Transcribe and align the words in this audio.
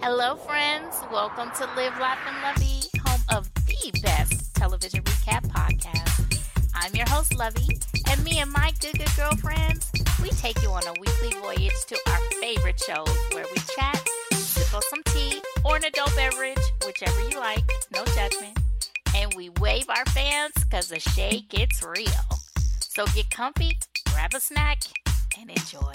Hello, 0.00 0.36
friends. 0.36 0.94
Welcome 1.10 1.50
to 1.58 1.64
Live, 1.74 1.98
Laugh, 1.98 2.20
and 2.24 2.40
Lovey, 2.40 2.88
home 3.04 3.20
of 3.36 3.52
the 3.66 4.00
best 4.00 4.54
television 4.54 5.02
recap 5.02 5.44
podcast. 5.48 6.40
I'm 6.72 6.94
your 6.94 7.08
host, 7.08 7.36
Lovey, 7.36 7.80
and 8.08 8.22
me 8.22 8.38
and 8.38 8.50
my 8.52 8.72
good, 8.80 8.96
good 8.96 9.10
girlfriends, 9.16 9.90
we 10.22 10.30
take 10.30 10.62
you 10.62 10.70
on 10.70 10.84
a 10.86 10.92
weekly 11.00 11.32
voyage 11.40 11.74
to 11.88 11.98
our 12.10 12.20
favorite 12.40 12.78
shows 12.78 13.08
where 13.32 13.44
we 13.50 13.60
chat, 13.76 14.08
sip 14.34 14.72
on 14.72 14.82
some 14.82 15.02
tea, 15.06 15.42
or 15.64 15.76
an 15.76 15.84
adult 15.84 16.14
beverage, 16.14 16.62
whichever 16.86 17.28
you 17.28 17.40
like, 17.40 17.68
no 17.92 18.04
judgment, 18.04 18.56
and 19.16 19.34
we 19.34 19.48
wave 19.60 19.90
our 19.90 20.06
fans 20.06 20.52
because 20.60 20.88
the 20.88 21.00
shade 21.00 21.48
gets 21.48 21.82
real. 21.82 22.06
So 22.78 23.04
get 23.06 23.30
comfy, 23.30 23.76
grab 24.10 24.32
a 24.32 24.40
snack, 24.40 24.78
and 25.40 25.50
enjoy. 25.50 25.90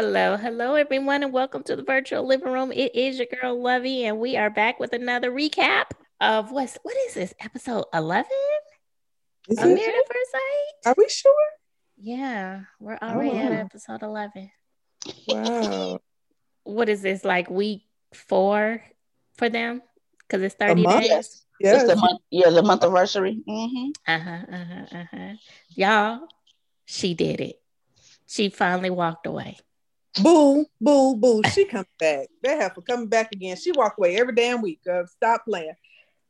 Hello, 0.00 0.36
hello, 0.36 0.76
everyone, 0.76 1.24
and 1.24 1.32
welcome 1.32 1.64
to 1.64 1.74
the 1.74 1.82
virtual 1.82 2.24
living 2.24 2.52
room. 2.52 2.70
It 2.70 2.94
is 2.94 3.18
your 3.18 3.26
girl 3.26 3.60
Lovey, 3.60 4.04
and 4.04 4.20
we 4.20 4.36
are 4.36 4.48
back 4.48 4.78
with 4.78 4.92
another 4.92 5.32
recap 5.32 5.86
of 6.20 6.52
what's 6.52 6.78
what 6.84 6.94
is 7.08 7.14
this 7.14 7.34
episode 7.40 7.84
eleven? 7.92 8.30
Is 9.48 9.58
A 9.58 9.62
it? 9.62 9.74
Married 9.74 9.96
at 9.96 10.06
First 10.06 10.30
Sight. 10.30 10.86
Are 10.86 10.94
we 10.96 11.08
sure? 11.08 11.32
Yeah, 11.96 12.60
we're 12.78 12.96
already 13.02 13.38
at 13.38 13.50
episode 13.50 14.04
eleven. 14.04 14.52
Wow. 15.26 15.98
What 16.62 16.88
is 16.88 17.02
this 17.02 17.24
like 17.24 17.50
week 17.50 17.82
four 18.14 18.80
for 19.34 19.48
them? 19.48 19.82
Because 20.20 20.42
it's 20.44 20.54
thirty 20.54 20.84
days. 20.84 21.08
Yes. 21.08 21.44
Yes. 21.58 21.82
It's 21.82 21.90
the 21.90 21.96
month, 21.96 22.20
yeah, 22.30 22.50
the 22.50 22.62
month 22.62 22.84
anniversary. 22.84 23.42
Mm-hmm. 23.48 23.90
Uh 24.06 24.18
huh. 24.20 24.46
Uh 24.48 24.64
huh. 24.64 24.96
Uh 24.96 25.04
huh. 25.10 25.34
Y'all, 25.74 26.28
she 26.84 27.14
did 27.14 27.40
it. 27.40 27.60
She 28.28 28.48
finally 28.48 28.90
walked 28.90 29.26
away. 29.26 29.56
Boo, 30.22 30.66
boo, 30.80 31.16
boo. 31.16 31.42
She 31.52 31.64
comes 31.64 31.86
back. 31.98 32.28
That 32.42 32.60
heifer 32.60 32.80
coming 32.82 33.08
back 33.08 33.32
again. 33.32 33.56
She 33.56 33.72
walk 33.72 33.94
away 33.98 34.16
every 34.16 34.34
damn 34.34 34.62
week. 34.62 34.80
Of 34.86 35.08
stop 35.08 35.44
playing. 35.44 35.74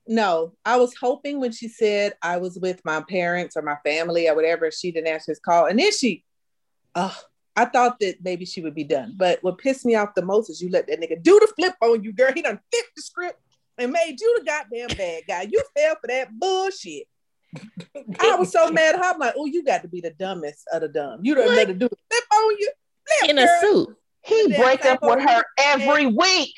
No, 0.06 0.54
I 0.64 0.76
was 0.76 0.94
hoping 0.98 1.38
when 1.38 1.52
she 1.52 1.68
said 1.68 2.14
I 2.22 2.38
was 2.38 2.58
with 2.58 2.82
my 2.84 3.02
parents 3.02 3.56
or 3.56 3.62
my 3.62 3.76
family 3.84 4.28
or 4.28 4.34
whatever, 4.34 4.70
she 4.70 4.90
didn't 4.90 5.08
answer 5.08 5.32
his 5.32 5.38
call. 5.38 5.66
And 5.66 5.78
then 5.78 5.92
she, 5.92 6.24
oh, 6.94 7.14
I 7.54 7.66
thought 7.66 8.00
that 8.00 8.16
maybe 8.22 8.46
she 8.46 8.62
would 8.62 8.74
be 8.74 8.84
done. 8.84 9.14
But 9.16 9.42
what 9.42 9.58
pissed 9.58 9.84
me 9.84 9.96
off 9.96 10.14
the 10.14 10.24
most 10.24 10.48
is 10.48 10.62
you 10.62 10.70
let 10.70 10.86
that 10.86 11.00
nigga 11.00 11.22
do 11.22 11.38
the 11.38 11.52
flip 11.54 11.74
on 11.82 12.02
you, 12.02 12.12
girl. 12.12 12.32
He 12.32 12.40
done 12.40 12.58
flipped 12.72 12.96
the 12.96 13.02
script 13.02 13.38
and 13.76 13.92
made 13.92 14.18
you 14.18 14.38
the 14.38 14.44
goddamn 14.44 14.96
bad 14.96 15.22
guy. 15.28 15.42
You 15.50 15.62
fell 15.76 15.96
for 16.00 16.06
that 16.06 16.30
bullshit. 16.38 17.06
I 18.18 18.36
was 18.36 18.50
so 18.50 18.70
mad. 18.72 18.94
I'm 18.94 19.18
like, 19.18 19.34
oh, 19.36 19.46
you 19.46 19.62
got 19.62 19.82
to 19.82 19.88
be 19.88 20.00
the 20.00 20.10
dumbest 20.10 20.66
of 20.72 20.80
the 20.80 20.88
dumb. 20.88 21.20
You 21.22 21.34
don't 21.34 21.50
her 21.50 21.64
do 21.66 21.88
the 21.88 21.96
flip 22.10 22.24
on 22.32 22.56
you. 22.58 22.72
Flip, 23.20 23.30
In 23.30 23.38
a 23.38 23.44
girl. 23.46 23.60
suit. 23.60 23.96
He 24.24 24.56
break 24.56 24.84
up 24.84 24.98
with 25.02 25.20
her 25.20 25.26
yeah. 25.26 25.42
every 25.58 26.06
week. 26.06 26.54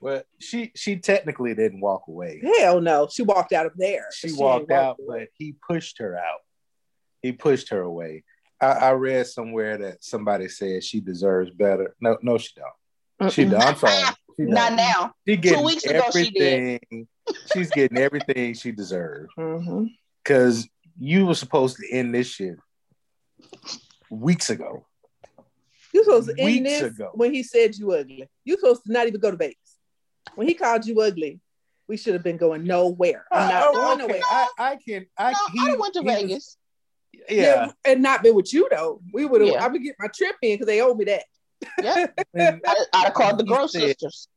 Well, 0.00 0.22
she 0.38 0.72
she 0.74 0.96
technically 0.96 1.54
didn't 1.54 1.80
walk 1.80 2.04
away. 2.08 2.40
Hell 2.58 2.80
no. 2.80 3.08
She 3.12 3.22
walked 3.22 3.52
out 3.52 3.66
of 3.66 3.72
there. 3.76 4.06
She 4.14 4.28
She 4.28 4.34
walked 4.34 4.70
out, 4.70 4.98
walked 4.98 5.00
away. 5.08 5.18
but 5.24 5.28
he 5.34 5.54
pushed 5.68 5.98
her 5.98 6.16
out. 6.16 6.38
He 7.22 7.32
pushed 7.32 7.68
her 7.68 7.82
away. 7.82 8.24
I, 8.62 8.66
I 8.66 8.90
read 8.92 9.26
somewhere 9.26 9.76
that 9.78 10.02
somebody 10.02 10.48
said 10.48 10.84
she 10.84 11.00
deserves 11.00 11.50
better. 11.50 11.94
No, 12.00 12.16
no, 12.22 12.38
she 12.38 12.50
don't. 12.56 13.30
She 13.32 13.44
Mm-mm. 13.44 13.50
don't. 13.50 13.60
I'm 13.62 13.76
sorry. 13.76 14.14
She 14.38 14.44
Not 14.46 14.68
don't. 14.68 14.76
now. 14.76 15.12
She 15.28 15.36
getting 15.36 15.64
weeks 15.64 15.84
ago 15.84 16.02
she 16.14 16.30
did. 16.30 16.80
everything. 16.90 17.08
She's 17.52 17.70
getting 17.70 17.98
everything 17.98 18.54
she 18.54 18.72
deserves. 18.72 19.28
Mhm. 19.38 19.88
Because 20.24 20.66
you 20.98 21.26
were 21.26 21.34
supposed 21.34 21.76
to 21.76 21.90
end 21.92 22.14
this 22.14 22.28
shit 22.28 22.56
weeks 24.10 24.48
ago. 24.50 24.86
You 25.92 26.04
supposed 26.04 26.28
to 26.28 26.40
end 26.40 26.66
this 26.66 26.82
ago. 26.82 27.10
when 27.14 27.32
he 27.34 27.42
said 27.42 27.74
you 27.76 27.92
ugly. 27.92 28.28
You 28.44 28.56
supposed 28.56 28.84
to 28.86 28.92
not 28.92 29.06
even 29.06 29.20
go 29.20 29.30
to 29.30 29.36
Vegas. 29.36 29.56
When 30.34 30.46
he 30.46 30.54
called 30.54 30.86
you 30.86 31.00
ugly, 31.00 31.40
we 31.88 31.96
should 31.96 32.14
have 32.14 32.22
been 32.22 32.36
going 32.36 32.64
nowhere. 32.64 33.24
I'm 33.32 33.48
not 33.48 33.64
Oh, 33.68 33.72
going 33.72 34.00
okay. 34.02 34.06
nowhere. 34.06 34.22
I, 34.30 34.48
I 34.58 34.76
can. 34.76 35.06
I, 35.18 35.32
no, 35.32 35.38
he- 35.52 35.60
I 35.60 35.66
done 35.70 35.78
went 35.80 35.94
to 35.94 36.00
he 36.00 36.06
was- 36.06 36.14
Vegas. 36.22 36.56
yeah. 37.28 37.72
and 37.84 38.02
not 38.02 38.22
been 38.22 38.34
with 38.34 38.52
you 38.52 38.68
though. 38.70 39.00
We 39.12 39.24
would 39.24 39.40
have. 39.40 39.50
Yeah. 39.50 39.64
I 39.64 39.68
would 39.68 39.82
get 39.82 39.96
my 39.98 40.06
trip 40.14 40.36
in 40.42 40.54
because 40.54 40.66
they 40.66 40.80
owe 40.80 40.94
me 40.94 41.04
that. 41.06 41.24
Yeah, 41.82 42.06
When, 42.32 42.60
I, 42.64 42.74
I'd 42.94 43.04
have 43.06 43.14
called 43.14 43.38
the 43.38 43.44
He 43.44 43.48
Gross 43.48 43.72
said- 43.72 43.82
sisters. 43.82 44.28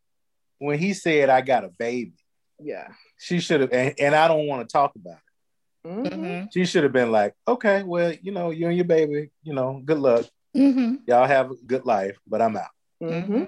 when 0.58 0.80
he 0.80 0.94
said, 0.94 1.30
"I 1.30 1.42
got 1.42 1.64
a 1.64 1.70
baby," 1.70 2.14
Yeah. 2.60 2.88
she 3.20 3.40
should 3.40 3.62
have, 3.62 3.72
and, 3.72 3.94
and 4.00 4.16
I 4.16 4.28
don't 4.28 4.48
want 4.48 4.68
to 4.68 4.72
talk 4.74 4.94
about 4.96 5.18
it. 5.18 5.88
Mhm. 5.88 6.08
Mm-hmm. 6.10 6.46
She 6.54 6.66
should 6.66 6.84
have 6.84 6.94
been 6.94 7.12
like, 7.12 7.34
okay, 7.48 7.84
well, 7.84 8.14
you 8.22 8.32
know, 8.32 8.50
you 8.52 8.68
and 8.68 8.76
your 8.76 8.86
baby, 8.86 9.30
you 9.44 9.54
know, 9.54 9.82
good 9.86 10.00
luck. 10.00 10.26
Mm-hmm. 10.56 10.96
Y'all 11.08 11.28
have 11.28 11.52
a 11.52 11.56
good 11.66 11.86
life, 11.86 12.18
but 12.28 12.42
I'm 12.42 12.56
out. 12.58 12.68
Mhm. 13.02 13.48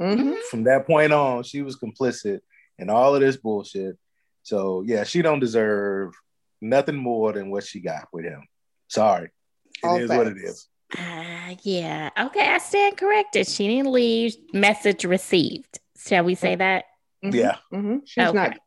Mhm. 0.00 0.38
From 0.50 0.64
that 0.64 0.86
point 0.86 1.12
on, 1.12 1.42
she 1.44 1.62
was 1.62 1.76
complicit 1.78 2.40
in 2.78 2.90
all 2.90 3.14
of 3.14 3.20
this 3.20 3.36
bullshit. 3.36 3.96
So 4.42 4.82
yeah, 4.86 5.04
she 5.04 5.22
don't 5.22 5.40
deserve 5.40 6.12
nothing 6.60 6.96
more 6.96 7.32
than 7.32 7.50
what 7.50 7.64
she 7.64 7.80
got 7.80 8.08
with 8.12 8.24
him. 8.24 8.46
Sorry. 8.88 9.30
it 9.84 10.02
is 10.02 10.10
All 10.10 10.18
what 10.18 10.26
it 10.28 10.36
facts. 10.38 10.50
is. 10.50 10.68
Uh, 10.98 11.54
yeah. 11.62 12.10
Okay, 12.20 12.46
I 12.46 12.58
stand 12.58 12.96
corrected. 12.96 13.46
She 13.48 13.66
didn't 13.66 13.90
leave. 13.92 14.36
Message 14.52 15.04
received. 15.04 15.80
Shall 15.98 16.24
we 16.24 16.34
say 16.34 16.54
that? 16.56 16.84
Mhm. 17.24 17.34
Yeah. 17.34 17.56
Mhm. 17.72 18.02
She's 18.04 18.24
Okay. 18.28 18.34
not. 18.34 18.58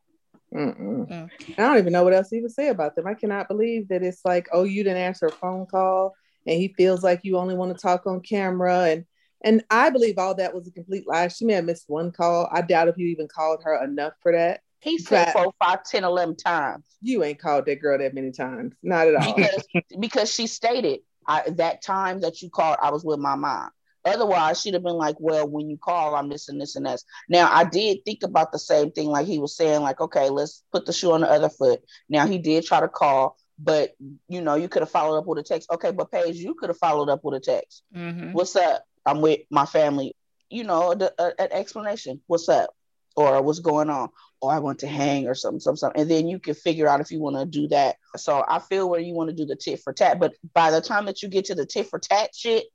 Mm-mm. 0.53 1.07
Mm. 1.09 1.29
I 1.57 1.62
don't 1.62 1.78
even 1.78 1.94
know 1.94 2.03
what 2.03 2.13
else 2.13 2.29
to 2.29 2.38
even 2.38 2.50
say 2.50 2.69
about 2.69 2.96
them. 2.96 3.06
I 3.07 3.13
cannot 3.13 3.47
believe 3.50 3.90
that 3.90 4.03
it's 4.03 4.22
like, 4.25 4.47
oh, 4.53 4.63
you 4.63 4.84
didn't 4.84 5.00
answer 5.02 5.25
a 5.28 5.31
phone 5.31 5.66
call, 5.66 6.16
and 6.46 6.58
he 6.60 6.74
feels 6.78 7.04
like 7.04 7.22
you 7.24 7.38
only 7.38 7.56
want 7.56 7.76
to 7.76 7.82
talk 7.82 8.06
on 8.06 8.22
camera, 8.22 8.84
and 8.86 9.06
and 9.44 9.64
I 9.70 9.90
believe 9.90 10.18
all 10.18 10.36
that 10.36 10.54
was 10.54 10.68
a 10.68 10.72
complete 10.72 11.08
lie. 11.08 11.28
She 11.28 11.46
may 11.46 11.54
have 11.54 11.66
missed 11.66 11.86
one 11.88 12.12
call. 12.12 12.50
I 12.52 12.62
doubt 12.62 12.88
if 12.88 12.98
you 12.98 13.08
even 13.08 13.28
called 13.28 13.62
her 13.64 13.84
enough 13.84 14.14
for 14.22 14.32
that. 14.32 14.62
He 14.80 15.00
said 15.00 15.34
four, 15.34 15.52
five, 15.64 15.84
ten, 15.84 16.04
eleven 16.04 16.36
times 16.36 16.84
You 17.02 17.24
ain't 17.24 17.40
called 17.40 17.66
that 17.66 17.82
girl 17.82 17.98
that 17.98 18.14
many 18.14 18.32
times, 18.32 18.76
not 18.84 19.08
at 19.08 19.16
all. 19.16 19.34
because 19.36 19.68
because 20.00 20.32
she 20.32 20.46
stated 20.48 21.00
I, 21.28 21.50
that 21.52 21.82
time 21.82 22.22
that 22.22 22.42
you 22.42 22.50
called, 22.50 22.78
I 22.82 22.92
was 22.92 23.04
with 23.04 23.20
my 23.20 23.36
mom. 23.36 23.72
Otherwise, 24.06 24.62
she'd 24.62 24.76
have 24.76 24.84
been 24.84 24.94
like, 24.94 25.16
"Well, 25.20 25.48
when 25.50 25.68
you 25.68 25.78
call, 25.78 26.14
I'm 26.14 26.30
this 26.30 26.48
and 26.50 26.62
this 26.62 26.76
and 26.76 26.86
that. 26.86 27.02
Now, 27.28 27.52
I 27.52 27.64
did 27.64 28.06
think 28.06 28.22
about 28.22 28.52
the 28.52 28.60
same 28.60 28.92
thing, 28.92 29.08
like 29.08 29.26
he 29.26 29.40
was 29.40 29.56
saying, 29.58 29.82
like, 29.82 30.00
"Okay, 30.00 30.30
let's 30.30 30.64
put 30.72 30.86
the 30.86 30.94
shoe 30.94 31.14
on 31.14 31.22
the 31.22 31.30
other 31.32 31.50
foot." 31.50 31.82
Now, 32.08 32.28
he 32.28 32.38
did 32.38 32.64
try 32.66 32.80
to 32.80 32.88
call, 32.88 33.36
but 33.58 33.96
you 34.28 34.42
know, 34.42 34.56
you 34.56 34.68
could 34.68 34.82
have 34.82 34.92
followed 34.92 35.18
up 35.18 35.26
with 35.26 35.40
a 35.40 35.44
text. 35.44 35.70
Okay, 35.72 35.92
but 35.92 36.12
Paige, 36.12 36.38
you 36.38 36.56
could 36.56 36.70
have 36.70 36.78
followed 36.78 37.10
up 37.10 37.24
with 37.24 37.36
a 37.36 37.40
text. 37.40 37.84
Mm-hmm. 37.96 38.34
what's 38.34 38.56
up? 38.56 38.84
I'm 39.06 39.22
with 39.22 39.42
my 39.50 39.66
family. 39.66 40.16
You 40.50 40.64
know, 40.64 40.94
the, 40.94 41.14
uh, 41.18 41.32
an 41.40 41.50
explanation. 41.52 42.22
What's 42.28 42.50
up? 42.50 42.72
Or 43.16 43.42
what's 43.42 43.60
going 43.60 43.90
on? 43.90 44.10
Or 44.42 44.52
I 44.52 44.60
want 44.60 44.80
to 44.80 44.88
hang 44.88 45.28
or 45.28 45.36
something, 45.36 45.60
something, 45.60 45.78
something. 45.78 46.02
And 46.02 46.12
then 46.12 46.28
you 46.28 46.40
can 46.40 46.54
figure 46.54 46.88
out 46.88 47.00
if 47.00 47.12
you 47.12 47.20
want 47.20 47.38
to 47.38 47.46
do 47.46 47.68
that. 47.70 47.96
So 48.18 48.44
I 48.48 48.60
feel 48.60 48.90
where 48.90 49.00
you 49.00 49.14
want 49.14 49.30
to 49.30 49.36
do 49.36 49.46
the 49.46 49.56
tit 49.56 49.80
for 49.82 49.94
tat. 49.94 50.20
But 50.20 50.34
by 50.54 50.72
the 50.72 50.82
time 50.82 51.06
that 51.06 51.24
you 51.24 51.30
get 51.30 51.46
to 51.46 51.56
the 51.56 51.66
tit 51.66 51.88
for 51.88 52.00
tat 52.00 52.32
shit, 52.36 52.66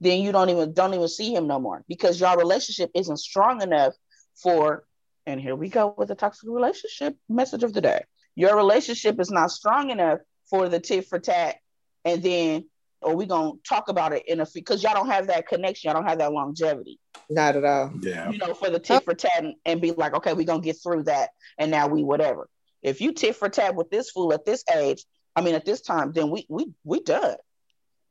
then 0.00 0.20
you 0.20 0.32
don't 0.32 0.50
even 0.50 0.72
don't 0.72 0.94
even 0.94 1.08
see 1.08 1.34
him 1.34 1.46
no 1.46 1.60
more 1.60 1.84
because 1.88 2.20
your 2.20 2.36
relationship 2.36 2.90
isn't 2.94 3.18
strong 3.18 3.62
enough 3.62 3.94
for. 4.40 4.84
And 5.26 5.40
here 5.40 5.54
we 5.54 5.68
go 5.68 5.94
with 5.96 6.08
the 6.08 6.16
toxic 6.16 6.48
relationship 6.48 7.16
message 7.28 7.62
of 7.62 7.72
the 7.72 7.80
day. 7.80 8.02
Your 8.34 8.56
relationship 8.56 9.20
is 9.20 9.30
not 9.30 9.50
strong 9.50 9.90
enough 9.90 10.20
for 10.48 10.68
the 10.68 10.80
tit 10.80 11.06
for 11.06 11.18
tat, 11.18 11.56
and 12.04 12.22
then 12.22 12.64
or 13.00 13.16
we 13.16 13.26
gonna 13.26 13.52
talk 13.68 13.88
about 13.88 14.12
it 14.12 14.26
in 14.28 14.40
a 14.40 14.46
few 14.46 14.60
because 14.62 14.82
y'all 14.82 14.94
don't 14.94 15.10
have 15.10 15.26
that 15.26 15.46
connection, 15.48 15.88
y'all 15.88 16.00
don't 16.00 16.08
have 16.08 16.18
that 16.18 16.32
longevity, 16.32 16.98
not 17.28 17.56
at 17.56 17.64
all. 17.64 17.92
Yeah. 18.00 18.30
you 18.30 18.38
know, 18.38 18.54
for 18.54 18.70
the 18.70 18.78
tit 18.78 19.04
for 19.04 19.14
tat 19.14 19.32
and, 19.38 19.54
and 19.64 19.80
be 19.80 19.92
like, 19.92 20.14
okay, 20.14 20.32
we 20.32 20.44
gonna 20.44 20.60
get 20.60 20.76
through 20.82 21.04
that, 21.04 21.30
and 21.58 21.70
now 21.70 21.88
we 21.88 22.02
whatever. 22.02 22.48
If 22.82 23.00
you 23.00 23.12
tit 23.12 23.36
for 23.36 23.48
tat 23.48 23.74
with 23.74 23.90
this 23.90 24.10
fool 24.10 24.32
at 24.32 24.44
this 24.44 24.64
age, 24.74 25.04
I 25.34 25.42
mean 25.42 25.54
at 25.54 25.64
this 25.64 25.80
time, 25.80 26.12
then 26.12 26.30
we 26.30 26.46
we 26.48 26.72
we 26.84 27.00
done. 27.00 27.36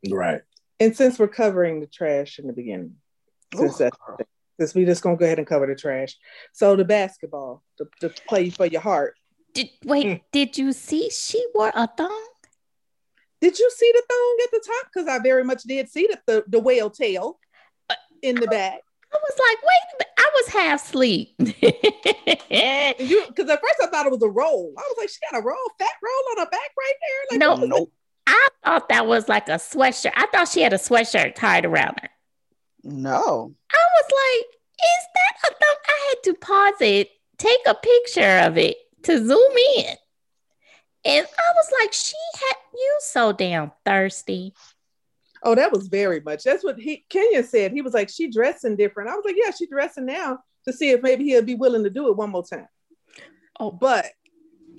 Right. 0.10 0.42
And 0.80 0.96
since 0.96 1.20
we're 1.20 1.28
covering 1.28 1.80
the 1.80 1.88
trash 1.88 2.40
in 2.40 2.48
the 2.48 2.54
beginning, 2.54 2.96
since 3.56 3.80
Ooh. 3.80 3.90
that, 3.90 3.94
since 4.60 4.74
we 4.74 4.86
just 4.86 5.04
gonna 5.04 5.18
go 5.18 5.26
ahead 5.26 5.40
and 5.40 5.48
cover 5.48 5.68
the 5.68 5.76
trash. 5.76 6.18
So 6.54 6.76
the 6.76 6.86
basketball, 6.86 7.64
the, 7.78 7.86
the 8.00 8.10
play 8.28 8.50
for 8.50 8.66
your 8.66 8.82
heart. 8.82 9.16
Did, 9.54 9.70
wait, 9.86 10.06
hmm. 10.06 10.14
did 10.32 10.58
you 10.58 10.72
see 10.74 11.10
she 11.10 11.46
wore 11.54 11.72
a 11.76 11.88
thong? 11.88 12.28
Did 13.42 13.58
you 13.58 13.72
see 13.76 13.92
the 13.94 14.04
thong 14.08 14.38
at 14.44 14.52
the 14.52 14.64
top? 14.66 14.88
Because 14.94 15.08
I 15.08 15.20
very 15.20 15.44
much 15.44 15.64
did 15.64 15.90
see 15.90 16.08
the, 16.08 16.20
the, 16.28 16.44
the 16.48 16.60
whale 16.60 16.90
tail 16.90 17.40
uh, 17.90 17.96
in 18.22 18.36
the 18.36 18.48
back. 18.48 18.82
I 19.14 19.18
was 19.18 19.40
like, 19.40 19.58
wait 19.64 19.82
a 19.92 19.96
minute. 19.98 20.12
I 20.18 20.32
was 20.36 20.48
half 20.48 20.86
asleep. 20.86 21.36
Because 23.32 23.50
at 23.50 23.62
first 23.62 23.82
I 23.82 23.88
thought 23.88 24.06
it 24.06 24.12
was 24.12 24.22
a 24.24 24.30
roll. 24.30 24.74
I 24.78 24.82
was 24.82 24.96
like, 24.98 25.10
she 25.10 25.18
got 25.30 25.40
a 25.40 25.44
roll, 25.44 25.58
fat 25.80 25.90
roll 26.02 26.32
on 26.32 26.46
her 26.46 26.50
back 26.50 26.70
right 26.78 26.94
there. 27.02 27.20
Like, 27.32 27.40
No. 27.40 27.52
what 27.52 27.60
was 27.62 27.70
Nope. 27.70 27.92
I 28.28 28.48
thought 28.64 28.90
that 28.90 29.08
was 29.08 29.28
like 29.28 29.50
a 29.50 29.54
sweatshirt. 29.54 30.14
I 30.16 30.28
thought 30.28 30.48
she 30.48 30.62
had 30.62 30.74
a 30.74 30.78
sweatshirt 30.78 31.36
tied 31.36 31.66
around 31.66 32.00
her. 32.02 32.10
No. 32.84 33.54
I 33.72 33.84
was 33.96 34.06
like, 34.12 34.48
is 34.80 35.06
that 35.16 35.50
a 35.50 35.54
thong? 35.54 35.76
I 35.88 36.10
had 36.10 36.24
to 36.24 36.34
pause 36.36 36.82
it, 36.82 37.10
take 37.38 37.60
a 37.68 37.76
picture 37.76 38.40
of 38.46 38.58
it 38.58 38.78
to 39.04 39.18
zoom 39.18 39.52
in. 39.78 39.96
And 41.04 41.26
I 41.26 41.52
was 41.56 41.72
like, 41.82 41.94
she 41.94 42.16
had 42.36 42.58
you 42.74 42.98
so 43.00 43.32
damn 43.32 43.72
thirsty. 43.86 44.54
Oh, 45.44 45.56
that 45.56 45.72
was 45.72 45.88
very 45.88 46.20
much. 46.20 46.44
That's 46.44 46.64
what 46.64 46.80
he 46.80 47.04
Kenya 47.10 47.44
said. 47.44 47.72
He 47.72 47.82
was 47.82 47.94
like, 47.94 48.10
she 48.10 48.30
dressing 48.30 48.76
different. 48.76 49.10
I 49.10 49.16
was 49.16 49.26
like, 49.26 49.36
yeah, 49.38 49.52
she 49.52 49.66
dressing 49.66 50.06
now 50.06 50.40
to 50.68 50.74
see 50.74 50.92
if 50.92 51.02
maybe 51.02 51.24
he'll 51.24 51.42
be 51.42 51.56
willing 51.56 51.84
to 51.84 51.90
do 51.90 52.10
it 52.10 52.18
one 52.18 52.30
more 52.30 52.46
time. 52.46 52.68
Oh, 53.60 53.72
but 53.72 54.06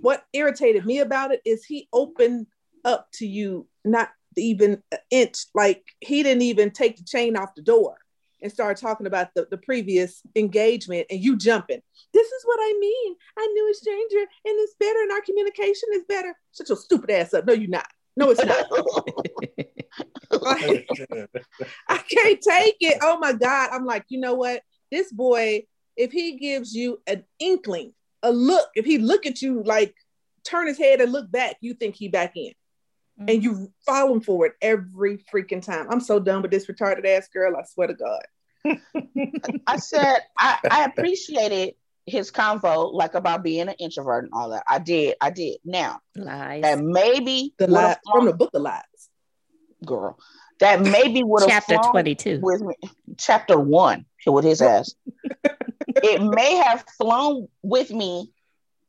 what 0.00 0.24
irritated 0.32 0.86
me 0.86 1.00
about 1.00 1.32
it 1.32 1.40
is 1.44 1.64
he 1.64 1.88
opened 1.92 2.46
up 2.84 3.08
to 3.14 3.26
you 3.26 3.66
not 3.84 4.10
even 4.36 4.82
an 4.92 4.98
inch. 5.10 5.46
Like 5.54 5.84
he 6.00 6.22
didn't 6.22 6.42
even 6.42 6.70
take 6.70 6.96
the 6.96 7.04
chain 7.04 7.36
off 7.36 7.56
the 7.56 7.62
door 7.62 7.96
and 8.42 8.52
start 8.52 8.76
talking 8.76 9.06
about 9.06 9.28
the, 9.34 9.46
the 9.50 9.56
previous 9.56 10.20
engagement 10.36 11.06
and 11.10 11.22
you 11.22 11.36
jumping. 11.36 11.80
This 12.12 12.26
is 12.26 12.42
what 12.44 12.58
I 12.60 12.76
mean. 12.78 13.16
I 13.38 13.46
knew 13.46 13.70
a 13.70 13.74
stranger 13.74 14.18
and 14.18 14.28
it's 14.44 14.74
better 14.78 15.00
and 15.02 15.12
our 15.12 15.20
communication 15.22 15.88
is 15.94 16.04
better. 16.08 16.34
Shut 16.56 16.68
your 16.68 16.78
stupid 16.78 17.10
ass 17.10 17.32
up. 17.34 17.46
No, 17.46 17.52
you're 17.52 17.70
not. 17.70 17.86
No, 18.16 18.30
it's 18.30 18.44
not. 18.44 18.66
I 21.88 21.98
can't 21.98 22.40
take 22.40 22.76
it. 22.80 22.98
Oh 23.00 23.18
my 23.18 23.32
God. 23.32 23.70
I'm 23.72 23.86
like, 23.86 24.04
you 24.08 24.20
know 24.20 24.34
what? 24.34 24.62
This 24.90 25.10
boy, 25.12 25.64
if 25.96 26.12
he 26.12 26.38
gives 26.38 26.74
you 26.74 27.00
an 27.06 27.24
inkling, 27.38 27.94
a 28.22 28.30
look, 28.32 28.68
if 28.74 28.84
he 28.84 28.98
look 28.98 29.26
at 29.26 29.40
you 29.40 29.62
like 29.64 29.94
turn 30.44 30.66
his 30.66 30.78
head 30.78 31.00
and 31.00 31.12
look 31.12 31.30
back, 31.30 31.56
you 31.60 31.74
think 31.74 31.96
he 31.96 32.08
back 32.08 32.36
in. 32.36 32.52
Mm-hmm. 33.22 33.34
And 33.34 33.44
you 33.44 33.72
follow 33.86 34.14
him 34.14 34.20
for 34.20 34.46
it 34.46 34.54
every 34.60 35.18
freaking 35.32 35.62
time. 35.62 35.86
I'm 35.90 36.00
so 36.00 36.18
done 36.18 36.42
with 36.42 36.50
this 36.50 36.66
retarded 36.66 37.06
ass 37.06 37.28
girl. 37.28 37.56
I 37.56 37.62
swear 37.64 37.88
to 37.88 37.94
God. 37.94 38.22
I 39.66 39.76
said 39.76 40.18
I, 40.38 40.58
I 40.70 40.84
appreciated 40.84 41.74
his 42.06 42.30
convo 42.30 42.92
like 42.92 43.14
about 43.14 43.42
being 43.42 43.68
an 43.68 43.74
introvert 43.78 44.24
and 44.24 44.32
all 44.32 44.50
that. 44.50 44.64
I 44.68 44.78
did, 44.78 45.16
I 45.20 45.30
did. 45.30 45.58
Now 45.64 46.00
lies. 46.16 46.62
that 46.62 46.80
maybe 46.80 47.54
the 47.58 47.66
lie 47.66 47.96
from 48.10 48.26
the 48.26 48.32
book 48.32 48.50
of 48.54 48.62
lies, 48.62 48.82
girl. 49.84 50.18
That 50.60 50.80
maybe 50.80 51.24
would 51.24 51.42
have 51.42 51.64
chapter 51.66 51.90
twenty 51.90 52.14
two 52.14 52.38
with 52.40 52.60
me. 52.60 52.74
Chapter 53.18 53.58
one 53.58 54.06
with 54.26 54.44
his 54.44 54.62
ass. 54.62 54.94
it 55.88 56.22
may 56.22 56.56
have 56.56 56.84
flown 56.96 57.48
with 57.62 57.90
me 57.90 58.32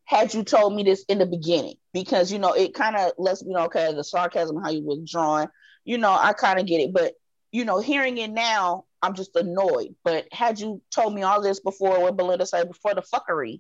had 0.05 0.33
you 0.33 0.43
told 0.43 0.75
me 0.75 0.83
this 0.83 1.03
in 1.07 1.17
the 1.17 1.25
beginning 1.25 1.75
because 1.93 2.31
you 2.31 2.39
know 2.39 2.53
it 2.53 2.73
kind 2.73 2.95
of 2.95 3.11
lets 3.17 3.43
me 3.43 3.53
know 3.53 3.65
okay 3.65 3.93
the 3.93 4.03
sarcasm 4.03 4.61
how 4.61 4.69
you 4.69 4.83
was 4.83 5.09
drawing 5.09 5.47
you 5.85 5.97
know 5.97 6.11
I 6.11 6.33
kind 6.33 6.59
of 6.59 6.65
get 6.65 6.81
it 6.81 6.93
but 6.93 7.13
you 7.51 7.65
know 7.65 7.79
hearing 7.79 8.17
it 8.17 8.31
now 8.31 8.85
I'm 9.03 9.15
just 9.15 9.35
annoyed. 9.35 9.95
But 10.03 10.27
had 10.31 10.59
you 10.61 10.81
told 10.89 11.13
me 11.13 11.23
all 11.23 11.41
this 11.41 11.59
before, 11.59 11.99
what 11.99 12.15
Belinda 12.15 12.45
said 12.45 12.69
before 12.69 12.95
the 12.95 13.01
fuckery, 13.01 13.59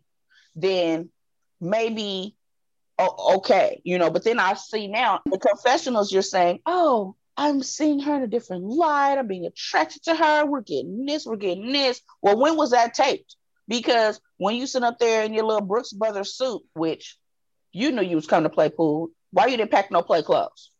then 0.55 1.09
maybe 1.59 2.37
oh, 2.97 3.35
okay, 3.37 3.81
you 3.83 3.99
know. 3.99 4.09
But 4.09 4.23
then 4.23 4.39
I 4.39 4.53
see 4.53 4.87
now 4.87 5.19
the 5.25 5.37
confessionals. 5.37 6.13
You're 6.13 6.21
saying, 6.21 6.59
oh, 6.65 7.17
I'm 7.35 7.61
seeing 7.61 7.99
her 7.99 8.15
in 8.15 8.21
a 8.23 8.27
different 8.27 8.63
light. 8.63 9.17
I'm 9.17 9.27
being 9.27 9.45
attracted 9.45 10.03
to 10.03 10.15
her. 10.15 10.45
We're 10.45 10.61
getting 10.61 11.05
this. 11.05 11.25
We're 11.25 11.35
getting 11.35 11.73
this. 11.73 11.99
Well, 12.21 12.39
when 12.39 12.55
was 12.55 12.71
that 12.71 12.93
taped? 12.93 13.35
Because 13.67 14.19
when 14.37 14.55
you 14.55 14.67
sit 14.67 14.83
up 14.83 14.99
there 14.99 15.23
in 15.23 15.33
your 15.33 15.45
little 15.45 15.65
Brooks 15.65 15.93
Brothers 15.93 16.35
suit, 16.35 16.61
which 16.73 17.17
you 17.71 17.91
knew 17.91 18.01
you 18.01 18.15
was 18.15 18.27
coming 18.27 18.43
to 18.43 18.53
play 18.53 18.69
pool, 18.69 19.09
why 19.31 19.47
you 19.47 19.57
didn't 19.57 19.71
pack 19.71 19.91
no 19.91 20.01
play 20.01 20.21
clothes? 20.21 20.71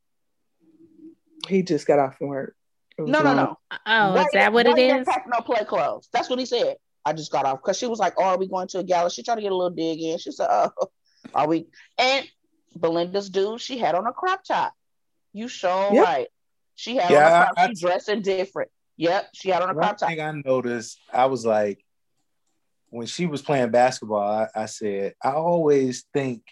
He 1.48 1.64
just 1.64 1.88
got 1.88 2.00
off 2.00 2.18
from 2.18 2.28
work. 2.28 2.56
No, 2.98 3.24
no, 3.24 3.34
no. 3.34 3.58
Oh, 3.88 4.16
is 4.16 4.28
that 4.34 4.54
what 4.54 4.68
it 4.68 4.78
is? 4.78 5.08
Pack 5.08 5.26
no 5.28 5.42
play 5.42 5.64
clothes. 5.66 6.08
That's 6.14 6.30
what 6.30 6.40
he 6.40 6.46
said. 6.46 6.78
I 7.06 7.14
just 7.14 7.32
got 7.32 7.46
off 7.46 7.62
because 7.62 7.78
she 7.78 7.88
was 7.88 8.00
like, 8.00 8.14
"Oh, 8.18 8.24
are 8.24 8.38
we 8.38 8.48
going 8.48 8.68
to 8.70 8.80
a 8.80 8.84
gala?" 8.84 9.10
She 9.10 9.24
tried 9.24 9.36
to 9.36 9.42
get 9.42 9.52
a 9.52 9.56
little 9.56 9.72
dig 9.72 10.02
in. 10.02 10.18
She 10.20 10.32
said, 10.32 10.48
"Oh, 10.50 10.72
are 11.34 11.48
we?" 11.48 11.68
And 11.98 12.28
Belinda's 12.78 13.30
dude, 13.30 13.62
she 13.62 13.78
had 13.78 13.96
on 13.96 14.06
a 14.06 14.14
crop 14.14 14.44
top. 14.44 14.74
You 15.34 15.48
show 15.48 15.92
yep. 15.92 16.06
right. 16.06 16.28
She 16.76 16.96
had 16.96 17.12
yeah, 17.12 17.26
on 17.26 17.42
a 17.42 17.46
crop. 17.46 17.54
I, 17.58 17.68
she 17.68 17.74
dressing 17.76 18.22
different. 18.22 18.72
Yep, 18.98 19.30
she 19.34 19.50
had 19.50 19.64
on 19.64 19.70
a 19.70 19.74
crop 19.74 19.98
top. 19.98 20.10
thing 20.10 20.22
I 20.22 20.32
noticed, 20.46 21.00
I 21.12 21.26
was 21.26 21.46
like, 21.46 21.84
when 22.94 23.08
she 23.08 23.26
was 23.26 23.42
playing 23.42 23.72
basketball, 23.72 24.22
I, 24.22 24.48
I 24.56 24.66
said, 24.66 25.14
I 25.24 25.32
always 25.32 26.06
think 26.14 26.44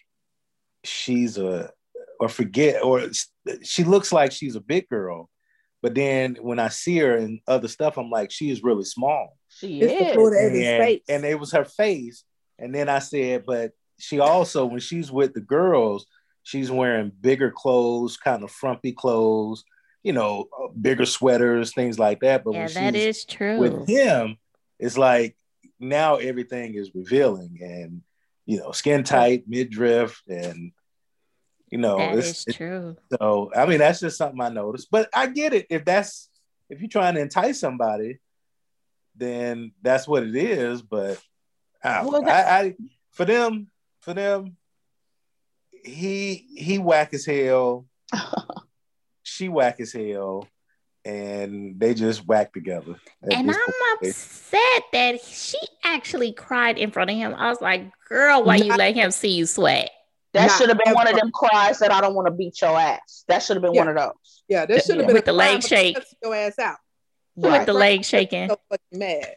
she's 0.83 1.37
a 1.37 1.69
or 2.19 2.29
forget 2.29 2.83
or 2.83 3.03
she 3.63 3.83
looks 3.83 4.11
like 4.11 4.31
she's 4.31 4.55
a 4.55 4.61
big 4.61 4.87
girl 4.89 5.29
but 5.81 5.95
then 5.95 6.37
when 6.39 6.59
I 6.59 6.69
see 6.69 6.97
her 6.99 7.15
and 7.17 7.39
other 7.47 7.67
stuff, 7.67 7.97
I'm 7.97 8.09
like, 8.09 8.31
she 8.31 8.51
is 8.51 8.63
really 8.63 8.83
small. 8.83 9.35
She 9.49 9.81
it's 9.81 9.91
is. 9.91 10.15
The 10.15 10.65
and, 10.67 10.99
and 11.09 11.25
it 11.25 11.39
was 11.39 11.51
her 11.53 11.65
face. 11.65 12.23
And 12.59 12.73
then 12.73 12.87
I 12.87 12.99
said, 12.99 13.45
but 13.45 13.71
she 13.97 14.19
also, 14.19 14.65
when 14.65 14.79
she's 14.79 15.11
with 15.11 15.33
the 15.33 15.41
girls, 15.41 16.05
she's 16.43 16.69
wearing 16.69 17.11
bigger 17.19 17.51
clothes, 17.51 18.17
kind 18.17 18.43
of 18.43 18.51
frumpy 18.51 18.91
clothes, 18.91 19.63
you 20.03 20.13
know, 20.13 20.45
uh, 20.57 20.67
bigger 20.79 21.05
sweaters, 21.05 21.73
things 21.73 21.97
like 21.97 22.19
that. 22.19 22.43
But 22.43 22.53
yeah, 22.53 22.67
that 22.67 22.95
is 22.95 23.25
true. 23.25 23.57
With 23.57 23.87
him, 23.87 24.37
it's 24.79 24.97
like 24.99 25.35
now 25.81 26.15
everything 26.15 26.75
is 26.75 26.91
revealing 26.93 27.57
and 27.61 28.01
you 28.45 28.57
know, 28.57 28.71
skin 28.71 29.03
tight, 29.03 29.45
midriff, 29.47 30.21
and 30.27 30.71
you 31.69 31.77
know, 31.77 31.97
that 31.97 32.17
it's, 32.17 32.45
is 32.47 32.55
true. 32.55 32.97
so 33.11 33.51
I 33.55 33.65
mean, 33.65 33.79
that's 33.79 33.99
just 33.99 34.17
something 34.17 34.41
I 34.41 34.49
noticed. 34.49 34.89
But 34.91 35.09
I 35.13 35.27
get 35.27 35.53
it. 35.53 35.67
If 35.69 35.85
that's 35.85 36.29
if 36.69 36.81
you're 36.81 36.89
trying 36.89 37.15
to 37.15 37.21
entice 37.21 37.59
somebody, 37.59 38.19
then 39.15 39.71
that's 39.81 40.07
what 40.07 40.23
it 40.23 40.35
is. 40.35 40.81
But 40.81 41.21
I, 41.83 42.03
well, 42.03 42.27
I, 42.27 42.31
I 42.31 42.75
for 43.11 43.25
them, 43.25 43.67
for 44.01 44.13
them, 44.13 44.57
he 45.83 46.45
he 46.55 46.77
whack 46.77 47.13
as 47.13 47.25
hell. 47.25 47.85
she 49.23 49.47
whack 49.47 49.79
as 49.79 49.93
hell 49.93 50.47
and 51.05 51.79
they 51.79 51.93
just 51.93 52.25
whack 52.27 52.53
together. 52.53 52.95
And 53.23 53.51
I'm 53.51 53.57
upset 53.93 54.83
that 54.93 55.21
she 55.23 55.57
actually 55.83 56.33
cried 56.33 56.77
in 56.77 56.91
front 56.91 57.09
of 57.09 57.15
him. 57.15 57.33
I 57.35 57.49
was 57.49 57.61
like, 57.61 57.91
girl, 58.07 58.43
why 58.43 58.57
you 58.57 58.75
let 58.75 58.95
him 58.95 59.11
see 59.11 59.29
you 59.29 59.45
sweat? 59.45 59.91
That 60.33 60.49
should 60.51 60.69
have 60.69 60.77
been 60.77 60.89
ever. 60.89 60.95
one 60.95 61.07
of 61.07 61.15
them 61.15 61.31
cries 61.31 61.79
that 61.79 61.91
I 61.91 61.99
don't 61.99 62.15
want 62.15 62.27
to 62.27 62.31
beat 62.31 62.61
your 62.61 62.77
ass. 62.77 63.25
That 63.27 63.43
should 63.43 63.57
have 63.57 63.63
been 63.63 63.73
yeah. 63.73 63.81
one 63.81 63.89
of 63.89 63.95
those. 63.97 64.43
Yeah, 64.47 64.65
that 64.65 64.83
should 64.83 64.97
have 64.97 65.07
been 65.07 65.15
with 65.15 65.25
the 65.25 65.33
leg 65.33 65.61
shake. 65.61 65.97
Your 66.23 66.33
ass 66.33 66.57
out. 66.57 66.77
Right. 67.35 67.59
With 67.59 67.65
the 67.65 67.73
leg 67.73 68.05
shaking. 68.05 68.49
So 68.49 68.59
fucking 68.69 68.99
mad. 68.99 69.35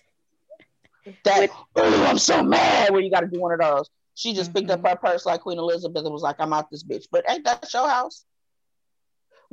That 1.24 1.50
oh, 1.76 2.04
I'm 2.04 2.18
so 2.18 2.42
mad. 2.42 2.90
Where 2.90 3.00
you 3.00 3.10
got 3.10 3.20
to 3.20 3.26
do 3.26 3.40
one 3.40 3.52
of 3.52 3.60
those. 3.60 3.90
She 4.14 4.32
just 4.32 4.50
mm-hmm. 4.50 4.60
picked 4.60 4.70
up 4.70 4.80
mm-hmm. 4.80 4.88
her 4.88 5.12
purse 5.12 5.26
like 5.26 5.40
Queen 5.40 5.58
Elizabeth 5.58 6.04
and 6.04 6.12
was 6.12 6.22
like, 6.22 6.36
"I'm 6.38 6.52
out 6.52 6.70
this 6.70 6.84
bitch." 6.84 7.06
But 7.10 7.24
ain't 7.28 7.44
that 7.44 7.72
your 7.74 7.88
house? 7.88 8.24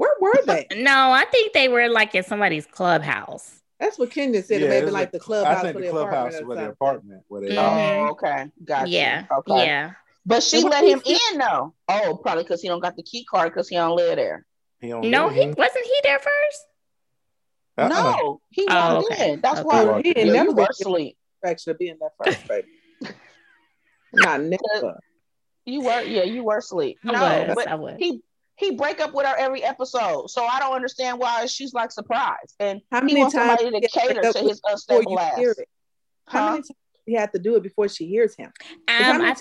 Where 0.02 0.16
were 0.20 0.34
they? 0.48 0.66
no, 0.78 1.12
I 1.12 1.26
think 1.26 1.54
they 1.54 1.68
were 1.68 1.88
like 1.88 2.16
in 2.16 2.24
somebody's 2.24 2.66
clubhouse. 2.66 3.62
That's 3.80 4.00
what 4.00 4.10
Kenya 4.10 4.42
said. 4.42 4.62
Yeah, 4.62 4.70
maybe 4.70 4.90
like 4.90 5.12
the 5.12 5.20
clubhouse. 5.20 5.60
I 5.60 5.62
think 5.62 5.76
the, 5.76 5.84
the 5.84 5.90
clubhouse 5.92 6.42
was 6.42 6.58
their 6.58 6.72
apartment. 6.72 7.24
Where 7.28 7.42
they 7.42 7.50
mm-hmm. 7.50 8.08
Oh, 8.08 8.10
okay, 8.14 8.50
gotcha. 8.66 8.90
Yeah, 8.90 9.26
okay. 9.32 9.66
yeah. 9.66 9.92
But 10.26 10.42
she 10.42 10.64
let 10.64 10.84
him 10.84 11.04
in 11.06 11.38
though. 11.38 11.76
Oh, 11.88 12.20
probably 12.20 12.44
because 12.44 12.64
he 12.64 12.68
don't 12.68 12.80
got 12.80 12.96
the 12.96 13.04
key 13.04 13.26
card 13.26 13.52
because 13.52 13.70
he 13.70 13.76
don't 13.76 13.96
live 13.96 14.16
there. 14.16 14.44
He 14.80 14.90
don't 14.90 15.08
no, 15.08 15.30
he 15.30 15.46
wasn't 15.46 15.86
he 15.86 16.00
there 16.02 16.18
1st 16.18 16.58
uh-uh. 17.78 17.88
No, 17.88 18.42
he 18.50 18.66
oh, 18.70 18.96
walked 18.96 19.12
okay. 19.12 19.34
in. 19.34 19.42
That's 19.42 19.60
okay. 19.60 19.86
why 19.86 20.02
he 20.02 20.14
didn't 20.14 20.34
never 20.34 20.68
sleep. 20.72 21.16
Actually, 21.46 21.76
be 21.80 21.90
in 21.90 21.98
that 22.00 22.12
first, 22.24 22.48
baby. 22.48 22.68
Not 24.14 24.42
never. 24.42 25.00
You 25.66 25.82
were, 25.82 26.02
yeah, 26.02 26.24
you 26.24 26.44
were 26.44 26.58
asleep. 26.58 26.98
No, 27.04 27.14
was, 27.14 27.66
but 27.66 27.98
he 28.00 28.24
he 28.62 28.72
break 28.72 29.02
up 29.02 29.14
with 29.14 29.26
her 29.26 29.36
every 29.38 29.64
episode, 29.64 30.30
so 30.30 30.46
I 30.46 30.60
don't 30.60 30.74
understand 30.74 31.20
why 31.20 31.46
she's 31.48 31.74
like 31.74 31.92
surprised. 31.92 32.56
And 32.60 32.82
how 32.92 33.02
many 33.02 33.22
times 33.22 33.34
somebody 33.34 33.72
to 33.72 33.88
cater 33.88 34.22
to 34.22 34.40
his 34.40 34.62
unstable 34.64 35.20
ass? 35.20 35.40
How 36.28 36.40
huh? 36.40 36.50
many 36.52 36.58
times 36.62 36.72
he 37.06 37.14
had 37.14 37.34
to 37.34 37.40
do 37.40 37.56
it 37.56 37.64
before 37.64 37.90
she 37.90 38.08
hears 38.08 38.36
him? 38.36 38.52
Um, 38.88 39.22
I, 39.22 39.36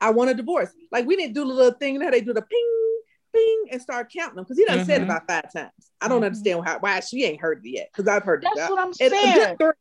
I 0.00 0.10
want 0.10 0.30
a 0.30 0.34
divorce. 0.34 0.70
Like 0.90 1.06
we 1.06 1.16
didn't 1.16 1.34
do 1.34 1.46
the 1.46 1.52
little 1.52 1.78
thing 1.78 1.98
that 1.98 2.12
they 2.12 2.20
do 2.20 2.32
the 2.32 2.42
ping, 2.42 3.00
ping, 3.34 3.64
and 3.72 3.82
start 3.82 4.10
counting 4.14 4.36
them 4.36 4.44
because 4.44 4.56
he 4.56 4.64
done 4.64 4.78
mm-hmm. 4.78 4.86
said 4.86 5.02
about 5.02 5.26
five 5.28 5.52
times. 5.52 5.72
I 6.00 6.08
don't 6.08 6.18
mm-hmm. 6.18 6.26
understand 6.26 6.64
how, 6.64 6.78
why 6.78 7.00
she 7.00 7.24
ain't 7.24 7.40
heard 7.40 7.64
it 7.64 7.68
yet 7.68 7.90
because 7.92 8.08
I've 8.08 8.22
heard 8.22 8.42
That's 8.42 8.68
it. 8.68 8.70
what 8.70 8.80
I'm 8.80 8.92
saying. 8.92 9.12
A 9.12 9.34
good, 9.34 9.58
three, 9.58 9.72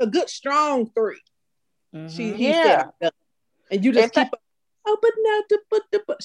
a 0.00 0.06
good 0.06 0.28
strong 0.28 0.90
3 0.90 1.16
mm-hmm. 1.94 2.08
She 2.08 2.34
yeah. 2.34 2.86
Said, 3.00 3.12
and 3.70 3.84
you 3.84 3.92
just 3.92 4.06
if 4.06 4.12
keep. 4.12 4.30
That, 4.30 4.40
oh, 4.86 4.98
but 5.00 5.12
now 5.18 5.42
to 5.48 5.60
put 5.70 5.82
the. 5.92 6.16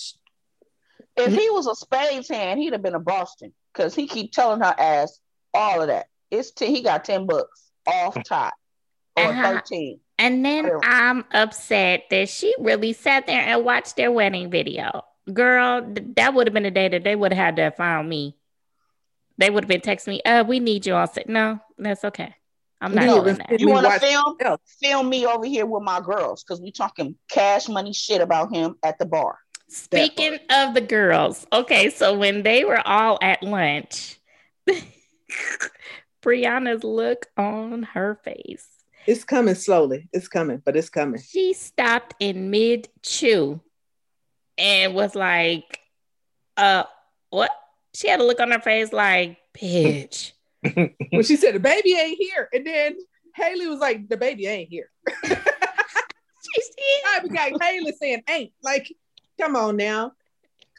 If 1.15 1.33
he 1.33 1.49
was 1.49 1.67
a 1.67 1.75
spades 1.75 2.29
hand, 2.29 2.59
he'd 2.59 2.73
have 2.73 2.81
been 2.81 2.95
a 2.95 2.99
Boston 2.99 3.53
because 3.73 3.93
he 3.93 4.07
keep 4.07 4.31
telling 4.31 4.61
her 4.61 4.75
ass 4.77 5.19
all 5.53 5.81
of 5.81 5.87
that. 5.87 6.07
It's 6.31 6.51
t- 6.51 6.73
he 6.73 6.81
got 6.81 7.05
ten 7.05 7.25
bucks 7.25 7.69
off 7.85 8.17
top 8.23 8.53
or 9.15 9.25
uh-huh. 9.25 9.43
thirteen. 9.43 9.99
And 10.17 10.45
then 10.45 10.71
I'm 10.83 11.25
upset 11.31 12.05
that 12.09 12.29
she 12.29 12.53
really 12.59 12.93
sat 12.93 13.27
there 13.27 13.41
and 13.41 13.65
watched 13.65 13.95
their 13.95 14.11
wedding 14.11 14.49
video. 14.49 15.03
Girl, 15.31 15.81
that 16.15 16.33
would 16.33 16.47
have 16.47 16.53
been 16.53 16.63
the 16.63 16.71
day 16.71 16.87
that 16.87 17.03
they 17.03 17.15
would 17.15 17.33
have 17.33 17.45
had 17.45 17.55
to 17.57 17.63
have 17.63 17.75
found 17.75 18.09
me. 18.09 18.35
They 19.37 19.49
would 19.49 19.63
have 19.63 19.69
been 19.69 19.81
texting 19.81 20.09
me, 20.09 20.21
uh, 20.23 20.43
we 20.43 20.59
need 20.59 20.85
you 20.85 20.93
on 20.93 21.11
set. 21.11 21.27
No, 21.27 21.59
that's 21.77 22.05
okay. 22.05 22.35
I'm 22.79 22.93
not 22.93 23.23
doing 23.23 23.37
that. 23.37 23.59
You 23.59 23.69
want 23.69 23.85
to 23.85 23.99
film? 23.99 24.37
Film 24.81 25.09
me 25.09 25.25
over 25.25 25.45
here 25.45 25.65
with 25.65 25.83
my 25.83 26.01
girls 26.01 26.43
because 26.43 26.61
we 26.61 26.71
talking 26.71 27.15
cash 27.29 27.69
money 27.69 27.93
shit 27.93 28.21
about 28.21 28.53
him 28.53 28.75
at 28.83 28.99
the 28.99 29.05
bar. 29.05 29.37
Speaking 29.73 30.37
of 30.51 30.75
the 30.75 30.81
girls, 30.81 31.47
okay, 31.51 31.89
so 31.89 32.15
when 32.15 32.43
they 32.43 32.63
were 32.63 32.85
all 32.87 33.17
at 33.23 33.41
lunch, 33.41 34.19
Brianna's 36.23 36.83
look 36.83 37.25
on 37.37 37.81
her 37.81 38.19
face. 38.23 38.67
It's 39.07 39.23
coming 39.23 39.55
slowly. 39.55 40.09
It's 40.13 40.27
coming, 40.27 40.61
but 40.63 40.77
it's 40.77 40.89
coming. 40.89 41.19
She 41.19 41.53
stopped 41.53 42.13
in 42.19 42.51
mid 42.51 42.87
chew 43.01 43.61
and 44.59 44.93
was 44.93 45.15
like, 45.15 45.79
uh, 46.55 46.83
what? 47.31 47.49
She 47.95 48.07
had 48.07 48.19
a 48.19 48.23
look 48.23 48.39
on 48.39 48.51
her 48.51 48.59
face 48.59 48.93
like, 48.93 49.37
bitch. 49.57 50.33
when 50.73 51.23
she 51.23 51.35
said 51.35 51.55
the 51.55 51.59
baby 51.59 51.93
ain't 51.93 52.19
here, 52.19 52.47
and 52.53 52.65
then 52.65 52.95
Haley 53.35 53.67
was 53.67 53.79
like, 53.79 54.07
the 54.07 54.17
baby 54.17 54.45
ain't 54.45 54.69
here. 54.69 54.91
I 57.05 57.27
got 57.27 57.63
Haley 57.63 57.93
saying 57.99 58.21
ain't 58.29 58.51
like, 58.61 58.93
come 59.39 59.55
on 59.55 59.77
now. 59.77 60.13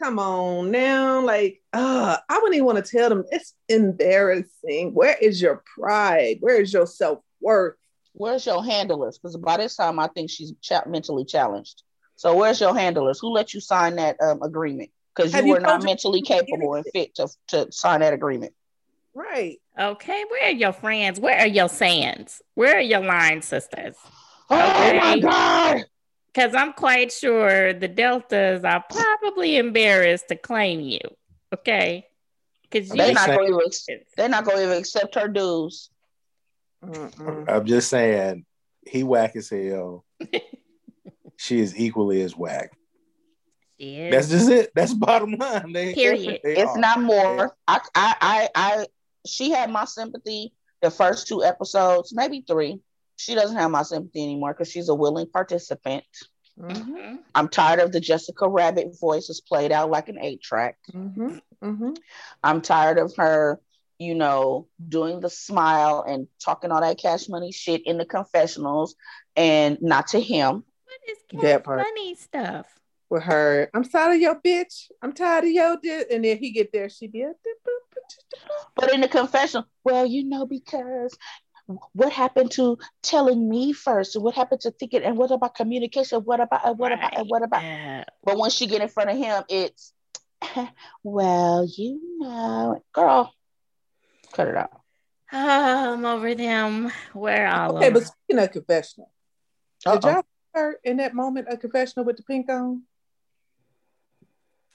Come 0.03 0.19
on 0.19 0.71
now. 0.71 1.21
Like, 1.21 1.63
uh, 1.73 2.17
I 2.29 2.35
wouldn't 2.39 2.55
even 2.55 2.67
want 2.67 2.85
to 2.85 2.91
tell 2.91 3.09
them 3.09 3.25
it's 3.31 3.55
embarrassing. 3.69 4.93
Where 4.93 5.17
is 5.21 5.41
your 5.41 5.63
pride? 5.77 6.39
Where 6.41 6.61
is 6.61 6.73
your 6.73 6.87
self-worth? 6.87 7.77
Where's 8.13 8.47
your 8.47 8.65
handlers? 8.65 9.19
Because 9.19 9.37
by 9.37 9.57
this 9.57 9.77
time, 9.77 9.99
I 9.99 10.09
think 10.09 10.31
she's 10.31 10.53
ch- 10.61 10.87
mentally 10.87 11.25
challenged. 11.25 11.83
So 12.17 12.37
where's 12.37 12.61
your 12.61 12.75
handlers? 12.77 13.19
Who 13.21 13.33
let 13.33 13.55
you 13.55 13.61
sign 13.61 13.97
that 13.97 14.21
um, 14.21 14.43
agreement? 14.43 14.91
Because 15.15 15.33
you 15.35 15.47
were 15.47 15.61
not 15.61 15.85
mentally 15.85 16.23
capable 16.23 16.75
and 16.75 16.85
fit 16.93 17.15
to, 17.17 17.29
to 17.49 17.71
sign 17.71 18.01
that 18.01 18.13
agreement. 18.13 18.53
Right. 19.15 19.61
Okay. 19.79 20.25
Where 20.29 20.49
are 20.49 20.53
your 20.53 20.73
friends? 20.73 21.21
Where 21.21 21.39
are 21.39 21.47
your 21.47 21.69
sands? 21.69 22.43
Where 22.55 22.77
are 22.77 22.81
your 22.81 23.01
line 23.01 23.43
sisters? 23.43 23.95
Oh 24.51 24.95
my 24.97 25.19
God. 25.21 25.85
Because 26.35 26.55
I'm 26.55 26.73
quite 26.73 27.13
sure 27.13 27.73
the 27.73 27.87
Deltas 27.87 28.65
are 28.65 28.85
probably 28.91 29.57
embarrassed 29.57 30.29
to 30.29 30.37
claim 30.37 30.81
you. 30.81 31.01
Okay. 31.53 32.07
Because 32.63 32.89
they're 32.89 33.13
not 33.13 33.29
going 33.29 33.53
to 33.53 34.01
they're 34.17 34.29
not 34.29 34.45
going 34.45 34.57
to 34.57 34.65
even 34.65 34.79
accept 34.79 35.15
her 35.15 35.29
dues. 35.29 35.91
Mm-mm. 36.85 37.49
I'm 37.49 37.65
just 37.65 37.89
saying, 37.89 38.45
he 38.87 39.05
whack 39.05 39.37
as 39.37 39.49
hell. 39.49 40.05
she 41.37 41.61
is 41.61 41.79
equally 41.79 42.21
as 42.23 42.37
whack. 42.37 42.73
That's 43.79 44.29
just 44.29 44.51
it. 44.51 44.71
That's 44.75 44.95
bottom 44.95 45.35
line. 45.35 45.73
They, 45.73 45.95
Period. 45.95 46.41
They 46.43 46.57
it's 46.57 46.71
are. 46.71 46.79
not 46.79 47.01
more. 47.01 47.57
I, 47.69 47.81
I, 47.95 48.15
I, 48.21 48.49
I, 48.55 48.87
she 49.27 49.51
had 49.51 49.71
my 49.71 49.85
sympathy 49.85 50.53
the 50.81 50.91
first 50.91 51.27
two 51.29 51.45
episodes, 51.45 52.15
maybe 52.15 52.45
three. 52.47 52.81
She 53.17 53.35
doesn't 53.35 53.57
have 53.57 53.71
my 53.71 53.83
sympathy 53.83 54.23
anymore 54.23 54.53
because 54.53 54.71
she's 54.71 54.89
a 54.89 54.95
willing 54.95 55.27
participant. 55.27 56.05
Mm-hmm. 56.59 57.17
I'm 57.35 57.49
tired 57.49 57.81
of 57.81 57.93
the 57.93 58.01
Jessica 58.01 58.49
Rabbit 58.49 58.97
voices 59.01 59.41
played 59.41 59.73
out 59.73 59.91
like 59.91 60.09
an 60.09 60.19
eight 60.21 60.43
track. 60.43 60.79
Mm-hmm. 60.93 61.39
Mm-hmm. 61.63 61.93
I'm 62.43 62.61
tired 62.61 62.99
of 62.99 63.17
her, 63.17 63.61
you 63.99 64.15
know, 64.15 64.69
doing 64.89 65.21
the 65.21 65.31
smile 65.31 66.05
and 66.07 66.29
talking 66.45 66.71
all 66.71 66.81
that 66.81 66.99
cash 66.99 67.29
money 67.29 67.51
shit 67.51 67.83
in 67.87 67.99
the 67.99 68.05
confessionals 68.05 68.95
and 69.35 69.79
not 69.81 70.09
to 70.09 70.21
him. 70.21 70.65
What 70.85 71.01
is 71.09 71.19
cash 71.31 71.43
that 71.43 71.65
part. 71.65 71.79
money 71.79 72.15
stuff? 72.15 72.67
With 73.11 73.25
her, 73.25 73.71
I'm 73.75 73.85
tired 73.85 74.15
of 74.15 74.21
your 74.21 74.41
bitch. 74.41 74.91
I'm 75.03 75.13
tired 75.13 75.45
of 75.45 75.51
your 75.51 75.77
di-. 75.77 76.05
and 76.11 76.25
then 76.25 76.39
he 76.39 76.51
get 76.51 76.73
there, 76.73 76.89
she 76.89 77.07
be 77.07 77.27
but 78.75 78.93
in 78.93 79.01
the 79.01 79.09
confessional, 79.09 79.67
well, 79.85 80.05
you 80.05 80.25
know, 80.25 80.47
because 80.47 81.17
what 81.67 82.13
happened 82.13 82.51
to 82.53 82.79
telling 83.03 83.49
me 83.49 83.73
first? 83.73 84.21
What 84.21 84.35
happened 84.35 84.61
to 84.63 84.71
thinking? 84.71 85.03
And 85.03 85.17
what 85.17 85.31
about 85.31 85.55
communication? 85.55 86.21
What 86.21 86.41
about? 86.41 86.77
What 86.77 86.91
right. 86.91 86.99
about? 86.99 87.19
And 87.19 87.29
what 87.29 87.43
about? 87.43 87.63
Yeah. 87.63 88.05
But 88.23 88.37
once 88.37 88.55
she 88.55 88.67
get 88.67 88.83
in 88.83 88.89
front 88.89 89.11
of 89.11 89.17
him, 89.17 89.45
it's 89.49 89.93
well, 91.03 91.67
you 91.77 92.19
know, 92.19 92.83
girl, 92.93 93.33
cut 94.33 94.49
it 94.49 94.57
out. 94.57 94.81
I'm 95.33 96.05
over 96.05 96.35
them. 96.35 96.93
Where 97.13 97.49
all 97.49 97.79
okay, 97.79 97.87
over. 97.87 98.01
but 98.01 98.07
speaking 98.07 98.43
of 98.43 98.53
confessional, 98.53 99.11
Uh-oh. 99.87 99.95
did 99.95 100.05
y'all 100.05 100.23
her 100.55 100.79
in 100.85 100.99
that 100.99 101.15
moment 101.15 101.49
a 101.51 101.57
confessional 101.57 102.05
with 102.05 102.17
the 102.17 102.23
pink 102.23 102.49
on? 102.51 102.83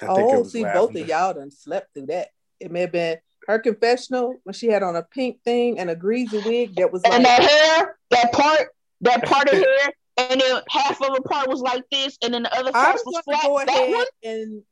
I 0.01 0.05
oh, 0.08 0.43
see, 0.43 0.63
both 0.63 0.96
of 0.96 1.08
y'all 1.08 1.34
done 1.34 1.51
slept 1.51 1.93
through 1.93 2.08
that. 2.08 2.29
It 2.60 2.72
may 2.72 2.81
have 2.81 2.91
been 2.91 3.17
her 3.50 3.58
confessional 3.58 4.36
when 4.44 4.53
she 4.53 4.68
had 4.68 4.84
on 4.84 4.96
a 4.96 5.01
pink 5.01 5.41
thing 5.44 5.79
and 5.79 5.89
a 5.89 5.96
greasy 5.96 6.38
wig 6.46 6.75
that 6.75 6.94
was 6.94 7.03
like, 7.03 7.13
and 7.13 7.25
that 7.25 7.41
hair, 7.41 7.98
that 8.12 8.32
part, 8.32 8.70
that 9.01 9.25
part 9.25 9.48
of 9.50 9.53
hair, 9.58 9.94
and 10.18 10.39
then 10.39 10.62
half 10.70 11.01
of 11.01 11.15
the 11.15 11.22
part 11.24 11.50
was 11.50 11.60
like 11.60 11.84
this, 11.91 12.18
and 12.24 12.34
then 12.34 12.44
the 12.44 12.56
other 12.56 12.72
part 12.72 12.94
was, 12.94 13.03
was 13.06 13.22
flat. 13.25 13.44
Go 13.44 13.65
that 13.65 13.89
one, 13.89 14.06
and 14.24 14.63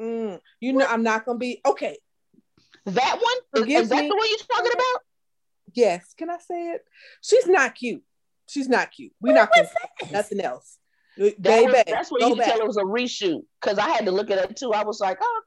mm, 0.00 0.40
you 0.60 0.72
know, 0.72 0.86
I'm 0.88 1.02
not 1.02 1.24
gonna 1.24 1.38
be 1.38 1.60
okay. 1.66 1.98
That 2.86 3.18
one 3.20 3.62
Forgive 3.62 3.80
is, 3.80 3.82
is 3.82 3.88
that 3.90 4.02
the 4.02 4.16
one 4.16 4.26
you're 4.28 4.56
talking 4.56 4.72
about? 4.72 5.02
Yes. 5.74 6.14
Can 6.16 6.30
I 6.30 6.38
say 6.38 6.70
it? 6.70 6.84
She's 7.20 7.46
not 7.46 7.74
cute. 7.74 8.02
She's 8.48 8.68
not 8.68 8.90
cute. 8.90 9.12
We're 9.20 9.34
not 9.34 9.50
gonna 9.52 9.68
nothing 10.12 10.40
else. 10.40 10.78
That 11.16 11.42
Baby, 11.42 11.72
was, 11.72 11.84
that's 11.86 12.10
what 12.10 12.20
you 12.22 12.36
tell 12.36 12.60
it 12.60 12.66
was 12.66 12.76
a 12.76 12.82
reshoot 12.82 13.42
because 13.60 13.78
I 13.78 13.88
had 13.90 14.06
to 14.06 14.12
look 14.12 14.30
at 14.30 14.38
it 14.38 14.56
too. 14.56 14.72
I 14.72 14.84
was 14.84 15.00
like, 15.00 15.18
oh, 15.20 15.42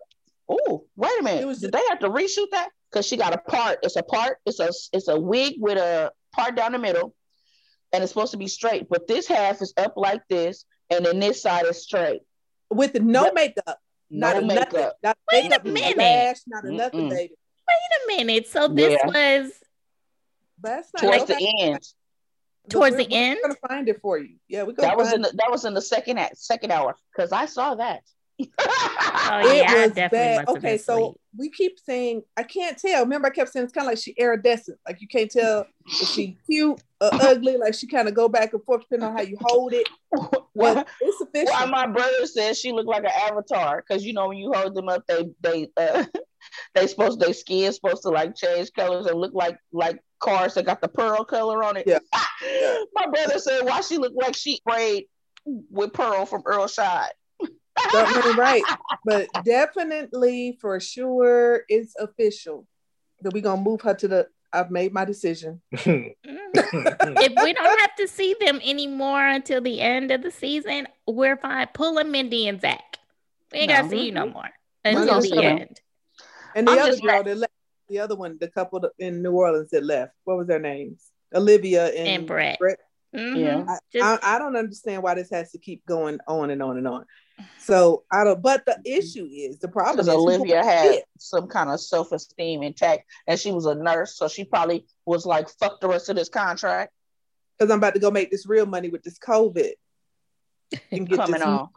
oh, 0.50 0.86
wait 0.96 1.20
a 1.20 1.24
minute. 1.24 1.48
Was, 1.48 1.60
Did 1.60 1.72
they 1.72 1.82
have 1.90 2.00
to 2.00 2.10
reshoot 2.10 2.50
that? 2.52 2.70
Because 2.92 3.08
she 3.08 3.18
got 3.18 3.34
a 3.34 3.38
part. 3.38 3.80
It's 3.84 3.96
a 3.96 4.04
part. 4.04 4.38
It's 4.46 4.60
a 4.60 4.70
it's 4.92 5.08
a 5.08 5.20
wig 5.20 5.56
with 5.58 5.78
a 5.78 6.12
part 6.34 6.56
down 6.56 6.74
the 6.74 6.80
middle, 6.80 7.16
and 7.92 8.04
it's 8.04 8.12
supposed 8.12 8.32
to 8.32 8.38
be 8.38 8.48
straight. 8.48 8.88
But 8.90 9.08
this 9.08 9.28
half 9.28 9.62
is 9.62 9.74
up 9.78 9.94
like 9.96 10.22
this, 10.30 10.66
and 10.90 11.06
then 11.06 11.20
this 11.20 11.42
side 11.42 11.66
is 11.66 11.82
straight 11.82 12.22
with 12.70 13.00
no 13.02 13.24
but, 13.24 13.36
makeup. 13.36 13.80
Not 14.10 14.36
no 14.36 14.42
a 14.42 14.46
makeup. 14.46 14.72
Nothing, 14.72 14.96
not 15.04 15.18
wait 15.32 15.44
makeup, 15.44 15.66
a 15.66 15.70
minute. 15.70 15.98
Lash, 15.98 16.38
not 16.46 16.64
a 16.66 16.72
nothing, 16.72 17.10
baby. 17.10 17.34
Wait 17.68 18.18
a 18.18 18.18
minute. 18.18 18.48
So 18.48 18.68
this 18.68 19.00
yeah. 19.04 19.08
was. 19.08 19.52
That's 20.62 20.90
not 20.94 21.02
towards 21.02 21.26
the 21.26 21.56
end. 21.62 21.80
Towards 22.70 22.96
the 22.96 23.08
end, 23.12 23.40
we're 23.44 23.50
gonna 23.50 23.68
find 23.68 23.90
it 23.90 24.00
for 24.02 24.18
you. 24.18 24.36
Yeah, 24.48 24.64
we. 24.64 24.74
That 24.74 24.96
was 24.96 25.12
in 25.12 25.24
the, 25.24 25.34
that 25.36 25.52
was 25.52 25.66
in 25.66 25.74
the 25.74 25.82
second 25.82 26.20
second 26.36 26.72
hour 26.72 26.96
because 27.14 27.32
I 27.32 27.46
saw 27.46 27.76
that 27.76 28.04
oh 28.40 28.46
yeah, 29.54 29.76
it 29.76 29.96
was 29.96 30.12
bad. 30.12 30.48
Okay, 30.48 30.78
so 30.78 31.16
we 31.38 31.50
keep 31.50 31.80
saying 31.80 32.24
I 32.38 32.44
can't 32.44 32.78
tell. 32.78 33.04
Remember, 33.04 33.28
I 33.28 33.32
kept 33.32 33.52
saying 33.52 33.66
it's 33.66 33.74
kind 33.74 33.88
of 33.88 33.92
like 33.92 33.98
she 34.00 34.12
iridescent. 34.12 34.80
Like 34.88 35.02
you 35.02 35.08
can't 35.08 35.30
tell 35.30 35.66
if 35.86 36.08
she 36.10 36.38
cute 36.46 36.82
or 37.02 37.10
ugly. 37.14 37.58
Like 37.58 37.74
she 37.74 37.88
kind 37.88 38.08
of 38.08 38.14
go 38.14 38.30
back 38.30 38.54
and 38.54 38.64
forth 38.64 38.82
depending 38.82 39.10
on 39.10 39.16
how 39.16 39.24
you 39.24 39.38
hold 39.42 39.74
it. 39.74 39.88
Well, 40.54 40.86
it's 41.02 41.22
official. 41.22 41.54
Why 41.54 41.66
my 41.66 41.88
brother 41.88 42.26
says 42.26 42.60
she 42.60 42.72
looked 42.72 42.90
like 42.90 43.04
an 43.04 43.12
avatar 43.30 43.84
because 43.88 44.06
you 44.06 44.14
know 44.14 44.28
when 44.28 44.38
you 44.38 44.52
hold 44.54 44.76
them 44.76 44.90
up, 44.90 45.06
they 45.08 45.30
they 45.42 45.70
uh, 45.78 46.06
they 46.76 46.88
supposed 46.88 47.20
their 47.20 47.34
skin 47.34 47.72
supposed 47.74 48.04
to 48.04 48.10
like 48.10 48.36
change 48.36 48.72
colors 48.74 49.06
and 49.06 49.20
look 49.20 49.34
like 49.34 49.58
like 49.72 50.00
cars 50.20 50.54
that 50.54 50.66
got 50.66 50.82
the 50.82 50.88
pearl 50.88 51.24
color 51.24 51.64
on 51.64 51.78
it. 51.78 51.86
Yeah. 51.86 52.00
my 52.94 53.08
brother 53.08 53.40
said 53.40 53.62
why 53.62 53.82
she 53.82 53.98
looked 53.98 54.16
like 54.16 54.36
she 54.36 54.58
sprayed 54.58 55.06
with 55.46 55.92
pearl 55.92 56.26
from 56.26 56.44
Earl 56.46 56.68
Scheib 56.68 57.10
right. 58.38 58.64
But 59.06 59.28
definitely 59.44 60.58
for 60.62 60.80
sure 60.80 61.64
it's 61.68 61.96
official 62.00 62.68
that 63.22 63.34
we're 63.34 63.44
gonna 63.44 63.62
move 63.62 63.82
her 63.82 63.94
to 63.96 64.08
the 64.08 64.28
I've 64.54 64.70
made 64.70 64.94
my 64.94 65.04
decision. 65.04 65.62
if 65.72 65.84
we 67.44 67.54
don't 67.54 67.80
have 67.80 67.96
to 67.98 68.08
see 68.08 68.36
them 68.40 68.62
anymore 68.64 69.26
until 69.26 69.62
the 69.62 69.82
end 69.82 70.12
of 70.12 70.22
the 70.22 70.30
season, 70.30 70.88
we're 71.08 71.38
fine. 71.38 71.68
Pull 71.74 71.98
a 71.98 72.04
Mindy 72.04 72.48
and 72.48 72.62
Zach. 72.62 73.00
We 73.52 73.60
ain't 73.60 73.70
no. 73.70 73.76
gotta 73.78 73.90
see 73.90 74.06
you 74.06 74.12
no 74.12 74.28
more 74.28 74.50
until 74.86 75.22
the 75.22 75.44
end. 75.44 75.82
And 76.56 76.68
the 76.68 76.72
I'm 76.72 76.80
other 76.80 76.98
girl 76.98 77.24
that 77.24 77.38
left, 77.38 77.54
the 77.90 78.00
other 78.00 78.16
one, 78.16 78.38
the 78.40 78.48
couple 78.48 78.88
in 79.00 79.24
New 79.24 79.32
Orleans 79.32 79.72
that 79.72 79.84
left, 79.84 80.14
what 80.24 80.38
was 80.38 80.48
their 80.48 80.60
names? 80.60 81.10
Olivia 81.34 81.88
and, 81.88 82.08
and 82.08 82.28
Brett. 82.28 82.60
Brett. 82.60 82.80
Mm-hmm. 83.14 83.36
Yeah, 83.38 83.66
I, 83.68 83.78
Just, 83.92 84.24
I, 84.24 84.36
I, 84.36 84.40
don't 84.40 84.56
understand 84.56 85.04
why 85.04 85.14
this 85.14 85.30
has 85.30 85.52
to 85.52 85.60
keep 85.60 85.86
going 85.86 86.20
on 86.28 86.50
and 86.50 86.64
on 86.64 86.78
and 86.78 86.88
on. 86.88 87.06
So 87.60 88.04
I 88.12 88.24
don't. 88.24 88.42
But 88.42 88.66
the 88.66 88.80
issue 88.86 89.26
is 89.26 89.60
the 89.60 89.68
problem 89.68 90.00
is 90.00 90.10
Olivia 90.10 90.64
had 90.64 91.04
some 91.20 91.48
kind 91.48 91.70
of 91.70 91.80
self 91.80 92.12
esteem 92.12 92.64
intact, 92.64 93.04
and 93.28 93.40
she 93.40 93.52
was 93.52 93.66
a 93.66 93.76
nurse, 93.76 94.18
so 94.18 94.28
she 94.28 94.46
probably 94.46 94.86
was 95.06 95.26
like, 95.26 95.50
"Fuck 95.60 95.80
the 95.80 95.88
rest 95.88 96.10
of 96.10 96.16
this 96.16 96.30
contract." 96.30 96.92
Because 97.58 97.72
I'm 97.72 97.78
about 97.78 97.94
to 97.94 98.00
go 98.00 98.10
make 98.10 98.32
this 98.32 98.48
real 98.48 98.66
money 98.66 98.90
with 98.90 99.04
this 99.04 99.20
COVID 99.20 99.74
and 100.92 101.08
get 101.08 101.18
coming 101.18 101.42
on. 101.44 101.70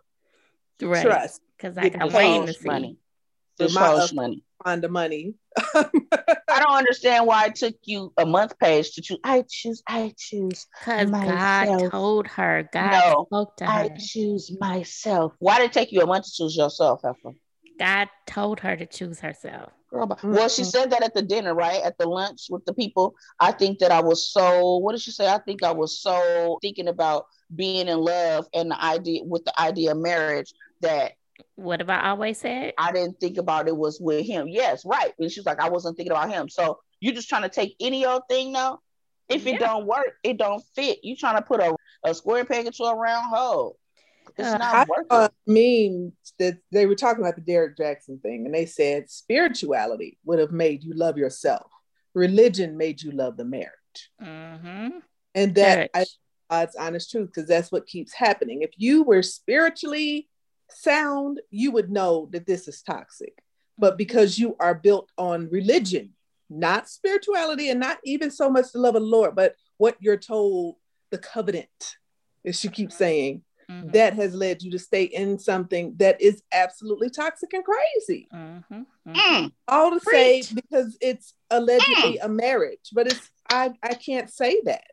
Right. 0.81 1.05
Trust. 1.05 1.40
Because 1.57 1.76
I 1.76 1.90
got 1.90 2.12
waiting 2.12 2.47
to 2.47 2.52
see. 2.55 2.66
Money. 2.66 2.99
This 3.59 3.75
my, 3.75 4.07
money. 4.12 4.43
Find 4.66 4.82
the 4.82 4.88
money. 4.88 5.35
I 5.76 5.85
don't 6.49 6.76
understand 6.76 7.25
why 7.25 7.46
it 7.46 7.54
took 7.54 7.76
you 7.85 8.12
a 8.16 8.26
month 8.26 8.58
Paige 8.58 8.90
to 8.94 9.00
choose. 9.00 9.20
I 9.23 9.44
choose. 9.49 9.80
I 9.87 10.12
choose. 10.18 10.66
Because 10.80 11.08
God 11.08 11.88
told 11.92 12.26
her. 12.26 12.68
God 12.73 12.90
no, 12.90 13.26
spoke 13.26 13.56
to 13.58 13.64
her. 13.64 13.70
I 13.70 13.90
choose 13.96 14.50
myself. 14.58 15.35
Why 15.38 15.58
did 15.58 15.66
it 15.66 15.73
take 15.73 15.92
you 15.92 16.00
a 16.00 16.06
month 16.06 16.25
to 16.25 16.32
choose 16.32 16.56
yourself, 16.56 17.02
Effa? 17.02 17.37
God 17.78 18.08
told 18.26 18.58
her 18.58 18.75
to 18.75 18.87
choose 18.87 19.20
herself. 19.20 19.70
Girl, 19.88 20.08
well, 20.25 20.49
she 20.49 20.62
mm-hmm. 20.62 20.68
said 20.68 20.90
that 20.90 21.04
at 21.04 21.14
the 21.14 21.23
dinner, 21.23 21.54
right? 21.54 21.80
At 21.85 21.96
the 21.96 22.08
lunch 22.08 22.46
with 22.50 22.64
the 22.64 22.75
people. 22.75 23.14
I 23.38 23.52
think 23.52 23.78
that 23.78 23.92
I 23.92 24.00
was 24.00 24.32
so. 24.32 24.78
What 24.78 24.92
did 24.92 25.00
she 25.00 25.12
say? 25.12 25.28
I 25.28 25.38
think 25.38 25.62
I 25.62 25.70
was 25.70 26.00
so 26.00 26.58
thinking 26.61 26.88
about 26.88 27.26
being 27.54 27.87
in 27.87 27.99
love 27.99 28.49
and 28.52 28.73
the 28.73 28.85
idea 28.85 29.23
with 29.23 29.44
the 29.44 29.61
idea 29.61 29.92
of 29.92 29.99
marriage 29.99 30.52
that 30.80 31.12
what 31.55 31.81
have 31.81 31.90
I 31.90 32.11
always 32.11 32.38
said? 32.38 32.75
I 32.78 32.93
didn't 32.93 33.21
think 33.21 33.38
about 33.38 33.69
it 33.69 33.76
was 33.76 34.00
with 34.00 34.26
him. 34.26 34.49
Yes, 34.49 34.85
right. 34.85 35.12
And 35.19 35.31
she's 35.31 35.47
like, 35.47 35.61
I 35.61 35.69
wasn't 35.69 35.97
thinking 35.97 36.12
about 36.12 36.31
him. 36.31 36.49
So 36.49 36.78
you're 37.00 37.14
just 37.14 37.28
trying 37.28 37.43
to 37.43 37.49
take 37.49 37.76
any 37.81 38.07
old 38.07 38.23
thing 38.28 38.52
now. 38.52 38.81
If 39.28 39.45
yeah. 39.45 39.55
it 39.55 39.61
don't 39.61 39.87
work, 39.87 40.14
it 40.23 40.38
don't 40.38 40.62
fit. 40.75 40.99
You 41.02 41.16
trying 41.16 41.37
to 41.37 41.43
put 41.43 41.61
a, 41.61 41.75
a 42.05 42.14
square 42.14 42.45
peg 42.45 42.66
into 42.66 42.85
a 42.85 42.95
round 42.95 43.35
hole. 43.35 43.76
It's 44.37 44.49
uh, 44.49 44.59
not 44.59 44.88
working. 44.88 45.07
I 45.11 45.28
mean 45.47 46.12
that 46.38 46.59
they 46.73 46.87
were 46.87 46.95
talking 46.95 47.23
about 47.23 47.37
the 47.37 47.40
Derek 47.40 47.76
Jackson 47.76 48.19
thing, 48.19 48.45
and 48.45 48.55
they 48.55 48.66
said 48.66 49.11
spirituality 49.11 50.19
would 50.25 50.38
have 50.38 50.52
made 50.52 50.85
you 50.85 50.93
love 50.95 51.16
yourself. 51.16 51.71
Religion 52.14 52.76
made 52.76 53.02
you 53.02 53.12
love 53.12 53.37
the 53.37 53.45
marriage. 53.45 53.71
Mm-hmm. 54.23 54.99
And 55.35 55.55
that 55.55 55.90
I, 55.95 56.05
God's 56.50 56.76
honest 56.76 57.11
truth, 57.11 57.31
because 57.35 57.49
that's 57.49 57.73
what 57.73 57.87
keeps 57.87 58.12
happening. 58.12 58.62
If 58.62 58.71
you 58.76 59.02
were 59.02 59.23
spiritually 59.23 60.28
sound, 60.76 61.40
you 61.50 61.71
would 61.73 61.90
know 61.90 62.28
that 62.33 62.47
this 62.47 62.68
is 62.68 62.83
toxic. 62.83 63.42
But 63.78 63.99
because 63.99 64.38
you 64.38 64.56
are 64.61 64.75
built 64.75 65.11
on 65.18 65.49
religion, 65.50 66.12
not 66.49 66.88
spirituality, 66.88 67.71
and 67.71 67.80
not 67.80 67.99
even 68.04 68.30
so 68.30 68.49
much 68.49 68.73
the 68.73 68.78
love 68.78 68.95
of 68.95 69.02
the 69.02 69.09
Lord, 69.09 69.35
but 69.35 69.56
what 69.78 69.97
you're 70.00 70.16
told, 70.16 70.76
the 71.11 71.18
covenant, 71.18 71.97
as 72.45 72.59
she 72.59 72.68
keeps 72.68 72.97
saying, 72.97 73.42
mm-hmm. 73.71 73.90
that 73.90 74.14
has 74.14 74.35
led 74.35 74.62
you 74.62 74.71
to 74.71 74.78
stay 74.78 75.04
in 75.04 75.38
something 75.38 75.95
that 75.97 76.21
is 76.21 76.42
absolutely 76.52 77.11
toxic 77.11 77.52
and 77.52 77.64
crazy. 77.64 78.28
Mm-hmm. 78.33 78.83
Mm-hmm. 79.09 79.47
All 79.68 79.90
to 79.90 80.00
Preach. 80.00 80.47
say 80.47 80.54
because 80.54 80.97
it's 81.00 81.35
allegedly 81.50 82.18
mm. 82.18 82.25
a 82.25 82.28
marriage, 82.28 82.90
but 82.92 83.06
it's 83.06 83.30
I 83.50 83.73
I 83.83 83.95
can't 83.95 84.30
say 84.30 84.61
that 84.64 84.85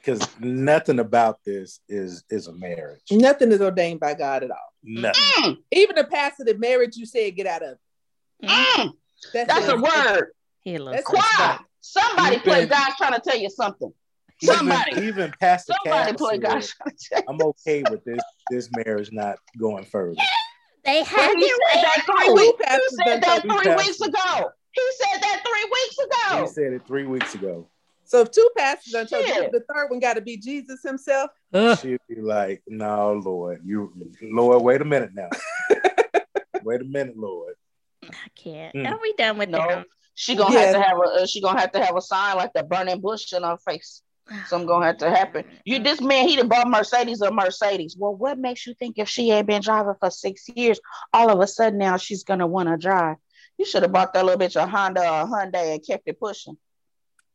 because 0.00 0.26
nothing 0.40 0.98
about 0.98 1.38
this 1.44 1.80
is 1.88 2.24
is 2.30 2.46
a 2.46 2.52
marriage. 2.52 3.02
Nothing 3.10 3.52
is 3.52 3.60
ordained 3.60 4.00
by 4.00 4.14
God 4.14 4.42
at 4.42 4.50
all. 4.50 4.74
Nothing. 4.82 5.22
Mm. 5.38 5.56
Even 5.72 5.96
the 5.96 6.04
passive 6.04 6.58
marriage 6.58 6.96
you 6.96 7.06
said 7.06 7.36
get 7.36 7.46
out 7.46 7.62
of. 7.62 7.78
Mm. 8.42 8.92
That's, 9.32 9.52
That's 9.52 9.68
a 9.68 9.76
word. 9.76 10.32
He 10.60 10.78
looks 10.78 11.02
quiet. 11.04 11.60
Somebody 11.80 12.36
even, 12.36 12.42
play 12.42 12.66
God's 12.66 12.96
trying 12.96 13.14
to 13.14 13.20
tell 13.20 13.38
you 13.38 13.50
something. 13.50 13.92
Somebody, 14.42 14.92
even, 14.92 15.04
even 15.04 15.34
Pastor 15.38 15.74
Somebody 15.84 16.16
play 16.16 16.38
God's 16.38 16.74
I'm 17.28 17.40
okay 17.42 17.82
with 17.90 18.02
this 18.04 18.22
this 18.50 18.70
marriage 18.72 19.10
not 19.12 19.36
going 19.58 19.84
further. 19.84 20.16
They 20.84 21.02
had 21.02 21.34
he 21.36 21.48
said 21.48 21.82
that 21.82 22.02
three 22.06 22.32
weeks. 22.32 22.64
He 22.68 22.96
said 23.04 23.22
that 23.22 23.42
three 23.42 23.74
weeks 23.74 24.00
ago. 24.00 24.50
He 24.72 24.82
said 24.98 25.20
that 25.20 25.42
three 25.44 25.70
weeks 25.70 25.98
ago. 25.98 26.42
He 26.42 26.48
said 26.48 26.72
it 26.72 26.86
three 26.86 27.04
weeks 27.04 27.34
ago. 27.34 27.68
So 28.10 28.22
if 28.22 28.32
two 28.32 28.50
pastors 28.58 28.92
done 28.92 29.06
told 29.06 29.24
you, 29.24 29.50
the 29.52 29.62
third 29.72 29.88
one 29.88 30.00
got 30.00 30.14
to 30.14 30.20
be 30.20 30.36
Jesus 30.36 30.82
himself. 30.82 31.30
She'd 31.80 32.00
be 32.08 32.20
like, 32.20 32.60
"No, 32.66 33.12
Lord, 33.24 33.60
you, 33.64 33.92
Lord, 34.20 34.64
wait 34.64 34.80
a 34.80 34.84
minute 34.84 35.12
now. 35.14 35.28
wait 36.64 36.80
a 36.80 36.84
minute, 36.84 37.16
Lord. 37.16 37.54
I 38.02 38.28
can't. 38.34 38.74
Mm. 38.74 38.90
Are 38.90 38.98
we 39.00 39.12
done 39.12 39.38
with 39.38 39.48
no. 39.48 39.58
that? 39.58 39.86
She 40.16 40.34
gonna 40.34 40.52
yeah. 40.52 40.60
have 40.62 40.74
to 40.74 40.82
have 40.82 40.98
a. 40.98 41.22
Uh, 41.22 41.26
she 41.26 41.40
gonna 41.40 41.60
have 41.60 41.70
to 41.70 41.84
have 41.84 41.94
a 41.94 42.00
sign 42.00 42.34
like 42.34 42.52
the 42.52 42.64
burning 42.64 43.00
bush 43.00 43.32
in 43.32 43.44
her 43.44 43.56
face. 43.58 44.02
Something 44.48 44.66
gonna 44.66 44.86
have 44.86 44.98
to 44.98 45.10
happen. 45.10 45.44
You, 45.64 45.78
this 45.78 46.00
man, 46.00 46.26
he 46.26 46.34
done 46.34 46.48
bought 46.48 46.66
Mercedes 46.66 47.22
or 47.22 47.30
Mercedes. 47.30 47.96
Well, 47.96 48.16
what 48.16 48.38
makes 48.38 48.66
you 48.66 48.74
think 48.74 48.98
if 48.98 49.08
she 49.08 49.30
ain't 49.30 49.46
been 49.46 49.62
driving 49.62 49.94
for 50.00 50.10
six 50.10 50.48
years, 50.56 50.80
all 51.12 51.30
of 51.30 51.38
a 51.38 51.46
sudden 51.46 51.78
now 51.78 51.96
she's 51.96 52.24
gonna 52.24 52.48
want 52.48 52.68
to 52.70 52.76
drive? 52.76 53.18
You 53.56 53.64
should 53.64 53.84
have 53.84 53.92
bought 53.92 54.14
that 54.14 54.24
little 54.24 54.40
bitch 54.40 54.56
a 54.56 54.66
Honda 54.66 55.02
or 55.02 55.20
a 55.20 55.26
Hyundai 55.26 55.74
and 55.74 55.86
kept 55.86 56.08
it 56.08 56.18
pushing. 56.18 56.56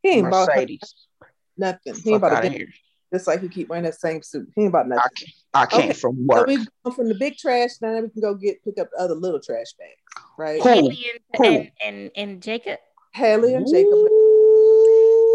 He 0.02 0.10
ain't 0.10 0.28
Mercedes. 0.28 0.80
bought 1.20 1.28
nothing. 1.56 1.94
He 2.02 2.10
ain't 2.10 2.16
about 2.16 2.42
to 2.42 2.66
just 3.12 3.26
like 3.26 3.40
he 3.40 3.48
keep 3.48 3.68
wearing 3.68 3.84
that 3.84 3.98
same 3.98 4.22
suit. 4.22 4.48
He 4.54 4.62
ain't 4.62 4.70
about 4.70 4.88
nothing. 4.88 5.02
I, 5.04 5.08
can't, 5.14 5.32
I 5.54 5.66
can't 5.66 5.90
okay. 5.90 5.92
from 5.92 6.26
work. 6.26 6.48
So 6.48 6.56
we 6.56 6.66
go 6.84 6.90
from 6.90 7.08
the 7.08 7.14
big 7.14 7.36
trash, 7.36 7.70
now 7.80 8.00
we 8.00 8.08
can 8.08 8.20
go 8.20 8.34
get 8.34 8.62
pick 8.64 8.78
up 8.78 8.88
the 8.92 9.02
other 9.02 9.14
little 9.14 9.40
trash 9.40 9.72
bags, 9.78 10.26
right? 10.38 10.62
Haley 10.62 11.06
and, 11.12 11.20
cool. 11.36 11.46
and, 11.46 11.70
and, 11.84 12.10
and 12.16 12.42
Jacob. 12.42 12.78
Haley 13.14 13.54
and 13.54 13.66
Jacob. 13.66 13.92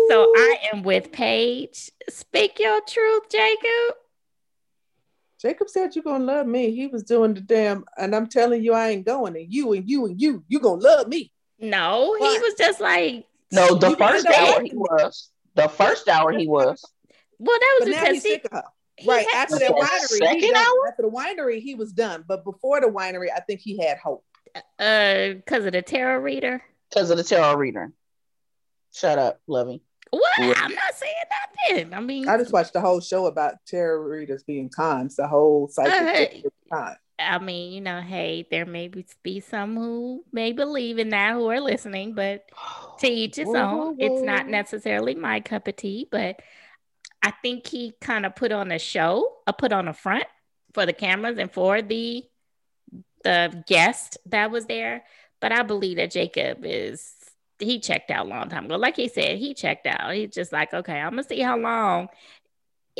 So 0.09 0.23
I 0.35 0.57
am 0.73 0.83
with 0.83 1.11
Paige. 1.11 1.89
Speak 2.09 2.59
your 2.59 2.81
truth, 2.81 3.23
Jacob. 3.31 3.95
Jacob 5.41 5.69
said 5.69 5.95
you're 5.95 6.03
gonna 6.03 6.23
love 6.23 6.45
me. 6.45 6.71
He 6.71 6.87
was 6.87 7.03
doing 7.03 7.33
the 7.33 7.41
damn, 7.41 7.85
and 7.97 8.15
I'm 8.15 8.27
telling 8.27 8.63
you, 8.63 8.73
I 8.73 8.89
ain't 8.89 9.05
going. 9.05 9.35
And 9.35 9.51
you 9.51 9.73
and 9.73 9.89
you 9.89 10.05
and 10.05 10.21
you, 10.21 10.43
you 10.47 10.59
gonna 10.59 10.81
love 10.81 11.07
me. 11.07 11.31
No, 11.59 12.15
he 12.19 12.39
was 12.39 12.53
just 12.55 12.79
like 12.79 13.25
no, 13.51 13.75
the 13.75 13.95
first 13.95 14.27
hour 14.27 14.61
he 14.61 14.71
was. 14.73 15.29
The 15.55 15.67
first 15.67 16.07
hour 16.07 16.31
he 16.31 16.47
was. 16.47 16.83
Well, 17.39 17.57
that 17.59 17.77
was 17.79 17.89
but 17.89 17.99
because 17.99 18.23
he, 18.23 18.41
he 18.97 19.09
right 19.09 19.27
after 19.35 19.55
the 19.55 19.65
winery. 19.65 20.39
He 20.39 20.51
done, 20.51 20.65
after 20.87 21.03
the 21.03 21.09
winery, 21.09 21.59
he 21.61 21.75
was 21.75 21.91
done. 21.91 22.23
But 22.27 22.43
before 22.43 22.79
the 22.79 22.87
winery, 22.87 23.27
I 23.35 23.39
think 23.41 23.59
he 23.59 23.77
had 23.77 23.97
hope. 23.97 24.23
Uh, 24.79 25.33
because 25.33 25.65
of 25.65 25.73
the 25.73 25.81
tarot 25.81 26.19
reader. 26.19 26.61
Because 26.89 27.09
of 27.09 27.17
the 27.17 27.23
tarot 27.23 27.55
reader. 27.55 27.91
Shut 28.93 29.17
up, 29.17 29.39
Lovey. 29.47 29.81
What? 30.11 30.39
I'm 30.39 30.73
not 30.73 30.93
saying 30.93 31.13
nothing. 31.69 31.93
I 31.93 32.01
mean, 32.01 32.27
I 32.27 32.37
just 32.37 32.51
watched 32.51 32.73
the 32.73 32.81
whole 32.81 32.99
show 32.99 33.27
about 33.27 33.55
tarot 33.65 34.01
readers 34.01 34.43
being 34.43 34.69
cons. 34.69 35.15
The 35.15 35.27
whole 35.27 35.69
psychic 35.69 36.45
uh, 36.71 36.95
I 37.21 37.39
mean, 37.39 37.71
you 37.71 37.81
know, 37.81 38.01
hey, 38.01 38.47
there 38.49 38.65
may 38.65 38.89
be 39.23 39.39
some 39.39 39.75
who 39.75 40.23
may 40.31 40.51
believe 40.51 40.99
in 40.99 41.09
that 41.09 41.33
who 41.33 41.47
are 41.49 41.59
listening, 41.59 42.13
but 42.13 42.45
to 42.99 43.07
each 43.07 43.35
his 43.37 43.47
own. 43.47 43.97
It's 43.99 44.21
not 44.21 44.47
necessarily 44.47 45.15
my 45.15 45.39
cup 45.39 45.67
of 45.67 45.75
tea, 45.75 46.07
but 46.09 46.41
I 47.21 47.31
think 47.41 47.67
he 47.67 47.93
kind 48.01 48.25
of 48.25 48.35
put 48.35 48.51
on 48.51 48.71
a 48.71 48.79
show, 48.79 49.37
a 49.45 49.53
put 49.53 49.71
on 49.71 49.87
a 49.87 49.93
front 49.93 50.25
for 50.73 50.85
the 50.85 50.93
cameras 50.93 51.37
and 51.37 51.51
for 51.51 51.81
the 51.81 52.23
the 53.23 53.63
guest 53.67 54.17
that 54.25 54.51
was 54.51 54.65
there. 54.65 55.03
But 55.39 55.51
I 55.51 55.63
believe 55.63 55.97
that 55.97 56.11
Jacob 56.11 56.59
is 56.63 57.13
he 57.59 57.79
checked 57.79 58.09
out 58.11 58.25
a 58.25 58.29
long 58.29 58.49
time 58.49 58.65
ago. 58.65 58.75
Like 58.75 58.95
he 58.95 59.07
said, 59.07 59.37
he 59.37 59.53
checked 59.53 59.85
out. 59.85 60.13
He's 60.13 60.31
just 60.31 60.51
like, 60.51 60.73
okay, 60.73 60.99
I'm 60.99 61.11
gonna 61.11 61.23
see 61.23 61.41
how 61.41 61.57
long 61.57 62.09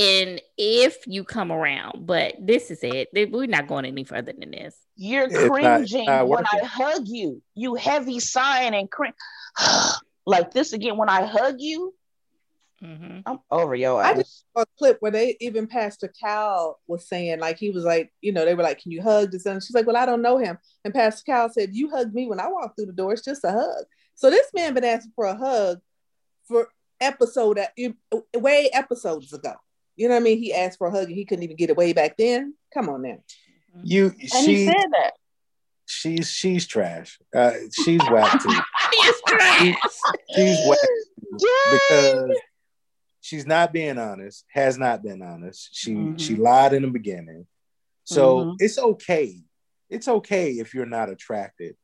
and 0.02 0.42
if 0.58 1.06
you 1.06 1.24
come 1.24 1.52
around, 1.52 2.08
but 2.08 2.36
this 2.40 2.72
is 2.72 2.80
it. 2.82 3.10
We're 3.14 3.46
not 3.46 3.68
going 3.68 3.86
any 3.86 4.04
further 4.04 4.34
than 4.38 4.50
this. 4.50 4.76
You're 4.96 5.30
cringing 5.30 6.06
not, 6.06 6.18
not 6.18 6.28
when 6.28 6.46
I 6.46 6.66
hug 6.66 7.04
you. 7.06 7.42
You 7.54 7.76
heavy 7.76 8.20
sighing 8.20 8.74
and 8.74 8.90
cringe 8.90 9.16
like 10.26 10.52
this 10.52 10.74
again. 10.74 10.98
When 10.98 11.10
I 11.10 11.26
hug 11.26 11.58
you, 11.60 11.94
mm-hmm. 12.84 13.20
I'm 13.28 13.40
over 13.52 13.76
yo. 13.76 13.98
I 13.98 14.16
just 14.16 14.44
saw 14.56 14.64
a 14.64 14.66
clip 14.80 14.98
where 15.02 15.12
they 15.12 15.38
even 15.40 15.68
Pastor 15.68 16.12
Cal 16.20 16.80
was 16.88 17.08
saying 17.08 17.40
like 17.40 17.60
he 17.60 17.70
was 17.70 17.84
like 17.84 18.12
you 18.22 18.32
know 18.32 18.44
they 18.44 18.56
were 18.56 18.64
like, 18.64 18.82
"Can 18.82 18.92
you 18.92 19.04
hug 19.04 19.32
this?" 19.32 19.46
And 19.46 19.62
she's 19.62 19.76
like, 19.76 19.86
"Well, 19.86 19.98
I 19.98 20.08
don't 20.08 20.24
know 20.24 20.38
him." 20.38 20.58
And 20.84 20.96
Pastor 20.96 21.24
Cal 21.26 21.50
said, 21.50 21.76
"You 21.76 21.92
hugged 21.92 22.16
me 22.16 22.28
when 22.28 22.40
I 22.40 22.48
walked 22.48 22.76
through 22.76 22.88
the 22.88 22.94
door. 22.94 23.14
It's 23.14 23.24
just 23.24 23.44
a 23.44 23.52
hug." 23.52 23.86
So 24.16 24.32
this 24.32 24.48
man 24.56 24.74
been 24.74 24.84
asking 24.84 25.14
for 25.16 25.26
a 25.26 25.36
hug 25.36 25.80
for 26.48 26.70
episode 27.00 27.60
way 28.36 28.70
episodes 28.74 29.32
ago. 29.34 29.54
You 29.96 30.08
know 30.08 30.16
what 30.16 30.22
I 30.22 30.24
mean? 30.24 30.40
He 30.40 30.54
asked 30.54 30.78
for 30.78 30.88
a 30.88 30.92
hug 30.92 31.08
and 31.08 31.16
he 31.16 31.26
couldn't 31.26 31.44
even 31.44 31.58
get 31.58 31.70
it 31.70 31.78
way 31.78 31.94
back 31.94 32.18
then. 32.18 32.56
Come 32.74 32.90
on 32.90 33.02
now. 33.02 33.18
You 33.84 34.14
and 34.20 34.30
she 34.30 34.56
he 34.56 34.66
said 34.66 34.76
that. 34.76 35.12
She's 35.86 36.32
she's 36.32 36.68
trash. 36.68 37.20
Uh, 37.36 37.52
she's 37.84 38.02
whack 38.10 38.42
too. 38.42 38.50
she's 38.94 39.22
trash. 39.28 39.76
she's 40.36 40.58
whack 40.68 40.80
because 41.72 42.38
she's 43.22 43.46
not 43.46 43.74
being 43.74 43.98
honest. 43.98 44.46
Has 44.54 44.78
not 44.78 45.04
been 45.04 45.22
honest. 45.22 45.70
She 45.74 45.94
mm-hmm. 45.94 46.18
she 46.18 46.36
lied 46.36 46.74
in 46.74 46.84
the 46.84 46.90
beginning. 46.90 47.48
So 48.04 48.38
mm-hmm. 48.38 48.56
it's 48.60 48.78
okay. 48.78 49.42
It's 49.90 50.08
okay 50.08 50.52
if 50.52 50.74
you're 50.74 50.86
not 50.86 51.10
attracted 51.10 51.76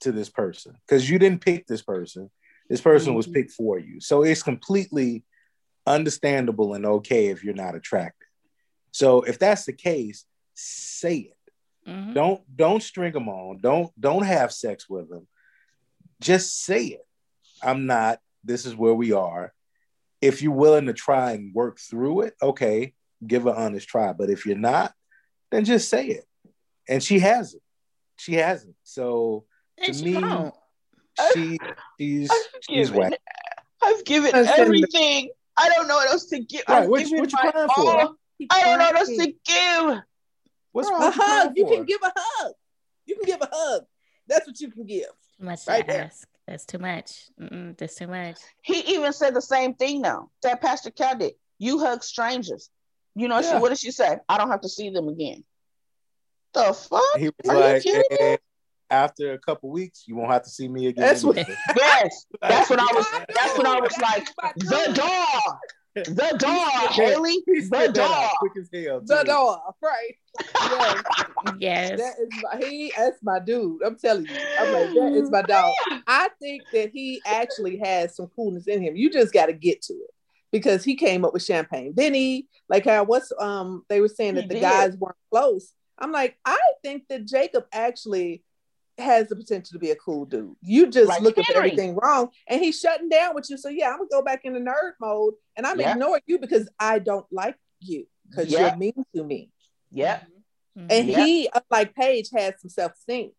to 0.00 0.12
this 0.12 0.28
person 0.28 0.76
because 0.86 1.08
you 1.08 1.18
didn't 1.18 1.40
pick 1.40 1.66
this 1.66 1.82
person. 1.82 2.30
This 2.68 2.80
person 2.80 3.08
mm-hmm. 3.08 3.16
was 3.16 3.26
picked 3.26 3.52
for 3.52 3.78
you. 3.78 4.00
So 4.00 4.22
it's 4.22 4.42
completely 4.42 5.24
understandable 5.88 6.74
and 6.74 6.86
okay 6.86 7.26
if 7.28 7.42
you're 7.42 7.54
not 7.54 7.74
attracted. 7.74 8.26
So 8.92 9.22
if 9.22 9.38
that's 9.38 9.64
the 9.64 9.72
case, 9.72 10.24
say 10.54 11.16
it. 11.16 11.36
Mm-hmm. 11.88 12.12
Don't 12.12 12.56
don't 12.56 12.82
string 12.82 13.12
them 13.12 13.28
on. 13.28 13.58
Don't 13.60 13.90
don't 13.98 14.24
have 14.24 14.52
sex 14.52 14.88
with 14.88 15.08
them. 15.08 15.26
Just 16.20 16.62
say 16.64 16.84
it. 16.86 17.06
I'm 17.62 17.86
not. 17.86 18.20
This 18.44 18.66
is 18.66 18.76
where 18.76 18.94
we 18.94 19.12
are. 19.12 19.52
If 20.20 20.42
you're 20.42 20.52
willing 20.52 20.86
to 20.86 20.92
try 20.92 21.32
and 21.32 21.54
work 21.54 21.78
through 21.78 22.22
it, 22.22 22.34
okay, 22.42 22.94
give 23.26 23.46
an 23.46 23.54
honest 23.54 23.88
try. 23.88 24.12
But 24.12 24.30
if 24.30 24.44
you're 24.46 24.56
not, 24.56 24.92
then 25.50 25.64
just 25.64 25.88
say 25.88 26.06
it. 26.06 26.24
And 26.88 27.02
she 27.02 27.20
hasn't. 27.20 27.62
She 28.16 28.34
hasn't. 28.34 28.74
So 28.82 29.44
to 29.82 29.92
me, 29.92 30.50
she 31.32 31.58
she's 31.98 32.30
she's 32.68 32.90
whack. 32.90 33.18
I've 33.80 34.04
given 34.04 34.34
everything. 34.34 35.30
I 35.58 35.68
don't 35.74 35.88
know 35.88 35.96
what 35.96 36.08
else 36.08 36.26
to 36.26 36.38
give. 36.38 36.62
Right, 36.68 36.88
what, 36.88 37.02
what 37.02 37.10
you 37.10 37.38
crying 37.38 37.68
for? 37.74 38.14
I 38.50 38.62
don't 38.62 38.78
know 38.78 38.84
what 38.84 38.96
else 38.96 39.08
to 39.08 39.26
give. 39.44 40.02
What's 40.72 40.88
a 40.88 41.10
hug? 41.10 41.52
You 41.56 41.66
can 41.66 41.84
give 41.84 42.00
a 42.02 42.12
hug. 42.14 42.52
You 43.06 43.16
can 43.16 43.24
give 43.24 43.40
a 43.40 43.48
hug. 43.50 43.82
That's 44.26 44.46
what 44.46 44.60
you 44.60 44.70
can 44.70 44.84
give. 44.84 45.06
Too 45.38 45.44
much 45.44 45.66
right 45.66 45.86
to 45.86 46.04
ask. 46.04 46.28
That's 46.46 46.64
too 46.64 46.78
much. 46.78 47.28
Mm-mm, 47.40 47.76
that's 47.76 47.96
too 47.96 48.06
much. 48.06 48.38
He 48.62 48.80
even 48.94 49.12
said 49.12 49.34
the 49.34 49.42
same 49.42 49.74
thing 49.74 50.00
now. 50.00 50.30
That 50.42 50.60
Pastor 50.62 50.90
Cal 50.90 51.16
did. 51.16 51.32
You 51.58 51.78
hug 51.80 52.02
strangers. 52.02 52.70
You 53.14 53.28
know, 53.28 53.40
yeah. 53.40 53.54
she, 53.54 53.58
what 53.58 53.70
did 53.70 53.78
she 53.78 53.90
say? 53.90 54.18
I 54.28 54.38
don't 54.38 54.50
have 54.50 54.60
to 54.60 54.68
see 54.68 54.90
them 54.90 55.08
again. 55.08 55.44
The 56.54 56.72
fuck? 56.72 57.02
He 57.18 57.26
was 57.26 57.34
Are 57.48 57.58
like, 57.58 57.84
you 57.84 58.02
kidding 58.08 58.38
after 58.90 59.32
a 59.32 59.38
couple 59.38 59.70
weeks, 59.70 60.04
you 60.06 60.16
won't 60.16 60.30
have 60.32 60.42
to 60.44 60.50
see 60.50 60.68
me 60.68 60.86
again. 60.86 61.04
That's 61.06 61.24
what- 61.24 61.36
Yes, 61.76 62.26
that's 62.42 62.70
what 62.70 62.78
I 62.80 62.86
was. 62.94 63.06
That's 63.34 63.56
what 63.58 63.66
I 63.66 63.80
was 63.80 63.96
like. 64.00 64.26
The 64.56 64.92
dog, 64.94 65.58
the 65.94 66.36
dog, 66.38 66.90
Haley, 66.92 67.42
the 67.46 67.60
spit 67.60 67.70
that 67.94 67.98
out 67.98 68.08
dog. 68.22 68.30
quick 68.38 68.52
as 68.60 68.68
hell. 68.72 69.00
The 69.04 69.24
dog, 69.24 69.74
right? 69.82 70.14
Yes, 71.58 71.90
Yes. 71.90 71.98
that 72.00 72.14
is 72.20 72.28
my 72.42 72.66
he. 72.66 72.92
That's 72.96 73.22
my 73.22 73.38
dude. 73.40 73.82
I'm 73.82 73.96
telling 73.96 74.26
you. 74.26 74.34
I'm 74.58 74.72
like 74.72 74.94
that 74.94 75.12
is 75.14 75.30
my 75.30 75.42
dog. 75.42 75.72
I 76.06 76.28
think 76.40 76.62
that 76.72 76.90
he 76.90 77.20
actually 77.26 77.78
has 77.78 78.14
some 78.16 78.28
coolness 78.36 78.66
in 78.68 78.82
him. 78.82 78.96
You 78.96 79.10
just 79.10 79.32
got 79.32 79.46
to 79.46 79.52
get 79.52 79.82
to 79.82 79.94
it 79.94 80.10
because 80.52 80.84
he 80.84 80.94
came 80.94 81.24
up 81.24 81.32
with 81.32 81.42
champagne. 81.44 81.92
Then 81.96 82.14
he 82.14 82.46
like 82.68 82.84
how 82.84 83.04
what's 83.04 83.32
um 83.38 83.84
they 83.88 84.00
were 84.00 84.08
saying 84.08 84.36
He 84.36 84.40
that 84.42 84.48
the 84.48 84.54
did. 84.54 84.62
guys 84.62 84.96
weren't 84.96 85.16
close. 85.30 85.72
I'm 85.98 86.12
like 86.12 86.38
I 86.44 86.58
think 86.82 87.04
that 87.08 87.24
Jacob 87.26 87.64
actually 87.72 88.42
has 88.98 89.28
the 89.28 89.36
potential 89.36 89.72
to 89.74 89.78
be 89.78 89.90
a 89.90 89.96
cool 89.96 90.24
dude. 90.24 90.54
You 90.62 90.88
just 90.88 91.08
Like 91.08 91.22
looking 91.22 91.44
for 91.44 91.52
Henry. 91.54 91.70
everything 91.70 91.94
wrong, 91.96 92.30
and 92.46 92.60
he's 92.60 92.78
shutting 92.80 93.08
down 93.08 93.34
with 93.34 93.48
you. 93.50 93.56
So 93.56 93.68
yeah, 93.68 93.90
I'm 93.90 93.98
gonna 93.98 94.08
go 94.10 94.22
back 94.22 94.44
into 94.44 94.60
nerd 94.60 94.92
mode, 95.00 95.34
and 95.56 95.66
I'm 95.66 95.78
Yeah. 95.80 95.92
ignoring 95.92 96.22
you 96.26 96.38
because 96.38 96.68
I 96.78 96.98
don't 96.98 97.26
like 97.30 97.56
you 97.80 98.06
because 98.28 98.48
Yeah. 98.50 98.68
you're 98.68 98.76
mean 98.76 99.04
to 99.14 99.24
me. 99.24 99.50
Yep. 99.92 100.26
Mhm. 100.76 100.86
And 100.90 101.08
Yeah. 101.08 101.24
he, 101.24 101.48
like 101.70 101.94
Paige, 101.94 102.30
has 102.34 102.54
some 102.60 102.68
self 102.70 102.92
esteem, 102.94 103.32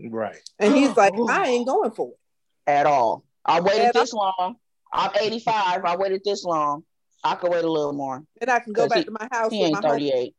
Right. 0.00 0.38
and 0.58 0.74
he's 0.74 0.96
like. 0.96 1.12
I 1.28 1.48
ain't 1.48 1.66
going 1.66 1.90
for 1.92 2.10
it. 2.10 2.18
At 2.66 2.86
all. 2.86 3.24
I 3.44 3.60
waited 3.60 3.86
At 3.86 3.96
all. 3.96 4.02
this 4.02 4.12
long. 4.12 4.56
I'm 4.92 5.10
85. 5.20 5.84
I 5.84 5.96
waited 5.96 6.22
this 6.24 6.44
long. 6.44 6.84
I 7.24 7.34
could 7.36 7.50
wait 7.50 7.64
a 7.64 7.70
little 7.70 7.92
more. 7.92 8.22
And 8.40 8.50
I 8.50 8.60
can 8.60 8.72
go 8.72 8.88
back 8.88 8.98
he- 8.98 9.04
to 9.04 9.10
my 9.10 9.28
house 9.32 9.50
He 9.50 9.62
ain't 9.62 9.74
my 9.74 9.80
38. 9.80 10.34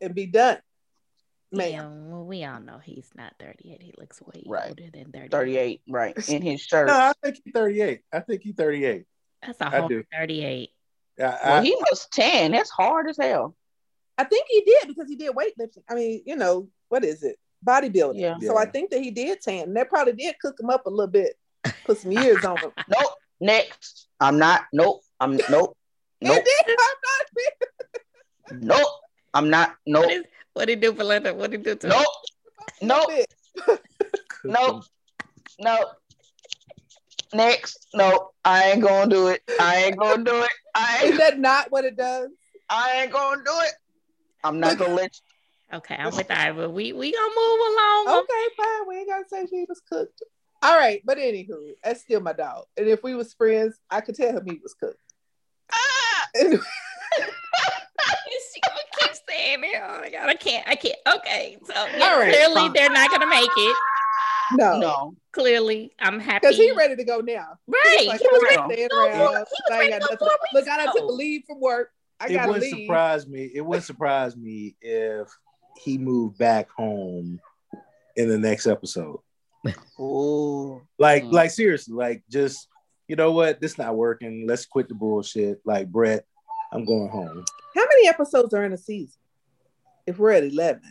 and 0.00 0.14
be 0.14 0.26
done. 0.26 0.58
Man, 1.52 1.70
Yeah, 1.70 1.86
well, 1.86 2.24
we 2.24 2.44
all 2.44 2.60
know 2.60 2.78
he's 2.82 3.10
not 3.14 3.34
38. 3.38 3.82
He 3.82 3.92
looks 3.98 4.20
way 4.22 4.42
Right. 4.46 4.68
older 4.70 4.90
than 4.92 5.12
38. 5.12 5.30
38, 5.30 5.82
right? 5.88 6.28
In 6.28 6.42
his 6.50 6.60
shirt. 6.62 6.88
No, 6.88 6.94
I 6.94 7.12
think 7.22 7.40
he's 7.44 7.52
38. 7.52 8.00
I 8.12 8.20
think 8.20 8.42
he's 8.42 8.54
38. 8.54 9.04
That's 9.44 9.60
a 9.60 9.70
whole 9.70 9.88
do. 9.88 10.02
38. 10.12 10.70
I, 11.18 11.22
I, 11.24 11.50
Well, 11.50 11.62
he 11.62 11.74
was 11.90 12.08
10. 12.12 12.52
That's 12.52 12.70
hard 12.70 13.08
as 13.08 13.18
hell. 13.18 13.54
I 14.16 14.24
think 14.24 14.46
he 14.48 14.62
did 14.62 14.88
because 14.88 15.08
he 15.08 15.16
did 15.16 15.32
weightlifting. 15.34 15.82
I 15.90 15.94
mean, 15.94 16.22
you 16.24 16.36
know, 16.36 16.68
what 16.88 17.04
is 17.04 17.22
it? 17.22 17.38
Bodybuilding. 17.66 18.18
Yeah. 18.20 18.36
So 18.40 18.56
I 18.56 18.66
think 18.66 18.90
that 18.90 19.00
he 19.02 19.10
did 19.10 19.40
tan. 19.40 19.64
And 19.64 19.76
that 19.76 19.88
probably 19.88 20.14
did 20.14 20.36
cook 20.40 20.58
him 20.58 20.70
up 20.70 20.86
a 20.86 20.90
little 20.90 21.06
bit, 21.06 21.34
put 21.84 21.98
some 21.98 22.12
years 22.12 22.44
on 22.44 22.56
him. 22.58 22.72
Nope. 22.88 23.12
Next. 23.40 24.08
I'm 24.20 24.38
not. 24.38 24.62
Nope. 24.72 25.02
I'm 25.20 25.36
nope. 25.50 25.76
Nope. 26.20 26.36
It 26.38 26.44
did. 26.66 26.76
I'm 28.52 28.60
not 28.62 28.78
Nope. 28.78 28.88
I'm 29.34 29.50
not. 29.50 29.74
Nope. 29.86 30.04
What 30.04 30.12
is 30.12 30.24
what 30.54 30.66
did 30.66 30.78
he 30.78 30.88
do 30.88 30.94
for 30.94 31.04
Linda? 31.04 31.34
What 31.34 31.50
did 31.50 31.60
he 31.60 31.64
do 31.64 31.74
to 31.76 31.88
Nope. 31.88 32.06
Nope. 32.80 33.08
bit. 33.08 33.34
Nope. 34.44 34.84
Nope. 35.60 35.88
Next. 37.32 37.86
Nope. 37.94 38.34
I 38.44 38.70
ain't 38.70 38.82
gonna 38.82 39.08
do 39.08 39.28
it. 39.28 39.42
I 39.60 39.84
ain't 39.84 39.96
gonna 39.96 40.24
do 40.24 40.42
it. 40.42 40.50
I 40.74 40.98
Is 41.04 41.10
ain't, 41.10 41.18
that 41.18 41.38
not 41.38 41.70
what 41.70 41.84
it 41.84 41.96
does? 41.96 42.30
I 42.68 43.02
ain't 43.02 43.12
gonna 43.12 43.42
do 43.44 43.52
it. 43.64 43.72
I'm 44.42 44.58
not 44.58 44.78
gonna 44.78 44.94
let 44.94 45.12
you. 45.14 45.76
Okay, 45.76 45.94
I'm 45.94 46.14
with 46.14 46.30
Ivor. 46.30 46.68
We 46.68 46.92
we 46.92 47.12
gonna 47.12 47.34
move 47.34 47.60
along. 47.60 48.18
Okay, 48.20 48.54
fine. 48.56 48.88
We 48.88 48.96
ain't 48.98 49.08
gotta 49.08 49.24
say 49.28 49.46
she 49.48 49.64
was 49.68 49.80
cooked. 49.88 50.22
All 50.62 50.76
right, 50.76 51.00
but 51.04 51.18
anywho, 51.18 51.72
that's 51.82 52.00
still 52.02 52.20
my 52.20 52.32
dog. 52.32 52.64
And 52.76 52.86
if 52.88 53.02
we 53.02 53.14
was 53.14 53.32
friends, 53.32 53.78
I 53.90 54.00
could 54.00 54.14
tell 54.14 54.36
him 54.36 54.44
he 54.44 54.60
was 54.62 54.74
cooked. 54.74 54.98
Ah! 55.72 56.28
And 58.54 58.64
She 58.64 58.70
gonna 58.70 58.80
keep 59.00 59.22
saying 59.28 59.60
it. 59.64 59.80
Oh 59.82 60.00
my 60.00 60.10
god, 60.10 60.28
I 60.28 60.34
can't. 60.34 60.68
I 60.68 60.74
can't. 60.76 60.96
Okay, 61.16 61.58
so 61.64 61.72
yeah, 61.74 62.04
All 62.04 62.18
right, 62.18 62.32
clearly 62.34 62.54
fine. 62.54 62.72
they're 62.72 62.90
not 62.90 63.10
gonna 63.10 63.26
make 63.28 63.50
it. 63.56 63.76
no, 64.52 64.78
No. 64.78 65.14
Clearly, 65.32 65.92
I'm 65.98 66.20
happy. 66.20 66.40
because 66.42 66.56
he 66.58 66.72
ready 66.72 66.94
to 66.96 67.04
go 67.04 67.20
now. 67.20 67.56
right. 67.66 67.96
He's 68.00 68.08
like, 68.08 68.20
he 68.20 68.28
was 68.30 68.42
"I'm 68.50 68.68
ready. 68.68 68.70
ready 68.70 68.82
to 68.82 68.88
go 68.90 69.06
around. 69.06 69.18
he 69.18 69.24
was 69.24 69.46
ready 69.70 69.88
got 69.90 70.02
to 70.10 70.16
go 70.16 70.28
Look, 70.52 70.68
I 70.68 70.84
took 70.86 70.96
ago. 70.96 71.06
leave 71.06 71.42
from 71.46 71.58
work. 71.60 71.88
I 72.20 72.26
it 72.26 72.32
gotta 72.34 72.48
wouldn't 72.52 72.70
leave. 72.72 72.84
surprise 72.86 73.26
me. 73.26 73.50
It 73.54 73.62
wouldn't 73.62 73.84
surprise 73.86 74.36
me 74.36 74.76
if 74.82 75.28
he 75.82 75.96
moved 75.96 76.36
back 76.36 76.68
home 76.70 77.40
in 78.16 78.28
the 78.28 78.36
next 78.36 78.66
episode. 78.66 79.20
Ooh. 79.98 80.82
Like, 80.98 81.24
Mm. 81.24 81.32
like 81.32 81.50
seriously, 81.50 81.94
like 81.94 82.22
just 82.30 82.68
you 83.08 83.16
know 83.16 83.32
what? 83.32 83.60
This 83.60 83.78
not 83.78 83.96
working. 83.96 84.46
Let's 84.46 84.66
quit 84.66 84.88
the 84.88 84.94
bullshit. 84.94 85.60
Like 85.64 85.88
Brett, 85.90 86.24
I'm 86.72 86.84
going 86.84 87.08
home. 87.08 87.44
How 87.74 87.84
many 87.86 88.08
episodes 88.08 88.52
are 88.54 88.64
in 88.64 88.72
a 88.72 88.78
season? 88.78 89.18
If 90.06 90.18
we're 90.18 90.32
at 90.32 90.44
eleven, 90.44 90.82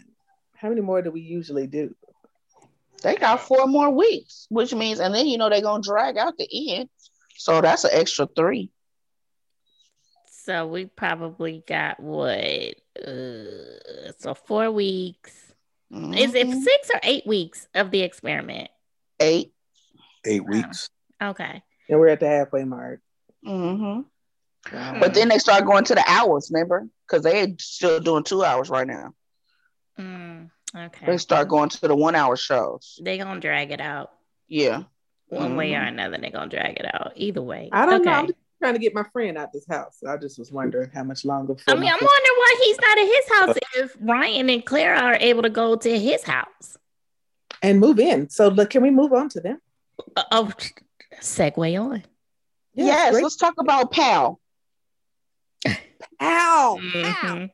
how 0.55 0.69
many 0.69 0.81
more 0.81 1.01
do 1.01 1.11
we 1.11 1.21
usually 1.21 1.67
do? 1.67 1.95
They 3.03 3.15
got 3.15 3.41
four 3.41 3.67
more 3.67 3.89
weeks, 3.89 4.45
which 4.49 4.73
means, 4.73 4.99
and 4.99 5.13
then 5.13 5.27
you 5.27 5.37
know 5.37 5.49
they're 5.49 5.61
gonna 5.61 5.83
drag 5.83 6.17
out 6.17 6.37
the 6.37 6.75
end. 6.75 6.89
So 7.37 7.61
that's 7.61 7.83
an 7.83 7.91
extra 7.93 8.27
three. 8.35 8.71
So 10.43 10.67
we 10.67 10.85
probably 10.85 11.63
got 11.67 11.99
what? 11.99 12.75
Uh, 12.97 14.11
so 14.19 14.33
four 14.33 14.71
weeks. 14.71 15.33
Is 15.91 16.33
it 16.35 16.47
Mhm. 16.47 16.63
six 16.63 16.89
or 16.93 16.99
eight 17.03 17.27
weeks 17.27 17.67
of 17.75 17.91
the 17.91 18.01
experiment? 18.01 18.69
eight? 19.19 19.53
Eight 20.25 20.41
Wow. 20.43 20.49
weeks. 20.49 20.89
Okay. 21.21 21.61
And 21.89 21.99
we're 21.99 22.07
at 22.07 22.19
the 22.21 22.27
halfway 22.27 22.63
mark. 22.63 23.01
hmm 23.43 24.01
Wow. 24.71 24.97
But 25.00 25.13
then 25.13 25.28
they 25.30 25.38
start 25.38 25.65
going 25.65 25.84
to 25.86 25.95
the 25.95 26.04
hours, 26.08 26.50
remember? 26.52 26.88
Because 27.08 27.24
they 27.24 27.56
still 27.60 28.00
doing 28.00 28.24
two 28.24 28.43
hours 28.43 28.69
right 28.69 28.86
now. 28.88 29.13
Mm, 30.00 30.50
okay. 30.76 31.06
They 31.06 31.17
start 31.17 31.47
going 31.47 31.69
to 31.69 31.88
the 31.88 31.95
one 31.95 32.15
hour 32.15 32.36
shows. 32.38 33.00
They 33.02 33.17
gonna 33.17 33.39
drag 33.39 33.71
it 33.71 33.82
out 33.82 34.12
Yeah. 34.47 34.84
one 35.30 35.56
way 35.56 35.74
or 35.76 35.80
Mhm. 35.82 35.88
another. 35.89 36.17
they're 36.17 36.32
gonna 36.32 36.50
drag 36.50 36.80
it 36.80 36.86
out 36.93 37.13
either 37.15 37.41
way. 37.41 37.69
I 37.71 37.86
don't 37.86 38.04
know. 38.06 38.12
I'm 38.12 38.28
just 38.28 38.38
trying 38.62 38.74
to 38.74 38.80
get 38.80 38.93
my 38.93 39.04
friend 39.12 39.38
out 39.38 39.52
this 39.52 39.65
house. 39.67 40.04
I 40.08 40.17
just 40.17 40.38
was 40.38 40.52
wondering 40.52 40.91
how 40.93 41.04
much 41.04 41.26
longer. 41.26 41.56
I 41.67 41.74
mean, 41.74 41.84
I'm 41.91 42.00
wondering 42.00 42.38
why 42.38 42.56
he's 42.63 42.78
not 42.80 42.97
at 42.97 43.08
his 43.08 43.30
house 43.39 43.58
if 43.84 43.97
Ryan 44.00 44.50
and 44.50 44.65
Clara 44.65 45.00
are 45.00 45.15
able 45.15 45.41
to 45.41 45.50
go 45.50 45.76
to 45.76 46.00
his 46.00 46.24
house. 46.24 46.78
and 47.63 47.80
move 47.80 48.00
in. 48.00 48.28
So 48.30 48.47
look, 48.47 48.71
can 48.71 48.82
we 48.82 48.89
move 48.89 49.13
on 49.13 49.30
to 49.30 49.39
them? 49.39 49.62
Uh, 50.15 50.24
oh, 50.32 50.52
segue 51.19 51.80
on. 51.80 52.04
Yes, 52.74 53.12
great. 53.12 53.21
let's 53.24 53.36
talk 53.36 53.54
about 53.60 53.91
Pal. 53.91 54.39
Ow, 56.21 56.77
ow. 56.79 56.79
Mhm. 56.79 57.49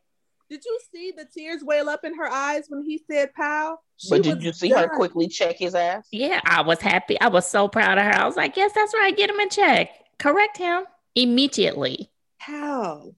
Did 0.50 0.64
you 0.64 0.80
see 0.94 1.12
the 1.12 1.26
tears 1.26 1.62
well 1.64 1.90
up 1.90 2.06
in 2.06 2.16
her 2.16 2.28
eyes 2.28 2.66
when 2.70 2.84
he 2.86 3.04
said 3.10 3.34
"pal"? 3.34 3.84
She 3.98 4.10
But 4.10 4.24
did 4.24 4.42
you 4.44 4.54
see 4.54 4.70
her 4.70 4.88
quickly 4.88 5.28
check 5.28 5.58
his 5.58 5.76
ass? 5.76 6.08
Yeah, 6.12 6.40
I 6.46 6.62
was 6.62 6.80
happy. 6.80 7.20
I 7.20 7.28
was 7.28 7.46
so 7.48 7.68
proud 7.68 7.98
of 7.98 8.06
her. 8.06 8.14
I 8.14 8.26
was 8.26 8.38
like, 8.38 8.56
yes, 8.56 8.72
that's 8.74 8.94
right. 8.94 9.16
Get 9.16 9.30
him 9.30 9.40
in 9.40 9.50
check. 9.50 9.90
Correct 10.20 10.58
him 10.58 10.84
immediately. 11.16 12.12
How? 12.38 13.14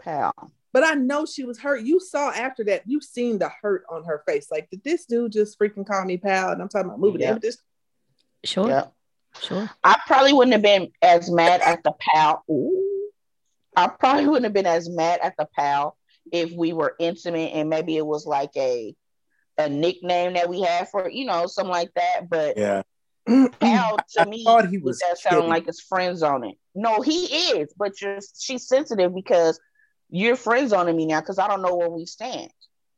Pal. 0.00 0.32
But 0.72 0.84
I 0.84 0.94
know 0.94 1.24
she 1.26 1.44
was 1.44 1.58
hurt. 1.58 1.80
You 1.82 1.98
saw 1.98 2.30
after 2.30 2.62
that, 2.64 2.82
you 2.86 3.00
seen 3.00 3.38
the 3.38 3.48
hurt 3.48 3.84
on 3.90 4.04
her 4.04 4.22
face. 4.28 4.48
Like, 4.50 4.68
did 4.70 4.84
this 4.84 5.06
dude 5.06 5.32
just 5.32 5.58
freaking 5.58 5.86
call 5.86 6.04
me 6.04 6.18
pal? 6.18 6.50
And 6.52 6.62
I'm 6.62 6.68
talking 6.68 6.86
about 6.88 7.00
moving 7.00 7.22
Yeah. 7.22 7.32
in. 7.32 7.38
This 7.40 7.58
Sure. 8.44 8.68
Yeah. 8.68 8.86
Sure. 9.40 9.68
I 9.82 9.98
probably 10.06 10.32
wouldn't 10.32 10.52
have 10.52 10.62
been 10.62 10.92
as 11.02 11.30
mad 11.30 11.60
at 11.62 11.82
the 11.82 11.92
pal. 11.98 12.44
Ooh. 12.50 12.84
I 13.78 13.88
probably 13.88 14.26
wouldn't 14.26 14.44
have 14.44 14.52
been 14.52 14.66
as 14.66 14.88
mad 14.88 15.20
at 15.22 15.34
the 15.38 15.46
pal 15.56 15.96
if 16.32 16.52
we 16.52 16.72
were 16.72 16.94
intimate 16.98 17.52
and 17.54 17.68
maybe 17.70 17.96
it 17.96 18.06
was 18.06 18.26
like 18.26 18.50
a 18.56 18.94
a 19.56 19.68
nickname 19.68 20.34
that 20.34 20.48
we 20.48 20.62
had 20.62 20.88
for 20.88 21.08
you 21.08 21.24
know 21.24 21.46
something 21.46 21.70
like 21.72 21.92
that. 21.94 22.28
But 22.28 22.56
Yeah. 22.56 22.82
pal 23.60 23.98
to 24.14 24.20
I 24.22 24.24
me 24.24 24.44
thought 24.44 24.68
he 24.68 24.78
was 24.78 24.98
that 25.00 25.18
kidding. 25.22 25.48
like 25.48 25.66
his 25.66 25.80
friends 25.80 26.22
on 26.22 26.44
it. 26.44 26.56
No, 26.74 27.00
he 27.00 27.24
is, 27.26 27.72
but 27.76 28.00
you're 28.00 28.20
she's 28.38 28.66
sensitive 28.66 29.14
because 29.14 29.60
you're 30.10 30.36
friends 30.36 30.72
on 30.72 30.94
me 30.96 31.06
now 31.06 31.20
because 31.20 31.38
I 31.38 31.46
don't 31.48 31.62
know 31.62 31.74
where 31.76 31.90
we 31.90 32.06
stand. 32.06 32.50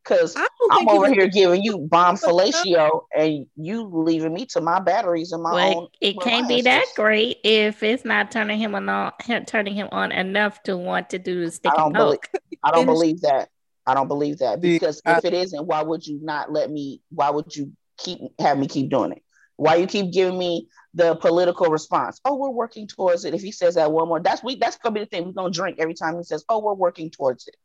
Because 0.02 0.34
I 0.34 0.40
don't 0.58 0.72
I'm 0.72 0.78
think 0.78 0.90
he 0.90 0.96
over 0.96 1.06
was- 1.08 1.12
here 1.12 1.28
giving 1.28 1.62
you 1.62 1.78
bomb 1.78 2.16
fellatio 2.16 3.02
and 3.14 3.46
you 3.56 3.84
leaving 3.92 4.32
me 4.32 4.46
to 4.46 4.60
my 4.60 4.80
batteries 4.80 5.32
and 5.32 5.42
my 5.42 5.52
Well, 5.52 5.78
own. 5.82 5.88
it 6.00 6.18
can't 6.20 6.48
be 6.48 6.62
that 6.62 6.86
great 6.96 7.38
if 7.44 7.82
it's 7.82 8.04
not 8.04 8.30
turning 8.30 8.58
him 8.58 8.74
on, 8.74 9.12
turning 9.46 9.74
him 9.74 9.88
on 9.92 10.10
enough 10.12 10.62
to 10.64 10.76
want 10.76 11.10
to 11.10 11.18
do 11.18 11.44
the 11.44 11.50
stick 11.50 11.72
I 11.72 11.76
don't 11.76 11.92
believe. 11.92 12.20
poke. 12.22 12.42
I 12.64 12.70
don't 12.70 12.86
believe 12.86 13.20
that. 13.22 13.50
I 13.86 13.94
don't 13.94 14.08
believe 14.08 14.38
that 14.38 14.60
because 14.60 15.00
if 15.04 15.24
it 15.24 15.34
isn't, 15.34 15.66
why 15.66 15.82
would 15.82 16.06
you 16.06 16.18
not 16.22 16.50
let 16.52 16.70
me? 16.70 17.02
Why 17.10 17.30
would 17.30 17.54
you 17.54 17.72
keep 17.98 18.20
have 18.40 18.58
me 18.58 18.68
keep 18.68 18.90
doing 18.90 19.12
it? 19.12 19.22
Why 19.56 19.76
you 19.76 19.86
keep 19.86 20.12
giving 20.12 20.38
me 20.38 20.68
the 20.94 21.16
political 21.16 21.66
response? 21.66 22.20
Oh, 22.24 22.36
we're 22.36 22.50
working 22.50 22.86
towards 22.86 23.24
it. 23.26 23.34
If 23.34 23.42
he 23.42 23.52
says 23.52 23.74
that 23.74 23.90
one 23.92 24.08
more, 24.08 24.20
that's 24.20 24.42
we. 24.42 24.56
That's 24.56 24.76
gonna 24.78 24.94
be 24.94 25.00
the 25.00 25.06
thing. 25.06 25.24
We're 25.26 25.32
gonna 25.32 25.50
drink 25.50 25.76
every 25.78 25.94
time 25.94 26.16
he 26.16 26.22
says, 26.24 26.44
"Oh, 26.48 26.60
we're 26.60 26.74
working 26.74 27.10
towards 27.10 27.46
it." 27.48 27.56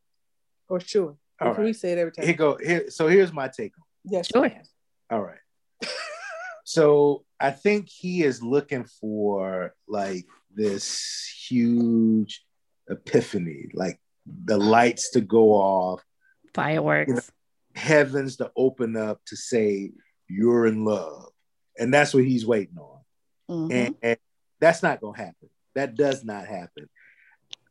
for 0.68 0.80
sure. 0.80 1.16
All 1.42 1.50
Because 1.50 1.64
We 1.66 1.74
say 1.74 1.92
it 1.94 1.98
every 1.98 2.12
time. 2.12 2.26
Here 2.26 2.36
go. 2.36 2.58
Here. 2.58 2.90
So 2.90 3.08
here's 3.08 3.34
my 3.34 3.48
take. 3.48 3.74
yes, 4.04 4.28
Sure. 4.28 4.42
ma'am. 4.44 4.62
All 5.10 5.22
right. 5.22 5.40
so 6.64 7.24
I 7.40 7.52
think 7.52 7.90
he 7.90 8.24
is 8.24 8.42
looking 8.42 8.86
for 8.86 9.74
like 9.88 10.26
this 10.54 11.30
huge 11.48 12.44
epiphany, 12.90 13.68
like 13.74 14.00
the 14.26 14.58
lights 14.58 15.12
to 15.12 15.22
go 15.22 15.52
off, 15.54 16.02
Fireworks. 16.54 17.32
heavens 17.76 18.38
to 18.38 18.52
open 18.56 18.96
up 18.96 19.20
to 19.28 19.36
say, 19.36 19.92
you're 20.28 20.66
in 20.66 20.86
love. 20.86 21.30
And 21.78 21.94
that's 21.94 22.14
what 22.14 22.24
he's 22.24 22.46
waiting 22.46 22.78
on. 22.78 23.00
Mm-hmm. 23.50 23.72
And, 23.72 23.96
and 24.02 24.18
that's 24.60 24.82
not 24.82 25.02
going 25.02 25.16
to 25.16 25.22
happen. 25.22 25.50
That 25.76 25.96
does 25.96 26.24
not 26.24 26.48
happen. 26.48 26.90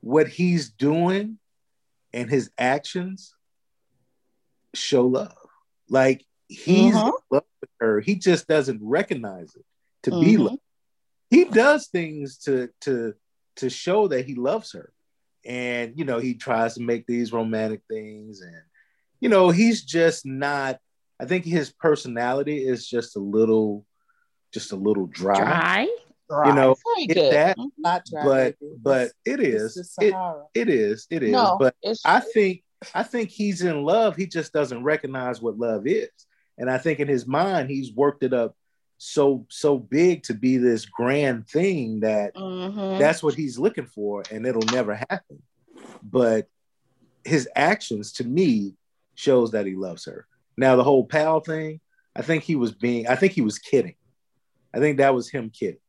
What 0.03 0.29
he's 0.29 0.69
doing 0.71 1.39
and 2.13 2.29
his 2.31 2.51
actions 2.59 3.35
show 4.75 5.07
love. 5.07 5.37
Like 5.89 6.25
he's 6.49 6.95
mm-hmm. 6.95 7.09
in 7.09 7.13
love 7.31 7.45
with 7.61 7.71
her. 7.81 8.01
He 8.01 8.17
just 8.17 8.47
doesn't 8.47 8.81
recognize 8.83 9.55
it 9.55 9.65
to 10.05 10.11
mm-hmm. 10.11 10.25
be 10.25 10.37
love. 10.37 10.59
He 11.31 11.45
does 11.45 11.89
things 11.89 12.39
to 12.39 12.71
to 12.83 13.15
to 13.57 13.71
show 13.71 14.09
that 14.09 14.27
he 14.27 14.35
loves 14.35 14.73
her. 14.73 14.93
And 15.45 15.95
you 15.97 16.05
know, 16.05 16.19
he 16.19 16.35
tries 16.35 16.75
to 16.75 16.83
make 16.83 17.07
these 17.07 17.33
romantic 17.33 17.83
things 17.91 18.41
and 18.41 18.63
you 19.21 19.29
know, 19.29 19.51
he's 19.51 19.83
just 19.83 20.27
not 20.27 20.79
I 21.21 21.27
think 21.27 21.45
his 21.45 21.73
personality 21.73 22.67
is 22.67 22.87
just 22.87 23.17
a 23.17 23.21
little 23.21 23.87
just 24.53 24.73
a 24.73 24.77
little 24.77 25.07
dry. 25.07 25.37
Dry. 25.37 26.47
You 26.47 26.55
know, 26.55 26.75
that, 27.09 27.57
mm-hmm. 27.59 27.67
not 27.77 28.05
dry, 28.07 28.25
but 28.25 28.57
but 28.81 29.13
it 29.27 29.41
is. 29.41 29.77
It, 30.01 30.15
it 30.55 30.69
is. 30.69 31.07
It 31.11 31.23
is. 31.23 31.31
No, 31.31 31.59
but 31.61 31.77
I 32.05 32.21
think 32.21 32.64
I 32.95 33.03
think 33.03 33.31
he's 33.31 33.63
in 33.63 33.85
love. 33.85 34.17
He 34.17 34.27
just 34.27 34.53
doesn't 34.53 34.83
recognize 34.83 35.41
what 35.41 35.59
love 35.59 35.87
is. 35.87 36.11
And 36.59 36.71
I 36.71 36.79
think 36.79 37.01
in 37.01 37.09
his 37.09 37.27
mind, 37.27 37.71
he's 37.71 37.93
worked 37.93 38.23
it 38.23 38.33
up 38.33 38.57
so 38.97 39.45
so 39.51 39.77
big 39.77 40.23
to 40.23 40.35
be 40.35 40.57
this 40.57 40.87
grand 40.87 41.49
thing 41.49 42.01
that 42.01 42.35
mm-hmm. 42.35 42.99
that's 42.99 43.23
what 43.23 43.35
he's 43.35 43.59
looking 43.59 43.87
for, 43.87 44.23
and 44.31 44.47
it'll 44.47 44.63
never 44.73 44.95
happen. 44.95 45.43
But 46.03 46.49
his 47.25 47.49
actions, 47.57 48.13
to 48.15 48.25
me, 48.25 48.75
shows 49.15 49.53
that 49.53 49.67
he 49.67 49.75
loves 49.75 50.05
her. 50.05 50.27
Now 50.57 50.77
the 50.77 50.85
whole 50.85 51.05
pal 51.05 51.41
thing, 51.41 51.81
I 52.15 52.23
think 52.23 52.45
he 52.45 52.57
was 52.57 52.73
being, 52.73 53.09
I 53.09 53.17
think 53.17 53.33
he 53.33 53.41
was 53.41 53.59
kidding. 53.59 53.95
I 54.73 54.79
think 54.79 54.99
that 54.99 55.15
was 55.15 55.29
him 55.29 55.51
kidding. 55.51 55.81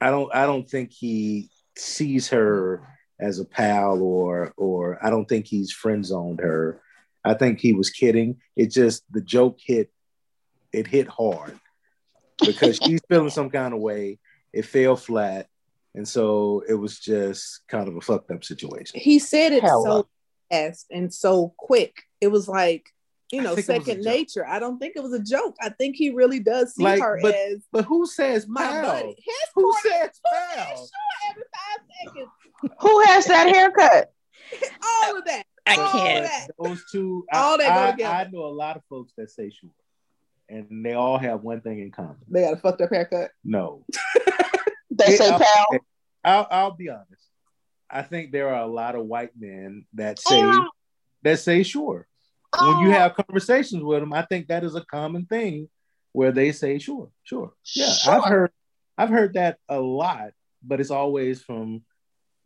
I 0.00 0.10
don't, 0.10 0.32
I 0.34 0.46
don't 0.46 0.68
think 0.68 0.92
he 0.92 1.50
sees 1.76 2.28
her 2.28 2.97
as 3.20 3.38
a 3.38 3.44
pal 3.44 4.00
or 4.02 4.52
or 4.56 5.04
I 5.04 5.10
don't 5.10 5.28
think 5.28 5.46
he's 5.46 5.72
friend 5.72 6.04
zoned 6.04 6.40
her. 6.40 6.80
I 7.24 7.34
think 7.34 7.58
he 7.60 7.72
was 7.72 7.90
kidding. 7.90 8.36
It 8.56 8.70
just 8.70 9.04
the 9.10 9.20
joke 9.20 9.58
hit 9.60 9.90
it 10.72 10.86
hit 10.86 11.08
hard 11.08 11.58
because 12.44 12.78
she's 12.82 13.00
feeling 13.08 13.30
some 13.30 13.50
kind 13.50 13.74
of 13.74 13.80
way. 13.80 14.18
It 14.52 14.64
fell 14.64 14.96
flat. 14.96 15.48
And 15.94 16.06
so 16.06 16.62
it 16.68 16.74
was 16.74 16.98
just 16.98 17.62
kind 17.68 17.88
of 17.88 17.96
a 17.96 18.00
fucked 18.00 18.30
up 18.30 18.44
situation. 18.44 19.00
He 19.00 19.18
said 19.18 19.52
it 19.52 19.62
Hell 19.62 19.84
so 19.84 19.98
up. 20.00 20.08
fast 20.50 20.86
and 20.90 21.12
so 21.12 21.54
quick. 21.56 22.02
It 22.20 22.28
was 22.28 22.46
like, 22.48 22.86
you 23.32 23.42
know, 23.42 23.56
second 23.56 24.02
nature. 24.02 24.46
I 24.46 24.58
don't 24.58 24.78
think 24.78 24.94
it 24.96 25.02
was 25.02 25.12
a 25.12 25.22
joke. 25.22 25.56
I 25.60 25.70
think 25.70 25.96
he 25.96 26.10
really 26.10 26.40
does 26.40 26.74
see 26.74 26.84
like, 26.84 27.00
her 27.00 27.18
but, 27.20 27.34
as. 27.34 27.64
But 27.72 27.84
who 27.84 28.06
says 28.06 28.46
pal? 28.46 29.14
Who 29.54 29.74
says 29.82 30.20
pal? 30.32 30.76
Sure, 30.76 31.30
every 31.30 31.42
five 31.42 31.86
seconds. 32.04 32.30
Who 32.80 33.00
has 33.04 33.26
that 33.26 33.54
haircut? 33.54 34.12
All 34.84 35.18
of 35.18 35.24
that. 35.26 35.44
I 35.66 35.76
can't. 35.76 36.50
Those 36.58 36.84
two. 36.90 37.24
All 37.32 37.54
I, 37.54 37.56
that 37.58 38.00
I, 38.00 38.22
I 38.22 38.28
know 38.30 38.46
a 38.46 38.48
lot 38.48 38.76
of 38.76 38.82
folks 38.88 39.12
that 39.18 39.30
say 39.30 39.50
sure, 39.50 39.70
and 40.48 40.84
they 40.84 40.94
all 40.94 41.18
have 41.18 41.42
one 41.42 41.60
thing 41.60 41.80
in 41.80 41.90
common. 41.90 42.16
They 42.26 42.40
got 42.40 42.54
a 42.54 42.56
fucked 42.56 42.80
up 42.80 42.90
haircut. 42.90 43.32
No. 43.44 43.84
they 44.90 45.16
say 45.16 45.30
pal. 45.30 45.78
I'll, 46.24 46.46
I'll 46.50 46.70
be 46.70 46.88
honest. 46.88 47.28
I 47.90 48.02
think 48.02 48.32
there 48.32 48.48
are 48.48 48.62
a 48.62 48.66
lot 48.66 48.94
of 48.94 49.04
white 49.04 49.32
men 49.38 49.84
that 49.94 50.18
say 50.18 50.40
oh. 50.42 50.68
that 51.22 51.38
say 51.38 51.62
sure. 51.62 52.06
Oh. 52.54 52.76
When 52.76 52.86
you 52.86 52.92
have 52.92 53.14
conversations 53.14 53.82
with 53.82 54.00
them, 54.00 54.12
I 54.12 54.22
think 54.22 54.48
that 54.48 54.64
is 54.64 54.74
a 54.74 54.84
common 54.84 55.26
thing 55.26 55.68
where 56.12 56.32
they 56.32 56.52
say 56.52 56.78
sure, 56.78 57.10
sure. 57.24 57.52
Yeah, 57.74 57.92
sure. 57.92 58.14
I've 58.14 58.24
heard 58.24 58.50
I've 58.96 59.10
heard 59.10 59.34
that 59.34 59.58
a 59.68 59.80
lot, 59.80 60.30
but 60.62 60.80
it's 60.80 60.90
always 60.90 61.42
from 61.42 61.82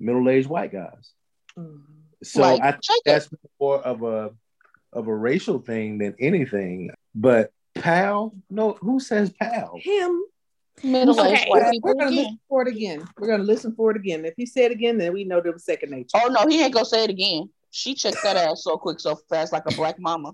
middle-aged 0.03 0.49
white 0.49 0.73
guys. 0.73 1.13
Mm-hmm. 1.59 1.81
So 2.23 2.41
like, 2.43 2.63
I 2.63 2.73
think 2.73 3.05
that's 3.05 3.29
more 3.61 3.81
of 3.81 4.03
a 4.03 4.31
of 4.93 5.09
a 5.09 5.15
racial 5.15 5.59
thing 5.59 5.99
than 5.99 6.15
anything. 6.19 6.91
But 7.15 7.51
pal, 7.75 8.35
no, 8.51 8.77
who 8.81 9.01
says 9.01 9.31
pal? 9.31 9.79
Him. 9.81 10.23
Middle-aged 10.85 11.43
okay. 11.43 11.51
white. 11.51 11.81
We're 11.83 11.95
gonna 11.95 12.07
again. 12.07 12.17
listen 12.17 12.41
for 12.49 12.63
it 12.63 12.69
again. 12.69 13.09
We're 13.19 13.29
gonna 13.29 13.43
listen 13.43 13.75
for 13.75 13.91
it 13.91 13.97
again. 13.97 14.25
If 14.25 14.35
he 14.37 14.47
said 14.47 14.71
it 14.71 14.73
again, 14.73 14.99
then 14.99 15.13
we 15.13 15.25
know 15.25 15.41
there 15.41 15.53
was 15.53 15.65
second 15.65 15.91
nature. 15.91 16.11
Oh 16.15 16.29
no, 16.29 16.47
he 16.49 16.63
ain't 16.63 16.75
gonna 16.75 16.85
say 16.85 17.05
it 17.05 17.11
again. 17.11 17.51
She 17.71 17.95
checked 17.95 18.19
that 18.23 18.37
ass 18.37 18.65
so 18.65 18.77
quick, 18.77 19.01
so 19.01 19.17
fast, 19.29 19.53
like 19.53 19.65
a 19.67 19.75
black 19.75 19.99
mama. 19.99 20.33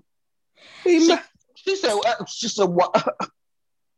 She, 0.83 1.15
she 1.55 1.75
said, 1.75 1.97
uh, 2.05 2.25
"She 2.25 2.47
said 2.49 2.65
what?" 2.65 2.93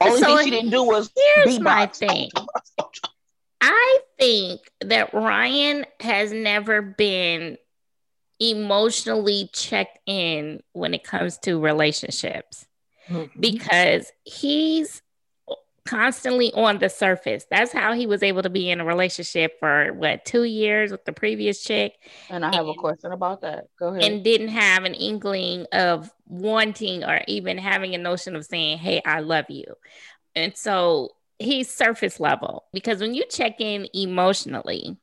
Only 0.01 0.19
so 0.19 0.37
thing 0.37 0.45
she 0.45 0.51
didn't 0.51 0.71
do 0.71 0.83
was 0.83 1.11
here's 1.35 1.59
my 1.59 1.85
thing. 1.87 2.29
I 3.61 3.99
think 4.21 4.71
that 4.81 5.13
Ryan 5.15 5.85
has 5.99 6.31
never 6.31 6.81
been 6.81 7.57
emotionally 8.39 9.49
checked 9.51 9.97
in 10.05 10.61
when 10.73 10.93
it 10.93 11.03
comes 11.03 11.39
to 11.39 11.59
relationships 11.59 12.67
mm-hmm. 13.09 13.39
because 13.39 14.11
he's 14.23 15.01
constantly 15.85 16.53
on 16.53 16.77
the 16.77 16.87
surface. 16.87 17.45
That's 17.49 17.71
how 17.71 17.93
he 17.93 18.05
was 18.05 18.21
able 18.21 18.43
to 18.43 18.49
be 18.49 18.69
in 18.69 18.79
a 18.79 18.85
relationship 18.85 19.59
for 19.59 19.91
what 19.93 20.23
two 20.23 20.43
years 20.43 20.91
with 20.91 21.03
the 21.05 21.13
previous 21.13 21.63
chick. 21.63 21.93
And 22.29 22.45
I 22.45 22.55
have 22.55 22.67
and, 22.67 22.77
a 22.77 22.79
question 22.79 23.11
about 23.11 23.41
that. 23.41 23.65
Go 23.79 23.87
ahead. 23.87 24.03
And 24.03 24.23
didn't 24.23 24.49
have 24.49 24.83
an 24.83 24.93
inkling 24.93 25.65
of 25.73 26.11
wanting 26.27 27.03
or 27.03 27.21
even 27.27 27.57
having 27.57 27.95
a 27.95 27.97
notion 27.97 28.35
of 28.35 28.45
saying, 28.45 28.77
Hey, 28.77 29.01
I 29.03 29.21
love 29.21 29.45
you. 29.49 29.65
And 30.35 30.55
so 30.55 31.09
he's 31.41 31.69
surface 31.69 32.19
level 32.19 32.65
because 32.73 33.01
when 33.01 33.13
you 33.13 33.25
check 33.29 33.59
in 33.59 33.87
emotionally, 33.93 34.97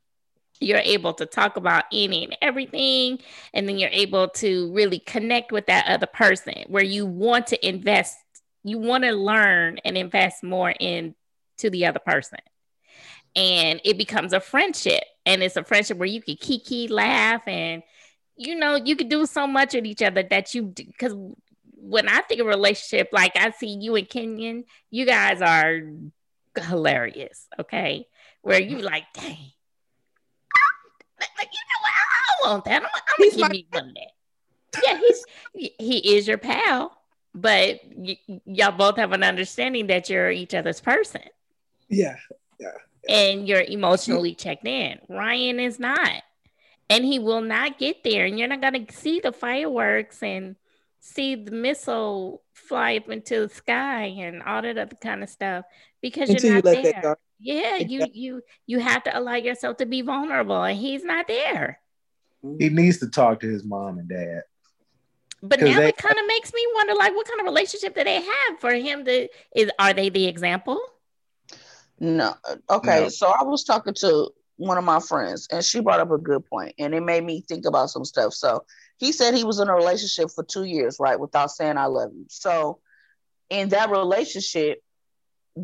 you're 0.59 0.79
able 0.79 1.13
to 1.13 1.25
talk 1.25 1.57
about 1.57 1.85
any 1.91 2.25
and 2.25 2.37
everything. 2.41 3.19
And 3.53 3.67
then 3.67 3.77
you're 3.77 3.89
able 3.91 4.27
to 4.29 4.71
really 4.73 4.99
connect 4.99 5.51
with 5.51 5.67
that 5.67 5.87
other 5.87 6.07
person 6.07 6.65
where 6.67 6.83
you 6.83 7.05
want 7.05 7.47
to 7.47 7.67
invest, 7.67 8.17
you 8.63 8.77
want 8.77 9.03
to 9.05 9.11
learn 9.11 9.79
and 9.85 9.97
invest 9.97 10.43
more 10.43 10.71
into 10.71 11.13
the 11.63 11.85
other 11.85 11.99
person. 11.99 12.39
And 13.35 13.79
it 13.85 13.97
becomes 13.97 14.33
a 14.33 14.39
friendship. 14.39 15.03
And 15.25 15.43
it's 15.43 15.55
a 15.55 15.63
friendship 15.63 15.97
where 15.97 16.07
you 16.07 16.21
can 16.21 16.35
kiki, 16.35 16.87
laugh, 16.87 17.43
and 17.47 17.83
you 18.35 18.55
know, 18.55 18.75
you 18.75 18.95
could 18.95 19.09
do 19.09 19.25
so 19.25 19.45
much 19.45 19.73
with 19.73 19.85
each 19.85 20.01
other 20.01 20.23
that 20.23 20.55
you 20.55 20.63
because 20.63 21.13
when 21.75 22.07
I 22.07 22.21
think 22.21 22.39
of 22.39 22.47
relationship, 22.47 23.09
like 23.11 23.35
I 23.35 23.51
see 23.51 23.77
you 23.79 23.95
and 23.95 24.07
Kenyon, 24.07 24.63
you 24.89 25.05
guys 25.05 25.41
are 25.41 25.81
hilarious. 26.63 27.47
Okay, 27.59 28.07
where 28.41 28.59
you 28.59 28.79
like, 28.79 29.03
dang, 29.13 29.37
like, 31.19 31.49
you 31.51 31.59
know 31.69 31.81
what? 31.81 31.93
I 31.93 32.49
want 32.49 32.65
that. 32.65 32.81
I'm, 32.83 32.87
I'm 32.93 33.29
gonna 33.29 33.37
give 33.37 33.51
me 33.51 33.67
one 33.71 33.93
that. 33.93 34.83
Yeah, 34.83 34.97
he's 34.97 35.73
he 35.77 36.15
is 36.15 36.27
your 36.27 36.37
pal, 36.37 36.95
but 37.33 37.81
y- 37.95 38.19
y'all 38.45 38.71
both 38.71 38.97
have 38.97 39.11
an 39.11 39.23
understanding 39.23 39.87
that 39.87 40.09
you're 40.09 40.31
each 40.31 40.53
other's 40.53 40.79
person. 40.79 41.21
Yeah, 41.87 42.15
yeah. 42.59 42.67
yeah. 43.07 43.29
And 43.29 43.47
you're 43.47 43.61
emotionally 43.61 44.35
checked 44.35 44.67
in. 44.67 44.99
Ryan 45.09 45.59
is 45.59 45.79
not, 45.79 46.23
and 46.89 47.03
he 47.03 47.19
will 47.19 47.41
not 47.41 47.79
get 47.79 48.03
there. 48.03 48.25
And 48.25 48.37
you're 48.37 48.47
not 48.47 48.61
gonna 48.61 48.85
see 48.91 49.19
the 49.19 49.31
fireworks 49.31 50.21
and 50.21 50.55
see 50.99 51.35
the 51.35 51.51
missile 51.51 52.43
fly 52.53 52.97
up 52.97 53.09
into 53.09 53.47
the 53.47 53.49
sky 53.53 54.05
and 54.19 54.43
all 54.43 54.61
that 54.61 54.77
other 54.77 54.97
kind 55.01 55.23
of 55.23 55.29
stuff 55.29 55.65
because 56.01 56.29
Until 56.29 56.53
you're 56.53 56.61
not 56.61 56.77
you 56.77 56.83
there. 56.83 57.17
Yeah, 57.39 57.77
you 57.77 58.05
you 58.13 58.41
you 58.67 58.79
have 58.79 59.03
to 59.03 59.17
allow 59.17 59.35
yourself 59.35 59.77
to 59.77 59.85
be 59.85 60.01
vulnerable, 60.01 60.61
and 60.61 60.77
he's 60.77 61.03
not 61.03 61.27
there. 61.27 61.79
He 62.41 62.69
needs 62.69 62.99
to 62.99 63.09
talk 63.09 63.41
to 63.41 63.47
his 63.47 63.63
mom 63.63 63.97
and 63.97 64.09
dad. 64.09 64.43
But 65.41 65.61
now 65.61 65.79
they, 65.79 65.89
it 65.89 65.97
kind 65.97 66.17
of 66.17 66.25
makes 66.27 66.53
me 66.53 66.61
wonder, 66.75 66.95
like, 66.95 67.15
what 67.15 67.27
kind 67.27 67.39
of 67.39 67.45
relationship 67.45 67.95
do 67.95 68.03
they 68.03 68.21
have 68.21 68.59
for 68.59 68.73
him 68.73 69.05
to? 69.05 69.29
Is 69.55 69.71
are 69.79 69.93
they 69.93 70.09
the 70.09 70.27
example? 70.27 70.79
No. 71.99 72.35
Okay, 72.69 73.01
no. 73.01 73.09
so 73.09 73.27
I 73.27 73.43
was 73.43 73.63
talking 73.63 73.93
to 73.95 74.29
one 74.57 74.77
of 74.77 74.83
my 74.83 74.99
friends, 74.99 75.47
and 75.51 75.63
she 75.63 75.79
brought 75.79 76.01
up 76.01 76.11
a 76.11 76.17
good 76.17 76.45
point, 76.45 76.75
and 76.77 76.93
it 76.93 77.01
made 77.01 77.23
me 77.23 77.41
think 77.47 77.65
about 77.65 77.89
some 77.89 78.03
stuff. 78.03 78.33
So 78.33 78.65
he 78.97 79.13
said 79.13 79.33
he 79.33 79.45
was 79.45 79.59
in 79.59 79.69
a 79.69 79.73
relationship 79.75 80.29
for 80.29 80.43
two 80.43 80.65
years, 80.65 80.97
right, 80.99 81.19
without 81.19 81.51
saying 81.51 81.77
"I 81.77 81.85
love 81.85 82.11
you." 82.13 82.25
So 82.29 82.79
in 83.49 83.69
that 83.69 83.89
relationship, 83.89 84.83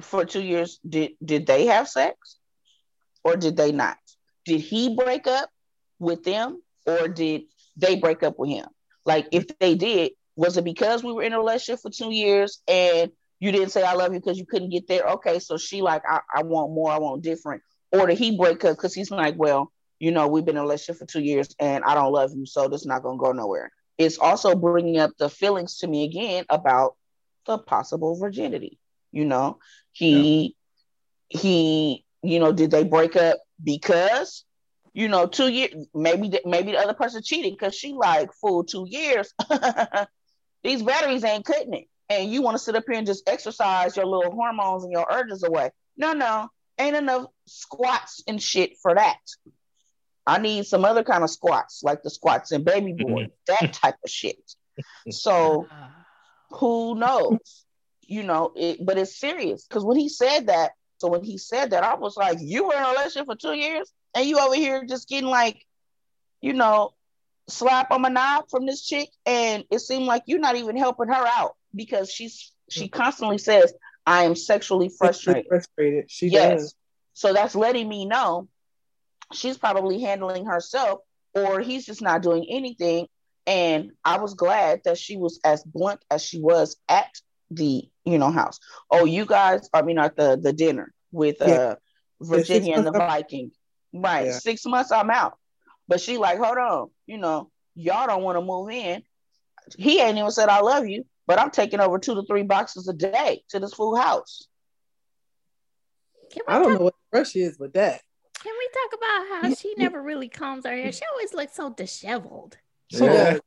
for 0.02 0.26
two 0.26 0.44
years, 0.44 0.80
did 0.88 1.12
did 1.24 1.46
they 1.48 1.66
have 1.68 1.88
sex, 1.88 2.38
or 3.24 3.36
did 3.36 3.58
they 3.58 3.72
not? 3.72 3.98
Did 4.46 4.62
he 4.62 4.96
break 4.96 5.28
up 5.28 5.50
with 6.00 6.24
them, 6.24 6.62
or 6.86 7.08
did 7.08 7.44
they 7.78 7.96
break 7.96 8.24
up 8.24 8.38
with 8.38 8.50
him? 8.50 8.68
Like, 9.06 9.28
if 9.32 9.46
they 9.60 9.76
did, 9.76 10.12
was 10.36 10.58
it 10.58 10.64
because 10.64 11.04
we 11.04 11.14
were 11.14 11.24
in 11.24 11.34
a 11.34 11.40
relationship 11.40 11.82
for 11.82 11.90
two 11.90 12.12
years 12.12 12.62
and 12.68 13.12
you 13.40 13.52
didn't 13.52 13.70
say 13.70 13.84
I 13.84 13.94
love 13.94 14.14
you 14.14 14.20
because 14.20 14.38
you 14.38 14.46
couldn't 14.46 14.70
get 14.70 14.88
there? 14.88 15.04
Okay, 15.04 15.40
so 15.40 15.58
she 15.58 15.82
like 15.82 16.04
I, 16.08 16.22
I 16.34 16.44
want 16.44 16.74
more, 16.74 16.92
I 16.92 17.00
want 17.00 17.24
different, 17.24 17.62
or 17.92 18.08
did 18.08 18.18
he 18.18 18.38
break 18.38 18.64
up 18.66 18.76
because 18.76 18.94
he's 18.94 19.12
like, 19.12 19.36
well, 19.38 19.72
you 20.00 20.12
know, 20.12 20.28
we've 20.28 20.46
been 20.46 20.56
in 20.56 20.60
a 20.60 20.64
relationship 20.64 21.00
for 21.00 21.06
two 21.06 21.22
years 21.22 21.56
and 21.60 21.84
I 21.84 21.94
don't 21.96 22.12
love 22.12 22.32
you, 22.36 22.46
so 22.46 22.68
this 22.68 22.82
is 22.82 22.88
not 22.88 23.04
gonna 23.04 23.18
go 23.18 23.32
nowhere. 23.32 23.72
It's 23.98 24.18
also 24.18 24.56
bringing 24.56 24.98
up 24.98 25.12
the 25.18 25.30
feelings 25.30 25.78
to 25.78 25.88
me 25.88 26.04
again 26.04 26.46
about 26.50 26.96
the 27.46 27.58
possible 27.58 28.18
virginity. 28.20 28.80
You 29.16 29.24
know, 29.24 29.60
he 29.94 30.56
yeah. 31.30 31.40
he 31.40 32.06
you 32.22 32.40
know 32.40 32.52
did 32.52 32.70
they 32.70 32.84
break 32.84 33.16
up 33.16 33.38
because 33.64 34.44
you 34.94 35.08
know 35.08 35.26
two 35.26 35.48
years 35.48 35.88
maybe 35.94 36.38
maybe 36.44 36.74
the 36.74 36.80
other 36.80 36.94
person 36.94 37.24
cheated 37.24 37.54
because 37.54 37.74
she 37.74 37.94
like 37.94 38.34
full 38.34 38.66
two 38.66 38.86
years. 38.90 39.34
These 40.64 40.84
batteries 40.84 41.24
ain't 41.24 41.46
cutting 41.46 41.74
it. 41.76 41.86
And 42.10 42.30
you 42.30 42.42
want 42.42 42.56
to 42.56 42.64
sit 42.64 42.76
up 42.76 42.84
here 42.88 42.98
and 42.98 43.08
just 43.08 43.30
exercise 43.30 43.96
your 43.96 44.06
little 44.06 44.34
hormones 44.34 44.84
and 44.84 44.92
your 44.92 45.08
urges 45.10 45.44
away. 45.44 45.72
No 45.96 46.12
no. 46.12 46.50
Ain't 46.78 46.98
enough 46.98 47.28
squats 47.46 48.22
and 48.28 48.42
shit 48.42 48.74
for 48.82 48.96
that. 48.96 49.20
I 50.28 50.40
need 50.40 50.66
some 50.66 50.84
other 50.84 51.04
kind 51.06 51.24
of 51.24 51.30
squats, 51.30 51.84
like 51.84 52.04
the 52.04 52.10
squats 52.10 52.52
and 52.52 52.66
Baby 52.66 52.92
Boy, 52.92 53.28
mm-hmm. 53.28 53.30
that 53.48 53.72
type 53.72 53.96
of 54.04 54.10
shit. 54.10 54.42
So 55.10 55.68
who 56.50 56.96
knows? 56.96 57.65
You 58.08 58.24
know, 58.24 58.52
it, 58.56 58.86
but 58.86 58.98
it's 58.98 59.20
serious 59.20 59.66
because 59.66 59.84
when 59.84 59.98
he 59.98 60.10
said 60.10 60.48
that, 60.48 60.72
so 60.98 61.10
when 61.10 61.24
he 61.24 61.38
said 61.38 61.72
that, 61.72 61.84
I 61.84 61.96
was 61.96 62.16
like, 62.16 62.38
you 62.42 62.68
were 62.68 62.76
in 62.76 62.84
a 62.84 62.90
relationship 62.90 63.26
for 63.26 63.36
two 63.36 63.54
years 63.54 63.92
and 64.16 64.26
you 64.26 64.40
over 64.40 64.56
here 64.56 64.86
just 64.86 65.10
getting 65.10 65.30
like, 65.30 65.66
you 66.42 66.54
know, 66.54 66.94
slap 67.48 67.92
on 67.92 68.02
my 68.02 68.10
knob 68.10 68.50
from 68.50 68.66
this 68.66 68.86
chick, 68.86 69.10
and 69.26 69.66
it 69.70 69.80
seemed 69.80 70.06
like 70.06 70.24
you're 70.26 70.40
not 70.40 70.56
even 70.56 70.78
helping 70.78 71.08
her 71.08 71.28
out 71.38 71.56
because 71.74 72.12
she's 72.12 72.52
she 72.70 72.86
mm-hmm. 72.86 72.98
constantly 72.98 73.38
says, 73.38 73.74
I 74.06 74.24
am 74.24 74.36
sexually 74.36 74.90
frustrated. 74.90 75.46
Frustrated. 75.48 76.10
She 76.10 76.28
yes. 76.28 76.62
does. 76.62 76.76
So 77.14 77.34
that's 77.34 77.56
letting 77.56 77.88
me 77.88 78.06
know 78.06 78.48
she's 79.34 79.58
probably 79.58 80.02
handling 80.02 80.46
herself 80.46 81.00
or 81.34 81.60
he's 81.60 81.86
just 81.86 82.02
not 82.02 82.22
doing 82.22 82.46
anything 82.50 83.08
and 83.48 83.92
i 84.04 84.18
was 84.18 84.34
glad 84.34 84.82
that 84.86 84.98
she 84.98 85.18
was 85.18 85.40
as 85.44 85.64
blunt 85.64 86.04
as 86.10 86.24
she 86.24 86.40
was 86.40 86.78
at 86.88 87.10
the 87.52 87.84
you 88.06 88.18
know 88.18 88.32
house 88.32 88.60
oh 88.92 89.06
you 89.06 89.26
guys 89.26 89.70
i 89.74 89.82
mean 89.82 89.98
at 90.00 90.16
the 90.16 90.40
the 90.42 90.54
dinner 90.54 90.94
with 91.12 91.38
yeah. 91.40 91.48
uh 91.48 91.76
virginia 92.22 92.76
and 92.76 92.86
the 92.86 92.92
viking 92.92 93.52
right 93.94 94.28
yeah. 94.28 94.32
six 94.32 94.66
months 94.66 94.92
i'm 94.92 95.10
out 95.10 95.38
but 95.88 96.02
she 96.02 96.18
like 96.18 96.40
hold 96.40 96.58
on 96.58 96.90
you 97.06 97.18
know 97.18 97.50
y'all 97.76 98.08
don't 98.08 98.24
want 98.24 98.38
to 98.38 98.42
move 98.42 98.70
in 98.70 99.04
he 99.78 100.00
ain't 100.00 100.18
even 100.18 100.32
said 100.32 100.50
i 100.50 100.60
love 100.60 100.88
you 100.88 101.06
but 101.28 101.40
i'm 101.40 101.52
taking 101.52 101.80
over 101.80 102.00
two 102.00 102.16
to 102.16 102.24
three 102.24 102.44
boxes 102.44 102.88
a 102.88 102.94
day 102.94 103.44
to 103.50 103.60
this 103.60 103.74
full 103.74 103.96
house 103.96 104.48
i 106.48 106.60
don't 106.60 106.74
know 106.74 106.80
what 106.80 106.96
the 107.12 107.20
rush 107.20 107.36
is 107.36 107.60
with 107.60 107.74
that 107.74 108.02
can 108.46 108.54
we 108.60 108.70
talk 108.74 109.00
about 109.00 109.42
how 109.42 109.56
she 109.56 109.74
never 109.76 110.00
really 110.00 110.30
combs 110.30 110.68
her 110.68 110.72
hair? 110.72 110.92
She 110.92 111.02
always 111.12 111.34
looks 111.34 111.56
so 111.56 111.72
disheveled. 111.72 112.58
Yeah. 112.90 113.40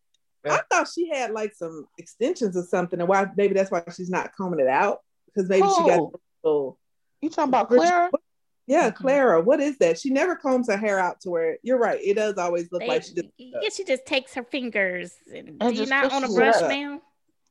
I 0.47 0.61
thought 0.71 0.89
she 0.93 1.09
had 1.09 1.33
like 1.33 1.55
some 1.55 1.87
extensions 1.99 2.57
or 2.57 2.63
something, 2.63 3.01
and 3.01 3.09
why 3.09 3.27
maybe 3.37 3.55
that's 3.55 3.71
why 3.71 3.83
she's 3.95 4.11
not 4.11 4.35
combing 4.37 4.61
it 4.61 4.69
out 4.69 5.01
because 5.27 5.49
maybe 5.49 5.65
oh. 5.65 5.83
she 5.83 5.91
got. 5.91 6.21
Oh, 6.45 6.77
you 7.21 7.31
talking 7.31 7.51
about 7.51 7.69
Clara? 7.69 8.11
Yeah, 8.67 8.91
mm-hmm. 8.91 9.03
Clara. 9.03 9.41
What 9.41 9.61
is 9.61 9.79
that? 9.79 9.99
She 9.99 10.11
never 10.11 10.37
combs 10.37 10.69
her 10.69 10.77
hair 10.77 10.99
out 10.99 11.23
to 11.23 11.31
where 11.31 11.59
you're 11.63 11.79
right. 11.79 11.99
It 12.03 12.15
does 12.15 12.37
always 12.37 12.71
look 12.71 12.83
they, 12.83 12.89
like 12.89 13.03
she 13.03 13.15
just. 13.15 13.29
Yeah, 13.39 13.69
she 13.73 13.85
just 13.85 14.07
takes 14.07 14.35
her 14.35 14.45
fingers. 14.45 15.15
And, 15.35 15.57
and 15.61 15.75
do 15.75 15.83
you 15.83 15.87
not 15.87 16.13
on 16.13 16.25
a 16.25 16.29
brush, 16.29 16.61
ma'am? 16.61 17.01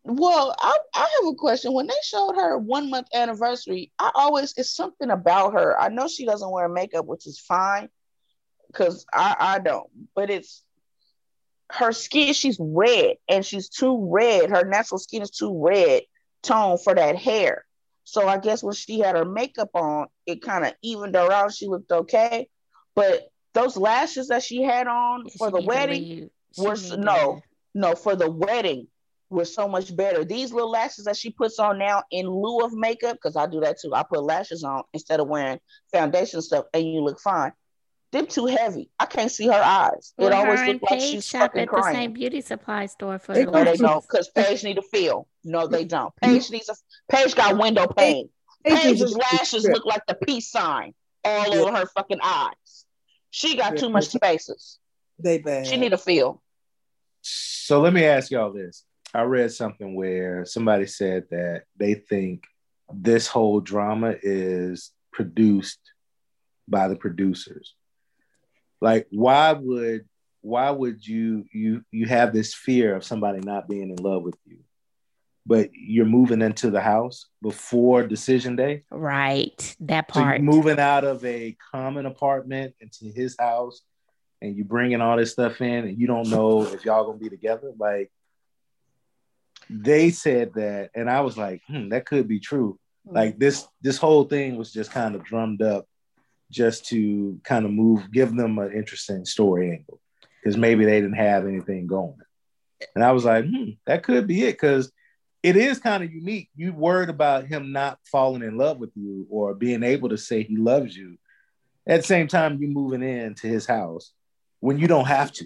Well, 0.03 0.55
I, 0.57 0.77
I 0.95 0.99
have 0.99 1.33
a 1.33 1.35
question. 1.35 1.73
When 1.73 1.87
they 1.87 1.93
showed 2.03 2.35
her 2.35 2.57
one 2.57 2.89
month 2.89 3.07
anniversary, 3.13 3.91
I 3.99 4.11
always 4.15 4.53
it's 4.55 4.73
something 4.73 5.09
about 5.09 5.53
her. 5.53 5.77
I 5.77 5.89
know 5.89 6.07
she 6.07 6.25
doesn't 6.25 6.49
wear 6.49 6.69
makeup, 6.69 7.05
which 7.05 7.27
is 7.27 7.39
fine, 7.39 7.89
because 8.67 9.05
I, 9.11 9.35
I 9.37 9.59
don't. 9.59 9.89
But 10.15 10.29
it's 10.29 10.63
her 11.71 11.91
skin. 11.91 12.33
She's 12.33 12.57
red, 12.59 13.15
and 13.27 13.45
she's 13.45 13.69
too 13.69 14.09
red. 14.11 14.49
Her 14.49 14.63
natural 14.63 14.99
skin 14.99 15.21
is 15.21 15.31
too 15.31 15.63
red 15.63 16.03
tone 16.43 16.77
for 16.77 16.95
that 16.95 17.15
hair. 17.15 17.65
So 18.03 18.27
I 18.27 18.37
guess 18.37 18.63
when 18.63 18.73
she 18.73 18.99
had 18.99 19.15
her 19.15 19.25
makeup 19.25 19.71
on, 19.73 20.07
it 20.25 20.41
kind 20.41 20.65
of 20.65 20.73
evened 20.81 21.15
her 21.15 21.31
out. 21.31 21.53
She 21.53 21.67
looked 21.67 21.91
okay, 21.91 22.47
but 22.95 23.29
those 23.53 23.75
lashes 23.75 24.27
that 24.29 24.43
she 24.43 24.61
had 24.61 24.87
on 24.87 25.27
for 25.37 25.51
the 25.51 25.61
wedding 25.61 26.29
were 26.57 26.77
no, 26.97 27.41
no 27.73 27.95
for 27.95 28.15
the 28.15 28.29
wedding 28.29 28.87
were 29.29 29.45
so 29.45 29.67
much 29.67 29.93
better. 29.93 30.23
These 30.23 30.53
little 30.53 30.69
lashes 30.69 31.05
that 31.05 31.17
she 31.17 31.31
puts 31.31 31.59
on 31.59 31.79
now 31.79 32.03
in 32.11 32.29
lieu 32.29 32.59
of 32.59 32.71
makeup, 32.73 33.17
because 33.17 33.35
I 33.35 33.45
do 33.45 33.59
that 33.59 33.79
too. 33.79 33.93
I 33.93 34.03
put 34.03 34.23
lashes 34.23 34.63
on 34.63 34.83
instead 34.93 35.19
of 35.19 35.27
wearing 35.27 35.59
foundation 35.91 36.41
stuff, 36.41 36.65
and 36.73 36.85
you 36.85 37.01
look 37.01 37.19
fine. 37.19 37.51
They're 38.11 38.25
too 38.25 38.45
heavy. 38.45 38.89
I 38.99 39.05
can't 39.05 39.31
see 39.31 39.47
her 39.47 39.53
eyes. 39.53 40.13
Well, 40.17 40.29
it 40.29 40.33
always 40.33 40.61
looks 40.61 40.83
like 40.89 41.01
she's 41.01 41.27
shop 41.27 41.41
fucking 41.41 41.63
at 41.63 41.67
crying. 41.67 41.93
the 41.93 41.99
same 42.01 42.13
beauty 42.13 42.41
supply 42.41 42.85
store 42.85 43.19
for 43.19 43.33
they, 43.33 43.43
the 43.43 43.51
no, 43.51 43.63
they 43.65 43.75
don't, 43.75 44.01
because 44.01 44.29
Paige 44.29 44.63
need 44.63 44.77
a 44.77 44.81
feel. 44.81 45.27
No, 45.43 45.67
they 45.67 45.83
don't. 45.83 46.15
Paige 46.15 46.49
needs 46.51 46.69
a. 46.69 46.75
Paige 47.11 47.35
got 47.35 47.57
window 47.57 47.87
pane. 47.87 48.29
Paige's 48.65 49.15
lashes 49.15 49.65
look 49.65 49.85
like 49.85 50.05
the 50.07 50.15
peace 50.15 50.49
sign 50.49 50.93
all 51.23 51.53
yeah. 51.53 51.61
over 51.61 51.77
her 51.77 51.85
fucking 51.87 52.19
eyes. 52.23 52.85
She 53.29 53.57
got 53.57 53.77
too 53.77 53.89
much 53.89 54.07
spaces. 54.07 54.79
They 55.19 55.39
bad. 55.39 55.67
She 55.67 55.77
need 55.77 55.93
a 55.93 55.97
feel. 55.97 56.41
So 57.21 57.81
let 57.81 57.93
me 57.93 58.05
ask 58.05 58.31
y'all 58.31 58.53
this: 58.53 58.85
I 59.13 59.23
read 59.23 59.51
something 59.51 59.95
where 59.95 60.45
somebody 60.45 60.85
said 60.85 61.25
that 61.31 61.63
they 61.75 61.95
think 61.95 62.43
this 62.93 63.27
whole 63.27 63.59
drama 63.59 64.15
is 64.21 64.91
produced 65.11 65.79
by 66.67 66.87
the 66.87 66.95
producers. 66.95 67.75
Like, 68.81 69.07
why 69.09 69.53
would 69.53 70.05
why 70.41 70.69
would 70.71 71.05
you 71.05 71.45
you 71.51 71.83
you 71.91 72.05
have 72.05 72.33
this 72.33 72.53
fear 72.53 72.95
of 72.95 73.03
somebody 73.03 73.39
not 73.39 73.67
being 73.67 73.89
in 73.89 73.95
love 73.97 74.23
with 74.23 74.37
you, 74.45 74.59
but 75.45 75.69
you're 75.73 76.05
moving 76.05 76.41
into 76.41 76.69
the 76.69 76.81
house 76.81 77.25
before 77.41 78.07
decision 78.07 78.55
day? 78.55 78.83
Right, 78.91 79.75
that 79.81 80.07
part. 80.07 80.39
So 80.39 80.43
moving 80.43 80.79
out 80.79 81.03
of 81.03 81.23
a 81.25 81.57
common 81.71 82.05
apartment 82.05 82.75
into 82.79 83.13
his 83.13 83.35
house, 83.39 83.81
and 84.41 84.55
you 84.55 84.63
bringing 84.63 85.01
all 85.01 85.17
this 85.17 85.31
stuff 85.31 85.59
in, 85.61 85.85
and 85.85 85.99
you 85.99 86.07
don't 86.07 86.29
know 86.29 86.63
if 86.63 86.85
y'all 86.85 87.05
gonna 87.05 87.17
be 87.17 87.29
together. 87.29 87.71
Like, 87.77 88.11
they 89.69 90.11
said 90.11 90.53
that, 90.55 90.91
and 90.95 91.09
I 91.09 91.21
was 91.21 91.37
like, 91.37 91.61
hmm, 91.67 91.89
that 91.89 92.05
could 92.05 92.27
be 92.27 92.39
true. 92.39 92.79
Like 93.09 93.39
this, 93.39 93.65
this 93.81 93.97
whole 93.97 94.25
thing 94.25 94.57
was 94.57 94.73
just 94.73 94.91
kind 94.91 95.15
of 95.15 95.23
drummed 95.23 95.61
up 95.61 95.87
just 96.51 96.87
to 96.87 97.39
kind 97.43 97.65
of 97.65 97.71
move, 97.71 98.11
give 98.11 98.35
them 98.35 98.57
an 98.59 98.71
interesting 98.73 99.25
story 99.25 99.71
angle 99.71 99.99
because 100.41 100.57
maybe 100.57 100.85
they 100.85 101.01
didn't 101.01 101.17
have 101.17 101.45
anything 101.45 101.87
going. 101.87 102.17
And 102.95 103.03
I 103.03 103.11
was 103.11 103.25
like, 103.25 103.45
hmm, 103.45 103.71
that 103.85 104.03
could 104.03 104.27
be 104.27 104.43
it 104.43 104.53
because 104.53 104.91
it 105.43 105.55
is 105.55 105.79
kind 105.79 106.03
of 106.03 106.11
unique. 106.11 106.49
You 106.55 106.73
worried 106.73 107.09
about 107.09 107.47
him 107.47 107.71
not 107.71 107.99
falling 108.11 108.43
in 108.43 108.57
love 108.57 108.79
with 108.79 108.91
you 108.95 109.27
or 109.29 109.53
being 109.53 109.83
able 109.83 110.09
to 110.09 110.17
say 110.17 110.43
he 110.43 110.57
loves 110.57 110.95
you. 110.95 111.17
At 111.87 112.01
the 112.01 112.07
same 112.07 112.27
time, 112.27 112.61
you 112.61 112.67
moving 112.67 113.01
into 113.01 113.47
his 113.47 113.65
house 113.65 114.11
when 114.59 114.77
you 114.77 114.87
don't 114.87 115.07
have 115.07 115.31
to. 115.33 115.45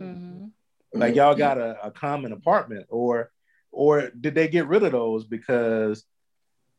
Mm-hmm. 0.00 0.46
Like 0.92 1.14
y'all 1.14 1.34
got 1.34 1.58
a, 1.58 1.86
a 1.86 1.90
common 1.90 2.32
apartment, 2.32 2.86
or 2.88 3.30
or 3.72 4.10
did 4.10 4.34
they 4.34 4.46
get 4.46 4.68
rid 4.68 4.84
of 4.84 4.92
those 4.92 5.24
because 5.24 6.04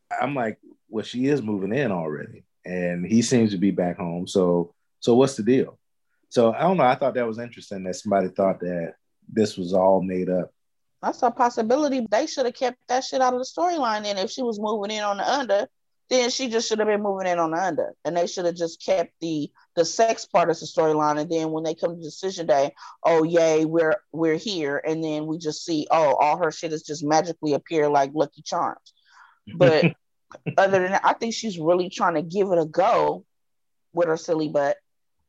I'm 0.09 0.33
like, 0.33 0.57
well, 0.87 1.03
she 1.03 1.25
is 1.25 1.41
moving 1.41 1.73
in 1.73 1.91
already, 1.91 2.44
and 2.65 3.05
he 3.05 3.21
seems 3.21 3.51
to 3.51 3.57
be 3.57 3.71
back 3.71 3.97
home. 3.97 4.27
So, 4.27 4.73
so 4.99 5.15
what's 5.15 5.35
the 5.35 5.43
deal? 5.43 5.77
So 6.29 6.53
I 6.53 6.61
don't 6.61 6.77
know. 6.77 6.83
I 6.83 6.95
thought 6.95 7.13
that 7.13 7.27
was 7.27 7.39
interesting 7.39 7.83
that 7.83 7.95
somebody 7.95 8.29
thought 8.29 8.59
that 8.59 8.95
this 9.31 9.57
was 9.57 9.73
all 9.73 10.01
made 10.01 10.29
up. 10.29 10.51
That's 11.01 11.21
a 11.23 11.31
possibility. 11.31 12.05
They 12.09 12.25
should 12.25 12.45
have 12.45 12.55
kept 12.55 12.77
that 12.87 13.03
shit 13.03 13.21
out 13.21 13.33
of 13.33 13.39
the 13.39 13.45
storyline. 13.45 14.05
And 14.05 14.17
if 14.17 14.31
she 14.31 14.41
was 14.41 14.59
moving 14.59 14.91
in 14.91 15.03
on 15.03 15.17
the 15.17 15.31
under, 15.31 15.67
then 16.09 16.29
she 16.29 16.49
just 16.49 16.67
should 16.67 16.79
have 16.79 16.87
been 16.87 17.01
moving 17.01 17.27
in 17.27 17.39
on 17.39 17.51
the 17.51 17.57
under, 17.57 17.95
and 18.03 18.15
they 18.15 18.27
should 18.27 18.45
have 18.45 18.55
just 18.55 18.83
kept 18.83 19.11
the 19.21 19.51
the 19.75 19.83
sex 19.83 20.25
part 20.25 20.49
of 20.49 20.59
the 20.59 20.65
storyline. 20.65 21.19
And 21.19 21.29
then 21.29 21.51
when 21.51 21.63
they 21.63 21.73
come 21.73 21.95
to 21.95 22.01
decision 22.01 22.45
day, 22.45 22.73
oh 23.03 23.23
yay, 23.23 23.65
we're 23.65 23.95
we're 24.11 24.37
here, 24.37 24.77
and 24.85 25.03
then 25.03 25.25
we 25.25 25.39
just 25.39 25.65
see 25.65 25.87
oh 25.89 26.15
all 26.15 26.37
her 26.37 26.51
shit 26.51 26.73
is 26.73 26.83
just 26.83 27.03
magically 27.03 27.53
appear 27.53 27.89
like 27.89 28.11
Lucky 28.13 28.43
Charms. 28.43 28.93
But 29.55 29.95
other 30.57 30.79
than 30.79 30.91
that, 30.91 31.05
I 31.05 31.13
think 31.13 31.33
she's 31.33 31.59
really 31.59 31.89
trying 31.89 32.15
to 32.15 32.21
give 32.21 32.51
it 32.51 32.59
a 32.59 32.65
go 32.65 33.25
with 33.93 34.07
her 34.07 34.17
silly 34.17 34.49
butt. 34.49 34.77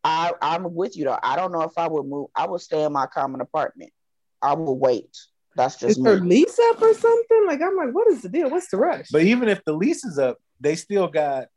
I 0.05 0.33
I'm 0.41 0.75
with 0.75 0.97
you 0.97 1.05
though. 1.05 1.19
I 1.23 1.37
don't 1.37 1.53
know 1.53 1.63
if 1.63 1.77
I 1.77 1.89
would 1.89 2.07
move. 2.07 2.29
I 2.35 2.47
would 2.47 2.61
stay 2.61 2.85
in 2.85 2.93
my 2.93 3.07
common 3.07 3.41
apartment. 3.41 3.93
I 4.41 4.55
will 4.55 4.79
wait. 4.79 5.17
That's 5.57 5.77
just 5.77 5.99
is 5.99 5.99
me. 5.99 6.11
her 6.11 6.21
lease 6.21 6.59
up 6.71 6.83
or 6.83 6.95
something? 6.95 7.45
Like 7.47 7.61
I'm 7.63 7.77
like, 7.77 7.93
what 7.93 8.09
is 8.09 8.23
the 8.23 8.29
deal? 8.29 8.51
What's 8.51 8.69
the 8.69 8.77
rush? 8.77 9.09
But 9.11 9.23
even 9.23 9.49
if 9.49 9.65
the 9.65 9.73
lease 9.73 10.05
is 10.05 10.19
up, 10.19 10.39
they 10.61 10.77
still 10.77 11.09
got 11.09 11.49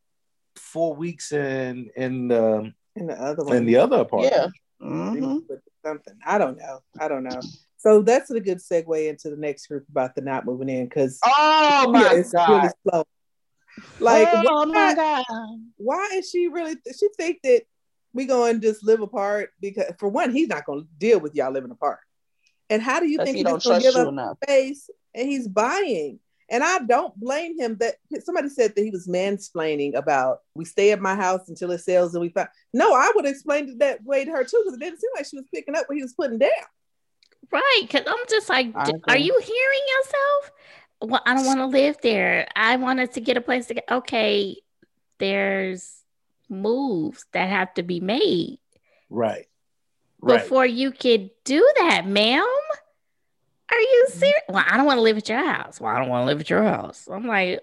four 0.56 0.96
weeks 0.96 1.32
in 1.32 1.90
in 1.96 2.30
the 2.30 2.74
in 2.96 3.08
the 3.08 3.14
other 3.14 3.44
one 3.44 3.56
in 3.58 3.66
the 3.66 3.78
other 3.78 3.98
apartment. 3.98 4.34
Yeah. 4.34 4.48
Mm-hmm. 4.82 5.54
Something. 5.86 6.16
I 6.26 6.38
don't 6.38 6.58
know. 6.58 6.80
I 7.00 7.08
don't 7.08 7.24
know. 7.24 7.42
So 7.78 8.02
that's 8.02 8.30
a 8.30 8.40
good 8.40 8.58
segue 8.58 9.08
into 9.08 9.30
the 9.30 9.38
next 9.38 9.68
group 9.68 9.86
about 9.90 10.16
the 10.16 10.22
not 10.22 10.46
moving 10.46 10.70
in 10.70 10.86
because 10.86 11.20
oh 11.24 11.90
my 11.92 12.02
yeah, 12.02 12.20
it's 12.20 12.32
god, 12.32 12.50
really 12.50 12.74
slow. 12.84 13.04
Like, 14.00 14.28
oh 14.32 14.42
why, 14.44 14.66
my 14.66 14.96
god, 14.96 15.26
why 15.78 16.10
is 16.14 16.30
she 16.30 16.48
really? 16.48 16.76
She 16.98 17.08
think 17.18 17.40
that 17.44 17.64
we 18.14 18.26
going 18.26 18.60
to 18.60 18.68
just 18.68 18.84
live 18.84 19.02
apart 19.02 19.52
because 19.60 19.94
for 20.00 20.10
one, 20.10 20.32
he's 20.32 20.48
not 20.48 20.66
going 20.66 20.82
to 20.82 20.88
deal 20.98 21.20
with 21.20 21.36
y'all 21.36 21.52
living 21.52 21.72
apart. 21.72 22.00
And 22.70 22.82
how 22.82 23.00
do 23.00 23.08
you 23.08 23.18
think 23.18 23.36
he's 23.38 23.46
going 23.46 23.60
to 23.60 23.80
give 23.80 23.96
up 23.96 24.08
enough. 24.08 24.38
space? 24.44 24.90
And 25.16 25.28
he's 25.28 25.48
buying 25.48 26.20
And 26.50 26.64
I 26.64 26.80
don't 26.80 27.18
blame 27.20 27.60
him 27.60 27.78
that 27.80 27.96
somebody 28.24 28.50
said 28.50 28.76
that 28.76 28.84
he 28.84 28.92
was 28.92 29.08
mansplaining 29.08 29.96
about 29.96 30.40
we 30.54 30.66
stay 30.66 30.92
at 30.92 31.02
my 31.02 31.16
house 31.16 31.50
until 31.50 31.72
it 31.72 31.80
sells 31.80 32.14
and 32.14 32.22
we 32.22 32.30
find. 32.30 32.50
No, 32.74 32.94
I 32.94 33.12
would 33.16 33.26
explain 33.26 33.70
it 33.70 33.80
that 33.80 34.04
way 34.04 34.26
to 34.26 34.32
her 34.32 34.44
too 34.44 34.62
because 34.64 34.78
it 34.78 34.84
didn't 34.84 35.00
seem 35.00 35.12
like 35.16 35.26
she 35.26 35.38
was 35.38 35.46
picking 35.54 35.76
up 35.76 35.86
what 35.88 35.96
he 35.96 36.04
was 36.04 36.14
putting 36.14 36.38
down. 36.38 36.50
Right. 37.52 37.82
Because 37.82 38.04
I'm 38.08 38.26
just 38.30 38.50
like, 38.50 38.72
are 38.76 39.18
you 39.18 39.40
hearing 39.44 39.82
yourself? 39.98 40.52
Well, 41.02 41.22
I 41.26 41.34
don't 41.34 41.46
want 41.46 41.60
to 41.60 41.66
live 41.68 41.98
there. 42.02 42.48
I 42.56 42.76
wanted 42.76 43.14
to 43.14 43.22
get 43.22 43.38
a 43.38 43.42
place 43.42 43.68
to 43.68 43.76
get. 43.76 43.86
Okay, 43.90 44.58
there's 45.18 45.96
moves 46.50 47.26
that 47.32 47.50
have 47.50 47.74
to 47.76 47.84
be 47.84 48.00
made. 48.00 48.60
Right. 49.10 49.48
right. 50.22 50.42
Before 50.42 50.66
you 50.66 50.92
could 50.92 51.30
do 51.44 51.68
that, 51.78 52.06
ma'am. 52.06 52.46
Are 53.72 53.80
you 53.80 54.06
mm-hmm. 54.10 54.20
serious? 54.20 54.42
Well, 54.50 54.66
I 54.68 54.78
don't 54.78 54.86
want 54.86 54.98
to 54.98 55.02
live 55.02 55.18
at 55.18 55.30
your 55.30 55.44
house. 55.44 55.80
Well, 55.80 55.96
I 55.96 56.00
don't 56.00 56.10
want 56.10 56.24
to 56.24 56.26
live 56.26 56.42
at 56.42 56.50
your 56.50 56.64
house. 56.64 57.08
I'm 57.12 57.28
like, 57.28 57.62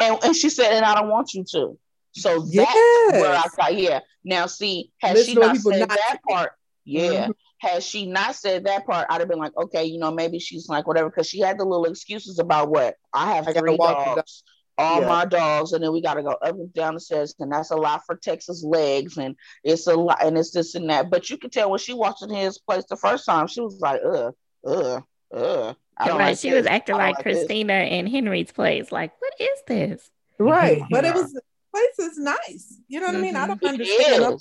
and, 0.00 0.18
and, 0.22 0.36
she 0.36 0.50
said, 0.50 0.72
and 0.72 0.84
I 0.84 0.94
don't 0.94 1.08
want 1.08 1.34
you 1.34 1.44
to. 1.52 1.78
So 2.12 2.44
yes. 2.46 2.66
that's 2.66 3.22
where 3.22 3.34
I 3.34 3.42
thought, 3.42 3.76
yeah. 3.76 4.00
Now, 4.24 4.46
see, 4.46 4.90
has 4.98 5.24
she 5.26 5.34
not 5.34 5.56
said 5.56 5.80
not 5.80 5.88
that 5.88 6.18
part, 6.28 6.52
yeah. 6.84 7.24
Mm-hmm. 7.24 7.30
Had 7.60 7.82
she 7.82 8.06
not 8.06 8.34
said 8.34 8.64
that 8.64 8.86
part, 8.86 9.06
I'd 9.10 9.20
have 9.20 9.28
been 9.28 9.38
like, 9.38 9.56
okay, 9.56 9.84
you 9.84 9.98
know, 9.98 10.10
maybe 10.10 10.38
she's 10.38 10.68
like 10.68 10.86
whatever, 10.86 11.10
because 11.10 11.28
she 11.28 11.40
had 11.40 11.58
the 11.58 11.64
little 11.64 11.84
excuses 11.84 12.38
about 12.38 12.70
what 12.70 12.96
I 13.12 13.34
have 13.34 13.46
I 13.46 13.52
three 13.52 13.76
dogs, 13.76 14.42
all 14.78 15.02
yeah. 15.02 15.08
my 15.08 15.24
dogs, 15.26 15.72
and 15.72 15.84
then 15.84 15.92
we 15.92 16.00
got 16.00 16.14
to 16.14 16.22
go 16.22 16.30
up 16.30 16.54
and 16.54 16.72
down 16.72 16.94
the 16.94 17.00
stairs, 17.00 17.34
and 17.38 17.52
that's 17.52 17.70
a 17.70 17.76
lot 17.76 18.06
for 18.06 18.16
Texas 18.16 18.64
legs, 18.64 19.18
and 19.18 19.36
it's 19.62 19.86
a 19.86 19.94
lot, 19.94 20.24
and 20.24 20.38
it's 20.38 20.52
this 20.52 20.74
and 20.74 20.88
that. 20.88 21.10
But 21.10 21.28
you 21.28 21.36
could 21.36 21.52
tell 21.52 21.68
when 21.68 21.78
she 21.78 21.92
watched 21.92 22.22
in 22.22 22.30
his 22.30 22.58
place 22.58 22.84
the 22.88 22.96
first 22.96 23.26
time, 23.26 23.46
she 23.46 23.60
was 23.60 23.78
like, 23.78 24.00
ugh, 24.02 24.34
ugh, 24.66 25.04
ugh. 25.34 25.76
right, 26.00 26.14
like 26.14 26.38
she 26.38 26.48
this. 26.48 26.60
was 26.62 26.66
acting 26.66 26.96
like, 26.96 27.16
like 27.16 27.22
Christina 27.22 27.74
in 27.74 28.06
Henry's 28.06 28.52
place. 28.52 28.90
Like, 28.90 29.12
what 29.20 29.34
is 29.38 29.62
this? 29.66 30.10
Right, 30.38 30.82
but 30.90 31.04
it 31.04 31.14
was 31.14 31.38
place 31.72 31.98
is 31.98 32.18
nice. 32.18 32.78
You 32.88 33.00
know 33.00 33.06
what 33.06 33.16
mm-hmm. 33.16 33.22
I 33.22 33.26
mean? 33.26 33.36
I 33.36 33.46
mm-hmm. 33.48 33.58
don't 33.58 33.72
understand. 33.72 34.40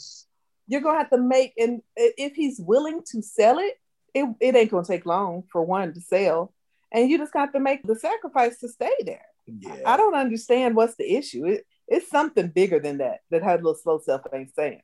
You're 0.70 0.82
gonna 0.82 1.00
have 1.00 1.10
to 1.10 1.18
make, 1.18 1.54
and 1.58 1.82
if 1.98 2.36
he's 2.36 2.60
willing 2.60 3.02
to 3.12 3.22
sell 3.22 3.60
it, 3.60 3.74
it, 4.14 4.26
it 4.40 4.56
ain't 4.56 4.72
gonna 4.72 4.86
take 4.86 5.06
long 5.06 5.44
for 5.52 5.64
one 5.64 5.94
to 5.94 6.00
sell, 6.00 6.54
and 6.92 7.10
you 7.10 7.18
just 7.18 7.34
got 7.34 7.52
to 7.54 7.60
make 7.60 7.84
the 7.84 7.96
sacrifice 7.96 8.60
to 8.60 8.70
stay 8.70 8.94
there. 9.04 9.26
Yeah. 9.48 9.82
I 9.86 9.98
don't 9.98 10.16
understand 10.16 10.76
what's 10.76 10.96
the 10.96 11.12
issue. 11.12 11.46
It, 11.46 11.66
it's 11.88 12.10
something 12.10 12.48
bigger 12.48 12.80
than 12.80 13.00
that 13.00 13.22
that 13.32 13.44
her 13.44 13.56
little 13.56 13.76
slow 13.76 14.00
self 14.00 14.22
ain't 14.32 14.54
saying. 14.54 14.82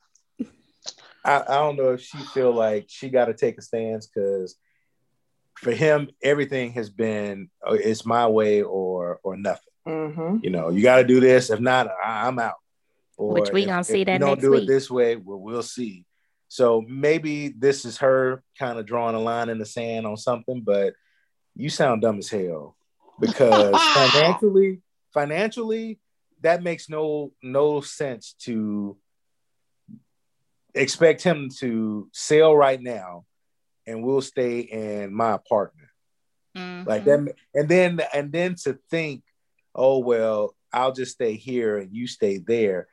I, 1.23 1.41
I 1.41 1.57
don't 1.59 1.75
know 1.75 1.93
if 1.93 2.01
she 2.01 2.17
feel 2.17 2.51
like 2.51 2.85
she 2.87 3.09
got 3.09 3.25
to 3.25 3.33
take 3.33 3.57
a 3.57 3.61
stance 3.61 4.07
because 4.07 4.55
for 5.55 5.71
him 5.71 6.09
everything 6.21 6.73
has 6.73 6.89
been 6.89 7.49
oh, 7.63 7.73
it's 7.73 8.05
my 8.05 8.27
way 8.27 8.61
or 8.61 9.19
or 9.23 9.37
nothing. 9.37 9.61
Mm-hmm. 9.87 10.37
You 10.41 10.49
know, 10.49 10.69
you 10.69 10.81
got 10.81 10.97
to 10.97 11.03
do 11.03 11.19
this. 11.19 11.49
If 11.49 11.59
not, 11.59 11.87
I, 12.03 12.27
am 12.27 12.39
out. 12.39 12.55
Which 13.17 13.51
we 13.51 13.65
gonna 13.65 13.83
see 13.83 14.03
that. 14.03 14.19
Don't 14.19 14.41
do 14.41 14.51
week. 14.51 14.63
it 14.63 14.67
this 14.67 14.89
way. 14.89 15.15
Well, 15.15 15.39
we'll 15.39 15.63
see. 15.63 16.05
So 16.47 16.83
maybe 16.87 17.49
this 17.49 17.85
is 17.85 17.97
her 17.97 18.43
kind 18.57 18.77
of 18.77 18.85
drawing 18.85 19.15
a 19.15 19.19
line 19.19 19.49
in 19.49 19.57
the 19.57 19.65
sand 19.65 20.05
on 20.05 20.17
something, 20.17 20.61
but 20.61 20.93
you 21.55 21.69
sound 21.69 22.01
dumb 22.01 22.19
as 22.19 22.29
hell 22.29 22.75
because 23.19 23.75
financially, 23.93 24.81
financially, 25.13 25.99
that 26.41 26.61
makes 26.61 26.89
no 26.89 27.31
no 27.41 27.81
sense 27.81 28.35
to 28.41 28.97
expect 30.73 31.23
him 31.23 31.49
to 31.59 32.09
sell 32.11 32.55
right 32.55 32.81
now 32.81 33.25
and 33.87 34.03
we'll 34.03 34.21
stay 34.21 34.59
in 34.59 35.13
my 35.13 35.31
apartment. 35.31 35.89
Mm-hmm. 36.57 36.87
Like 36.87 37.05
that, 37.05 37.35
and 37.53 37.67
then 37.69 37.99
and 38.13 38.31
then 38.31 38.55
to 38.63 38.79
think, 38.89 39.23
oh 39.73 39.99
well, 39.99 40.55
I'll 40.71 40.93
just 40.93 41.13
stay 41.13 41.35
here 41.35 41.77
and 41.77 41.93
you 41.93 42.07
stay 42.07 42.37
there. 42.37 42.87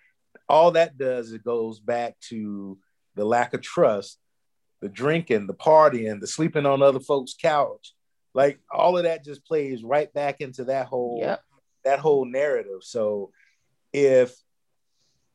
All 0.52 0.72
that 0.72 0.98
does 0.98 1.32
it 1.32 1.42
goes 1.42 1.80
back 1.80 2.14
to 2.28 2.78
the 3.16 3.24
lack 3.24 3.54
of 3.54 3.62
trust, 3.62 4.18
the 4.82 4.88
drinking, 4.88 5.46
the 5.46 5.54
partying, 5.54 6.20
the 6.20 6.26
sleeping 6.26 6.66
on 6.66 6.82
other 6.82 7.00
folks' 7.00 7.34
couch, 7.40 7.94
like 8.34 8.60
all 8.70 8.98
of 8.98 9.04
that 9.04 9.24
just 9.24 9.46
plays 9.46 9.82
right 9.82 10.12
back 10.12 10.42
into 10.42 10.64
that 10.64 10.86
whole 10.86 11.20
yep. 11.22 11.42
that 11.84 12.00
whole 12.00 12.26
narrative. 12.26 12.82
So 12.82 13.30
if 13.92 14.34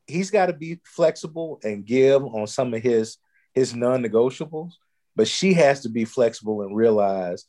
he's 0.06 0.32
got 0.32 0.48
to 0.48 0.54
be 0.54 0.80
flexible 0.86 1.60
and 1.64 1.86
give 1.86 2.24
on 2.24 2.46
some 2.46 2.74
of 2.74 2.82
his 2.82 3.18
his 3.54 3.76
non-negotiables, 3.76 4.74
but 5.16 5.28
she 5.28 5.54
has 5.54 5.82
to 5.82 5.90
be 5.90 6.06
flexible 6.06 6.62
and 6.62 6.76
realize 6.76 7.46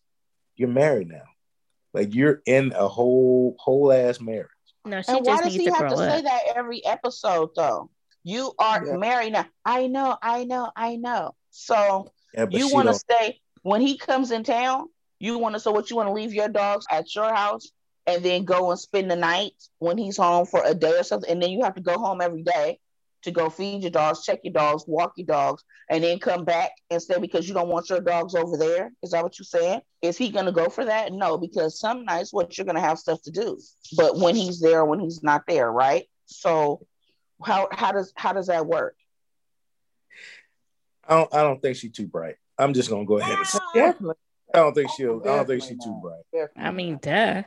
you're 0.56 0.68
married 0.68 1.08
now. 1.08 1.24
Like 1.92 2.14
you're 2.14 2.40
in 2.46 2.72
a 2.74 2.88
whole 2.88 3.56
whole 3.58 3.92
ass 3.92 4.20
marriage. 4.20 4.48
No, 4.90 5.02
she 5.02 5.12
and 5.12 5.26
why 5.26 5.42
does 5.42 5.54
he 5.54 5.66
have 5.66 5.78
to 5.78 5.86
up. 5.86 5.98
say 5.98 6.22
that 6.22 6.40
every 6.54 6.84
episode 6.84 7.50
though? 7.56 7.90
You 8.24 8.52
are 8.58 8.84
yeah. 8.84 8.96
married 8.96 9.32
now. 9.32 9.46
I 9.64 9.86
know, 9.86 10.16
I 10.20 10.44
know, 10.44 10.70
I 10.76 10.96
know. 10.96 11.34
So 11.50 12.12
yeah, 12.34 12.46
you 12.50 12.68
want 12.72 12.88
to 12.88 12.94
stay 12.94 13.40
when 13.62 13.80
he 13.80 13.96
comes 13.96 14.30
in 14.30 14.44
town. 14.44 14.88
You 15.20 15.38
want 15.38 15.54
to, 15.54 15.60
so 15.60 15.72
what 15.72 15.90
you 15.90 15.96
want 15.96 16.08
to 16.08 16.12
leave 16.12 16.32
your 16.32 16.48
dogs 16.48 16.86
at 16.90 17.14
your 17.14 17.34
house 17.34 17.72
and 18.06 18.24
then 18.24 18.44
go 18.44 18.70
and 18.70 18.78
spend 18.78 19.10
the 19.10 19.16
night 19.16 19.52
when 19.78 19.98
he's 19.98 20.16
home 20.16 20.46
for 20.46 20.62
a 20.64 20.74
day 20.74 20.98
or 20.98 21.02
something. 21.02 21.30
And 21.30 21.42
then 21.42 21.50
you 21.50 21.64
have 21.64 21.74
to 21.74 21.80
go 21.80 21.98
home 21.98 22.20
every 22.20 22.42
day 22.42 22.78
to 23.22 23.30
go 23.30 23.50
feed 23.50 23.82
your 23.82 23.90
dogs, 23.90 24.24
check 24.24 24.40
your 24.44 24.52
dogs, 24.52 24.84
walk 24.86 25.12
your 25.16 25.26
dogs, 25.26 25.64
and 25.90 26.04
then 26.04 26.18
come 26.18 26.44
back 26.44 26.70
and 26.90 27.02
stay 27.02 27.18
because 27.18 27.48
you 27.48 27.54
don't 27.54 27.68
want 27.68 27.90
your 27.90 28.00
dogs 28.00 28.34
over 28.34 28.56
there. 28.56 28.92
Is 29.02 29.10
that 29.10 29.22
what 29.22 29.38
you're 29.38 29.44
saying? 29.44 29.80
Is 30.02 30.16
he 30.16 30.30
going 30.30 30.46
to 30.46 30.52
go 30.52 30.68
for 30.68 30.84
that? 30.84 31.12
No, 31.12 31.36
because 31.36 31.80
some 31.80 32.04
nights 32.04 32.32
what 32.32 32.56
you're 32.56 32.64
going 32.64 32.76
to 32.76 32.80
have 32.80 32.98
stuff 32.98 33.20
to 33.22 33.30
do, 33.30 33.58
but 33.96 34.16
when 34.16 34.34
he's 34.34 34.60
there, 34.60 34.84
when 34.84 35.00
he's 35.00 35.22
not 35.22 35.42
there, 35.46 35.70
right? 35.70 36.04
So 36.26 36.86
how 37.42 37.68
how 37.72 37.92
does 37.92 38.12
how 38.16 38.32
does 38.32 38.48
that 38.48 38.66
work? 38.66 38.96
I 41.06 41.16
don't 41.16 41.34
I 41.34 41.42
don't 41.42 41.60
think 41.60 41.76
she's 41.76 41.92
too 41.92 42.06
bright. 42.06 42.36
I'm 42.58 42.74
just 42.74 42.90
gonna 42.90 43.04
go 43.04 43.18
ahead 43.18 43.38
and 43.38 43.46
say 43.46 43.58
definitely. 43.74 44.16
I 44.52 44.58
don't 44.58 44.74
think 44.74 44.90
she'll. 44.96 45.20
I 45.22 45.36
don't 45.36 45.46
think 45.46 45.62
she's 45.62 45.78
too 45.82 46.00
bright. 46.02 46.48
I 46.56 46.70
mean, 46.70 46.98
duh. 47.00 47.42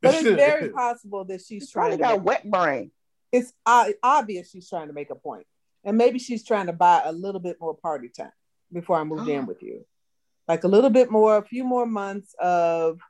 But 0.00 0.14
it's 0.14 0.22
very 0.22 0.68
possible 0.72 1.24
that 1.24 1.40
she's, 1.40 1.70
trying 1.70 1.92
to 1.92 1.96
got 1.96 2.18
make, 2.18 2.24
wet 2.24 2.50
brain. 2.50 2.90
It's 3.32 3.52
obvious 3.66 4.50
she's 4.50 4.68
trying 4.68 4.88
to 4.88 4.92
make 4.92 5.10
a 5.10 5.14
point, 5.14 5.46
and 5.84 5.96
maybe 5.96 6.18
she's 6.18 6.44
trying 6.44 6.66
to 6.66 6.72
buy 6.72 7.02
a 7.04 7.12
little 7.12 7.40
bit 7.40 7.56
more 7.60 7.74
party 7.74 8.08
time 8.08 8.32
before 8.72 8.98
I 8.98 9.04
moved 9.04 9.28
in 9.28 9.40
oh. 9.40 9.46
with 9.46 9.62
you, 9.62 9.84
like 10.46 10.64
a 10.64 10.68
little 10.68 10.90
bit 10.90 11.10
more, 11.10 11.38
a 11.38 11.44
few 11.44 11.64
more 11.64 11.86
months 11.86 12.34
of 12.38 13.00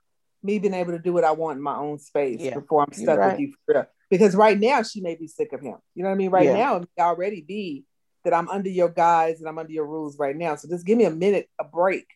me 0.43 0.59
being 0.59 0.75
able 0.75 0.93
to 0.93 0.99
do 0.99 1.13
what 1.13 1.25
I 1.25 1.33
want 1.33 1.57
in 1.57 1.63
my 1.63 1.77
own 1.77 1.99
space 1.99 2.41
yeah. 2.41 2.55
before 2.55 2.83
I'm 2.83 2.93
stuck 2.93 3.19
right. 3.19 3.33
with 3.33 3.41
you 3.41 3.53
for 3.67 3.75
real. 3.75 3.87
Because 4.11 4.35
right 4.35 4.59
now 4.59 4.83
she 4.83 5.01
may 5.01 5.15
be 5.15 5.27
sick 5.27 5.53
of 5.53 5.61
him. 5.61 5.77
You 5.95 6.03
know 6.03 6.11
what 6.11 6.15
I 6.15 6.19
mean? 6.19 6.31
Right 6.31 6.47
yeah. 6.47 6.57
now 6.57 6.77
it 6.77 6.89
may 6.97 7.03
already 7.03 7.41
be 7.41 7.85
that 8.25 8.35
I'm 8.35 8.49
under 8.49 8.69
your 8.69 8.89
guise 8.89 9.41
and 9.41 9.49
I'm 9.49 9.59
under 9.59 9.73
your 9.73 9.87
rules 9.87 10.19
right 10.19 10.37
now. 10.37 10.57
So 10.57 10.69
just 10.69 10.85
give 10.85 10.99
me 10.99 11.05
a 11.05 11.11
minute, 11.11 11.49
a 11.59 11.65
break 11.65 12.07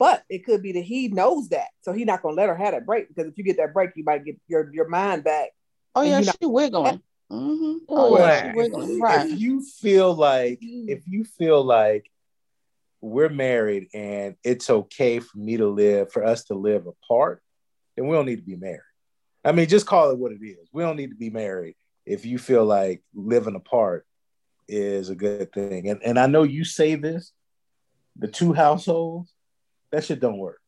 but 0.00 0.24
it 0.30 0.46
could 0.46 0.62
be 0.62 0.72
that 0.72 0.80
he 0.80 1.08
knows 1.08 1.50
that, 1.50 1.68
so 1.82 1.92
he's 1.92 2.06
not 2.06 2.22
gonna 2.22 2.34
let 2.34 2.48
her 2.48 2.56
have 2.56 2.72
that 2.72 2.86
break 2.86 3.08
because 3.08 3.30
if 3.30 3.36
you 3.36 3.44
get 3.44 3.58
that 3.58 3.74
break, 3.74 3.90
you 3.96 4.02
might 4.02 4.24
get 4.24 4.40
your 4.48 4.72
your 4.72 4.88
mind 4.88 5.24
back. 5.24 5.50
Oh 5.94 6.00
yeah, 6.00 6.22
she 6.22 6.46
wiggling. 6.46 7.02
Mm-hmm. 7.30 7.84
Oh, 7.88 8.18
yeah, 8.18 8.52
wiggling. 8.54 9.00
Right. 9.00 9.30
If 9.30 9.38
you 9.38 9.62
feel 9.62 10.14
like 10.14 10.58
if 10.60 11.06
you 11.06 11.24
feel 11.24 11.62
like 11.62 12.10
we're 13.00 13.28
married 13.28 13.88
and 13.94 14.36
it's 14.42 14.68
okay 14.68 15.20
for 15.20 15.38
me 15.38 15.56
to 15.56 15.68
live 15.68 16.12
for 16.12 16.24
us 16.24 16.44
to 16.44 16.54
live 16.54 16.86
apart, 16.86 17.42
then 17.96 18.08
we 18.08 18.16
don't 18.16 18.26
need 18.26 18.36
to 18.36 18.42
be 18.42 18.56
married. 18.56 18.80
I 19.44 19.52
mean, 19.52 19.68
just 19.68 19.86
call 19.86 20.10
it 20.10 20.18
what 20.18 20.32
it 20.32 20.44
is. 20.44 20.68
We 20.72 20.82
don't 20.82 20.96
need 20.96 21.10
to 21.10 21.16
be 21.16 21.30
married 21.30 21.76
if 22.04 22.26
you 22.26 22.38
feel 22.38 22.64
like 22.64 23.02
living 23.14 23.54
apart 23.54 24.06
is 24.68 25.08
a 25.08 25.14
good 25.14 25.52
thing. 25.52 25.88
And 25.88 26.02
and 26.02 26.18
I 26.18 26.26
know 26.26 26.42
you 26.42 26.64
say 26.64 26.96
this, 26.96 27.32
the 28.16 28.28
two 28.28 28.52
households, 28.52 29.32
that 29.92 30.04
shit 30.04 30.20
don't 30.20 30.38
work. 30.38 30.60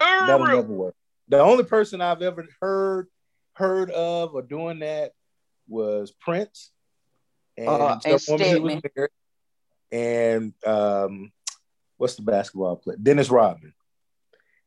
That'll 0.00 0.46
never 0.46 0.62
work. 0.62 0.94
The 1.28 1.40
only 1.40 1.64
person 1.64 2.00
I've 2.00 2.22
ever 2.22 2.46
heard 2.60 3.08
heard 3.54 3.90
of 3.90 4.34
or 4.34 4.42
doing 4.42 4.78
that 4.78 5.12
was 5.68 6.10
Prince 6.10 6.70
and 7.56 7.68
uh, 7.68 7.98
and, 8.04 8.12
was 8.12 8.28
married, 8.28 9.10
and 9.90 10.54
um, 10.66 11.32
what's 11.96 12.16
the 12.16 12.22
basketball 12.22 12.76
player? 12.76 12.98
Dennis 13.00 13.30
Rodman. 13.30 13.74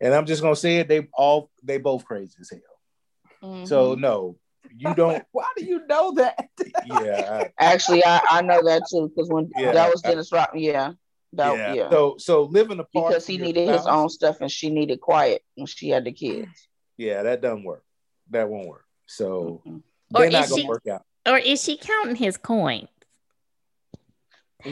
And 0.02 0.14
I'm 0.14 0.26
just 0.26 0.42
gonna 0.42 0.56
say 0.56 0.78
it. 0.78 0.88
They 0.88 1.08
all 1.14 1.50
they 1.64 1.78
both 1.78 2.06
crazy 2.06 2.36
as 2.40 2.50
hell. 2.50 3.50
Mm-hmm. 3.52 3.66
So 3.66 3.96
no, 3.96 4.38
you 4.76 4.94
don't. 4.96 5.24
Why 5.32 5.48
do 5.58 5.66
you 5.66 5.86
know 5.88 6.14
that? 6.16 6.50
yeah, 6.86 7.44
I, 7.44 7.52
actually, 7.60 8.06
I, 8.06 8.22
I 8.30 8.42
know 8.42 8.62
that 8.64 8.84
too 8.90 9.10
because 9.10 9.30
when 9.30 9.50
yeah, 9.58 9.72
that 9.72 9.92
was 9.92 10.02
Dennis 10.02 10.32
Rodman, 10.32 10.64
yeah. 10.64 10.94
That, 11.34 11.58
yeah. 11.58 11.74
yeah. 11.74 11.90
So 11.90 12.16
so 12.18 12.44
living 12.44 12.80
apart 12.80 13.10
because 13.10 13.28
he 13.28 13.38
needed 13.38 13.68
spouse, 13.68 13.80
his 13.80 13.88
own 13.88 14.10
stuff 14.10 14.38
and 14.40 14.52
she 14.52 14.70
needed 14.70 15.02
quiet 15.02 15.44
when 15.56 15.66
she 15.66 15.90
had 15.90 16.06
the 16.06 16.14
kids. 16.14 16.68
Yeah, 16.98 17.24
that 17.24 17.42
doesn't 17.42 17.66
work. 17.66 17.84
That 18.30 18.48
won't 18.48 18.68
work. 18.68 18.86
So 19.06 19.62
mm-hmm. 19.66 19.78
They're 20.10 20.30
not 20.30 20.50
gonna 20.50 20.62
she, 20.62 20.68
work 20.68 20.88
out. 20.88 21.04
Or 21.26 21.38
is 21.38 21.64
she 21.64 21.78
counting 21.78 22.16
his 22.16 22.38
coins? 22.38 22.88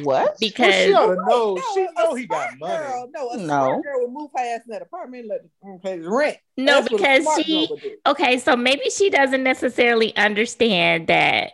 What? 0.01 0.37
Because 0.39 0.67
well, 0.67 0.85
she 0.85 0.93
ought 0.93 1.07
to 1.07 1.15
know. 1.15 1.55
No, 1.55 1.61
she 1.75 1.87
know 1.95 2.15
he 2.15 2.25
got 2.25 2.57
money. 2.59 2.77
Girl, 2.77 3.09
no, 3.13 3.29
a 3.29 3.37
no. 3.37 3.81
girl 3.81 4.01
would 4.01 4.11
move 4.11 4.31
her 4.35 4.43
ass 4.43 4.61
in 4.65 4.71
that 4.71 4.81
apartment, 4.81 5.27
let 5.27 5.41
her 5.63 5.77
pay 5.79 5.99
the 5.99 6.09
rent. 6.09 6.37
No, 6.57 6.81
That's 6.81 6.89
because 6.89 7.27
she 7.43 7.69
okay, 8.07 8.39
so 8.39 8.55
maybe 8.55 8.89
she 8.89 9.09
doesn't 9.09 9.43
necessarily 9.43 10.15
understand 10.15 11.07
that. 11.07 11.51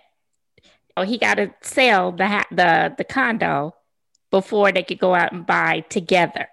Oh, 0.96 1.04
he 1.04 1.18
got 1.18 1.36
to 1.36 1.54
sell 1.62 2.12
the 2.12 2.46
the 2.52 2.94
the 2.98 3.04
condo 3.04 3.76
before 4.32 4.72
they 4.72 4.84
could 4.84 5.00
go 5.00 5.16
out 5.16 5.34
and 5.34 5.46
buy 5.46 5.82
together. 5.90 6.48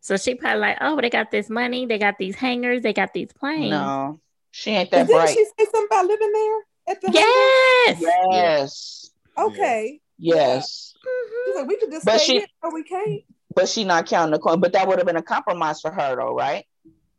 So 0.00 0.16
she 0.16 0.34
probably 0.34 0.60
like, 0.60 0.78
oh, 0.80 1.00
they 1.00 1.10
got 1.10 1.30
this 1.30 1.50
money, 1.50 1.86
they 1.86 1.98
got 1.98 2.18
these 2.18 2.36
hangers, 2.36 2.82
they 2.82 2.92
got 2.92 3.12
these 3.12 3.32
planes. 3.32 3.70
No, 3.70 4.20
she 4.50 4.70
ain't 4.70 4.90
that 4.90 5.06
bright. 5.06 5.28
Didn't 5.28 5.38
she 5.38 5.44
say 5.64 5.70
something 5.70 5.86
about 5.90 6.06
living 6.06 6.32
there 6.32 6.58
at 6.88 7.00
the 7.00 7.10
yes, 7.12 8.02
yes, 8.30 9.10
okay, 9.36 10.00
yes. 10.18 10.94
Mm-hmm. 11.06 11.58
Like, 11.58 11.68
we 11.68 11.76
could 11.78 11.90
just 11.90 12.04
but 12.04 12.20
stay 12.20 12.26
she, 12.26 12.38
here, 12.38 12.46
but 12.62 12.72
we 12.72 12.82
can't. 12.84 13.22
But 13.54 13.68
she 13.68 13.84
not 13.84 14.06
counting 14.06 14.32
the 14.32 14.38
coin. 14.38 14.60
But 14.60 14.72
that 14.72 14.86
would 14.86 14.98
have 14.98 15.06
been 15.06 15.16
a 15.16 15.22
compromise 15.22 15.80
for 15.80 15.90
her, 15.90 16.16
though, 16.16 16.34
right? 16.34 16.64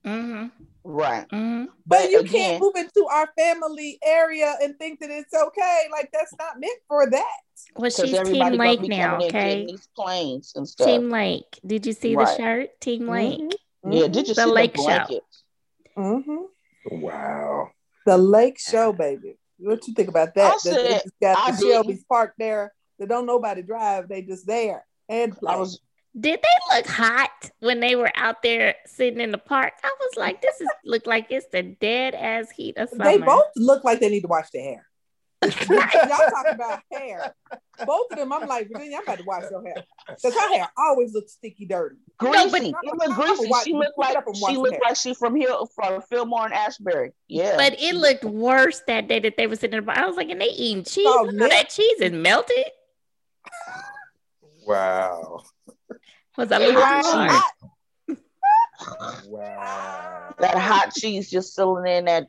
Mm-hmm. 0.05 0.47
Right. 0.83 1.27
Mm-hmm. 1.29 1.65
But, 1.85 2.01
but, 2.01 2.09
you 2.09 2.19
again, 2.19 2.31
can't 2.31 2.61
move 2.61 2.75
into 2.75 3.05
our 3.11 3.29
family 3.37 3.99
area 4.03 4.55
and 4.61 4.77
think 4.77 4.99
that 5.01 5.09
it's 5.09 5.33
okay. 5.33 5.83
Like 5.91 6.09
that's 6.13 6.33
not 6.39 6.59
meant 6.59 6.79
for 6.87 7.09
that. 7.09 7.37
Well, 7.75 7.91
she's 7.91 8.17
Team 8.21 8.53
Lake 8.53 8.81
now, 8.81 9.17
okay? 9.17 9.65
These 9.65 9.87
planes 9.95 10.53
and 10.55 10.67
stuff. 10.67 10.87
Team 10.87 11.09
Lake. 11.09 11.59
Did 11.65 11.85
you 11.85 11.93
see 11.93 12.15
right. 12.15 12.25
the 12.25 12.37
shirt? 12.37 12.81
Team 12.81 13.01
mm-hmm. 13.01 13.11
Lake. 13.11 13.39
Mm-hmm. 13.39 13.91
Yeah. 13.91 14.07
Did 14.07 14.27
you 14.29 14.33
the 14.33 14.43
see 14.43 14.49
Lake 14.49 14.73
the 14.73 14.83
blanket? 14.83 15.23
show? 15.95 16.01
Mm-hmm. 16.01 16.37
Wow. 16.85 17.71
The 18.05 18.17
Lake 18.17 18.59
Show, 18.59 18.93
baby. 18.97 19.37
What 19.57 19.85
you 19.87 19.93
think 19.93 20.09
about 20.09 20.35
that? 20.35 20.45
I 20.45 20.49
that 20.49 20.61
said, 20.61 20.75
they 20.75 21.01
got 21.21 21.37
I 21.37 21.51
the 21.51 21.57
did. 21.57 21.71
Shelby's 21.71 22.03
parked 22.05 22.35
there. 22.39 22.73
They 22.97 23.05
don't 23.05 23.25
nobody 23.25 23.61
drive. 23.61 24.07
They 24.07 24.21
just 24.21 24.47
there 24.47 24.85
and 25.07 25.35
play. 25.35 25.53
I 25.53 25.57
was 25.57 25.79
did 26.19 26.41
they 26.41 26.75
look 26.75 26.87
hot 26.87 27.51
when 27.59 27.79
they 27.79 27.95
were 27.95 28.11
out 28.15 28.41
there 28.41 28.75
sitting 28.85 29.21
in 29.21 29.31
the 29.31 29.37
park? 29.37 29.73
I 29.83 29.95
was 29.99 30.17
like, 30.17 30.41
this 30.41 30.59
is 30.59 30.67
look 30.83 31.05
like 31.05 31.27
it's 31.29 31.45
the 31.51 31.61
dead 31.63 32.15
ass 32.15 32.49
heat 32.49 32.77
of 32.77 32.89
summer. 32.89 33.03
They 33.03 33.17
both 33.19 33.45
look 33.55 33.83
like 33.83 33.99
they 33.99 34.09
need 34.09 34.21
to 34.21 34.27
wash 34.27 34.49
their 34.49 34.63
hair. 34.63 34.88
y'all 35.69 36.29
talk 36.29 36.45
about 36.51 36.81
hair. 36.91 37.33
Both 37.85 38.11
of 38.11 38.17
them, 38.17 38.33
I'm 38.33 38.47
like, 38.47 38.67
Virginia, 38.67 38.97
I'm 38.97 39.03
about 39.03 39.19
to 39.19 39.23
wash 39.23 39.43
your 39.49 39.63
hair 39.63 39.83
because 40.07 40.33
her 40.33 40.53
hair 40.53 40.67
always 40.77 41.13
looks 41.13 41.33
sticky, 41.33 41.65
dirty. 41.65 41.95
Greasy, 42.17 42.71
no, 42.71 42.93
but 42.97 43.09
it 43.09 43.15
greasy. 43.15 43.51
She 43.63 43.73
looked 43.73 43.97
like 43.97 44.17
she 44.35 44.57
looked 44.57 44.81
like 44.83 44.97
she 44.97 45.13
from 45.13 45.35
here 45.35 45.55
from 45.73 46.01
Fillmore 46.01 46.45
and 46.45 46.53
Ashbury. 46.53 47.11
Yeah, 47.27 47.55
but 47.55 47.79
it 47.79 47.95
looked 47.95 48.25
worse 48.25 48.81
that 48.87 49.07
day 49.07 49.19
that 49.19 49.37
they 49.37 49.47
were 49.47 49.55
sitting. 49.55 49.83
There. 49.83 49.97
I 49.97 50.05
was 50.05 50.17
like, 50.17 50.29
and 50.29 50.41
they 50.41 50.49
eating 50.49 50.83
cheese. 50.83 51.07
Oh, 51.07 51.31
that 51.31 51.69
cheese 51.69 52.01
is 52.01 52.11
melted. 52.11 52.65
Wow. 54.67 55.43
Was 56.37 56.49
that 56.49 56.61
hot 56.61 57.43
wow. 59.27 60.33
That 60.39 60.57
hot 60.57 60.93
cheese 60.93 61.29
just 61.29 61.55
filling 61.55 61.91
in 61.91 62.05
that 62.05 62.27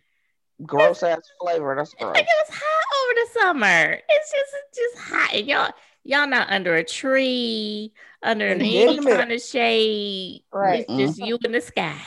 gross 0.64 1.02
ass 1.02 1.20
flavor. 1.40 1.74
That's 1.76 1.94
gross. 1.94 2.14
Like 2.14 2.24
it 2.24 2.48
was 2.48 2.58
hot 2.58 2.80
over 3.02 3.14
the 3.14 3.40
summer. 3.40 4.00
It's 4.08 4.32
just 4.32 4.54
it's 4.54 4.78
just 4.78 5.08
hot. 5.08 5.34
And 5.34 5.46
y'all 5.46 5.72
y'all 6.04 6.26
not 6.26 6.50
under 6.50 6.74
a 6.74 6.84
tree, 6.84 7.92
under 8.22 8.46
any 8.48 8.96
kind 9.04 9.32
of 9.32 9.40
shade. 9.40 10.42
Right. 10.52 10.84
It's 10.88 10.96
just 10.96 11.18
mm-hmm. 11.18 11.26
you 11.26 11.38
in 11.44 11.52
the 11.52 11.60
sky. 11.60 12.00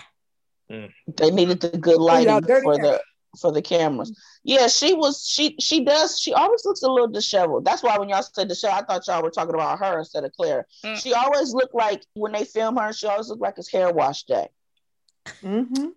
Mm. 0.71 0.91
They 1.17 1.31
needed 1.31 1.59
the 1.61 1.77
good 1.77 1.99
lighting 1.99 2.41
for 2.41 2.77
the 2.77 3.01
for 3.39 3.51
the 3.51 3.61
cameras. 3.61 4.17
Yeah, 4.43 4.67
she 4.67 4.93
was. 4.93 5.25
She 5.27 5.55
she 5.59 5.83
does. 5.83 6.19
She 6.19 6.33
always 6.33 6.65
looks 6.65 6.83
a 6.83 6.89
little 6.89 7.07
disheveled. 7.07 7.65
That's 7.65 7.83
why 7.83 7.97
when 7.97 8.09
y'all 8.09 8.21
said 8.21 8.47
disheveled, 8.47 8.83
I 8.83 8.85
thought 8.85 9.07
y'all 9.07 9.23
were 9.23 9.31
talking 9.31 9.55
about 9.55 9.79
her 9.79 9.99
instead 9.99 10.23
of 10.23 10.31
Claire. 10.33 10.67
Mm. 10.85 11.01
She 11.01 11.13
always 11.13 11.53
looked 11.53 11.75
like 11.75 12.03
when 12.13 12.31
they 12.31 12.45
film 12.45 12.77
her. 12.77 12.93
She 12.93 13.07
always 13.07 13.29
looked 13.29 13.41
like 13.41 13.55
it's 13.57 13.71
hair 13.71 13.91
wash 13.91 14.23
day. 14.23 14.47
Mm-hmm. 15.41 15.87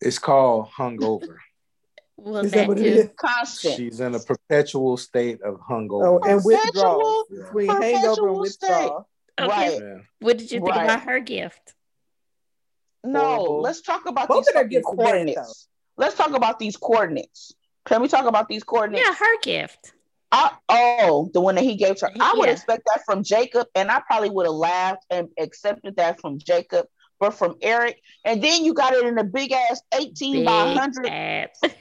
It's 0.00 0.18
called 0.18 0.68
hungover. 0.68 1.36
Well, 2.22 2.44
is 2.44 2.52
that 2.52 2.68
what 2.68 2.78
it 2.78 2.86
is? 2.86 3.10
Constant. 3.16 3.76
She's 3.76 4.00
in 4.00 4.14
a 4.14 4.20
perpetual 4.20 4.96
state 4.96 5.40
of 5.42 5.60
hungover. 5.60 6.06
Oh, 6.06 6.28
and 6.28 6.42
withdrawal. 6.44 7.24
Between 7.30 7.68
hangover 7.68 8.28
and 8.28 8.38
withdrawal. 8.38 9.08
Okay. 9.38 9.48
Right. 9.48 9.80
Yeah. 9.80 9.98
What 10.18 10.38
did 10.38 10.52
you 10.52 10.60
think 10.60 10.74
right. 10.74 10.84
about 10.84 11.02
her 11.04 11.20
gift? 11.20 11.74
No, 13.02 13.20
Horrible. 13.20 13.60
let's 13.62 13.80
talk 13.80 14.06
about 14.06 14.28
Both 14.28 14.44
these 14.44 14.48
of 14.48 14.54
their 14.54 14.64
gifts 14.64 14.84
coordinates. 14.84 15.68
Let's 15.96 16.14
talk 16.14 16.34
about 16.34 16.58
these 16.58 16.76
coordinates. 16.76 17.54
Can 17.86 18.02
we 18.02 18.08
talk 18.08 18.26
about 18.26 18.48
these 18.48 18.62
coordinates? 18.62 19.06
Yeah, 19.06 19.14
her 19.14 19.40
gift. 19.42 19.92
I, 20.32 20.52
oh, 20.68 21.30
the 21.32 21.40
one 21.40 21.54
that 21.56 21.64
he 21.64 21.76
gave 21.76 21.96
to 21.96 22.06
her. 22.06 22.12
I 22.20 22.34
would 22.36 22.48
expect 22.48 22.82
that 22.86 23.02
from 23.04 23.24
Jacob, 23.24 23.66
and 23.74 23.90
I 23.90 24.00
probably 24.00 24.30
would 24.30 24.46
have 24.46 24.54
laughed 24.54 25.04
and 25.10 25.28
accepted 25.38 25.96
that 25.96 26.20
from 26.20 26.38
Jacob, 26.38 26.86
but 27.18 27.34
from 27.34 27.56
Erik. 27.62 28.00
And 28.24 28.42
then 28.42 28.64
you 28.64 28.74
got 28.74 28.92
it 28.92 29.04
in 29.04 29.18
a 29.18 29.24
big 29.24 29.52
ass 29.52 29.82
18 29.98 30.32
big 30.34 30.44
by 30.44 30.74
100. 30.74 31.50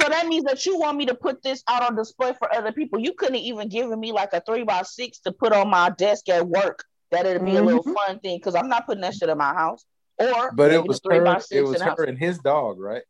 so 0.00 0.08
that 0.08 0.28
means 0.28 0.44
that 0.44 0.64
you 0.64 0.78
want 0.78 0.96
me 0.96 1.06
to 1.06 1.14
put 1.14 1.42
this 1.42 1.64
out 1.66 1.82
on 1.82 1.96
display 1.96 2.32
for 2.38 2.54
other 2.54 2.70
people. 2.70 3.00
You 3.00 3.14
couldn't 3.14 3.34
even 3.36 3.68
given 3.68 3.98
me 3.98 4.12
like 4.12 4.32
a 4.32 4.40
three 4.40 4.62
by 4.62 4.82
six 4.82 5.18
to 5.20 5.32
put 5.32 5.52
on 5.52 5.68
my 5.68 5.90
desk 5.90 6.28
at 6.28 6.46
work. 6.46 6.84
That 7.10 7.26
it'd 7.26 7.44
be 7.44 7.52
mm-hmm. 7.52 7.58
a 7.58 7.62
little 7.62 7.82
mm-hmm. 7.82 7.94
fun 7.94 8.20
thing 8.20 8.38
because 8.38 8.54
I'm 8.54 8.68
not 8.68 8.86
putting 8.86 9.00
that 9.00 9.14
shit 9.14 9.28
in 9.28 9.36
my 9.36 9.52
house. 9.54 9.84
Or 10.18 10.52
but 10.52 10.72
it 10.72 10.86
was 10.86 11.00
her, 11.04 11.40
it 11.50 11.62
was 11.62 11.80
her 11.82 12.04
and 12.04 12.16
his 12.16 12.38
dog, 12.38 12.78
right? 12.78 13.02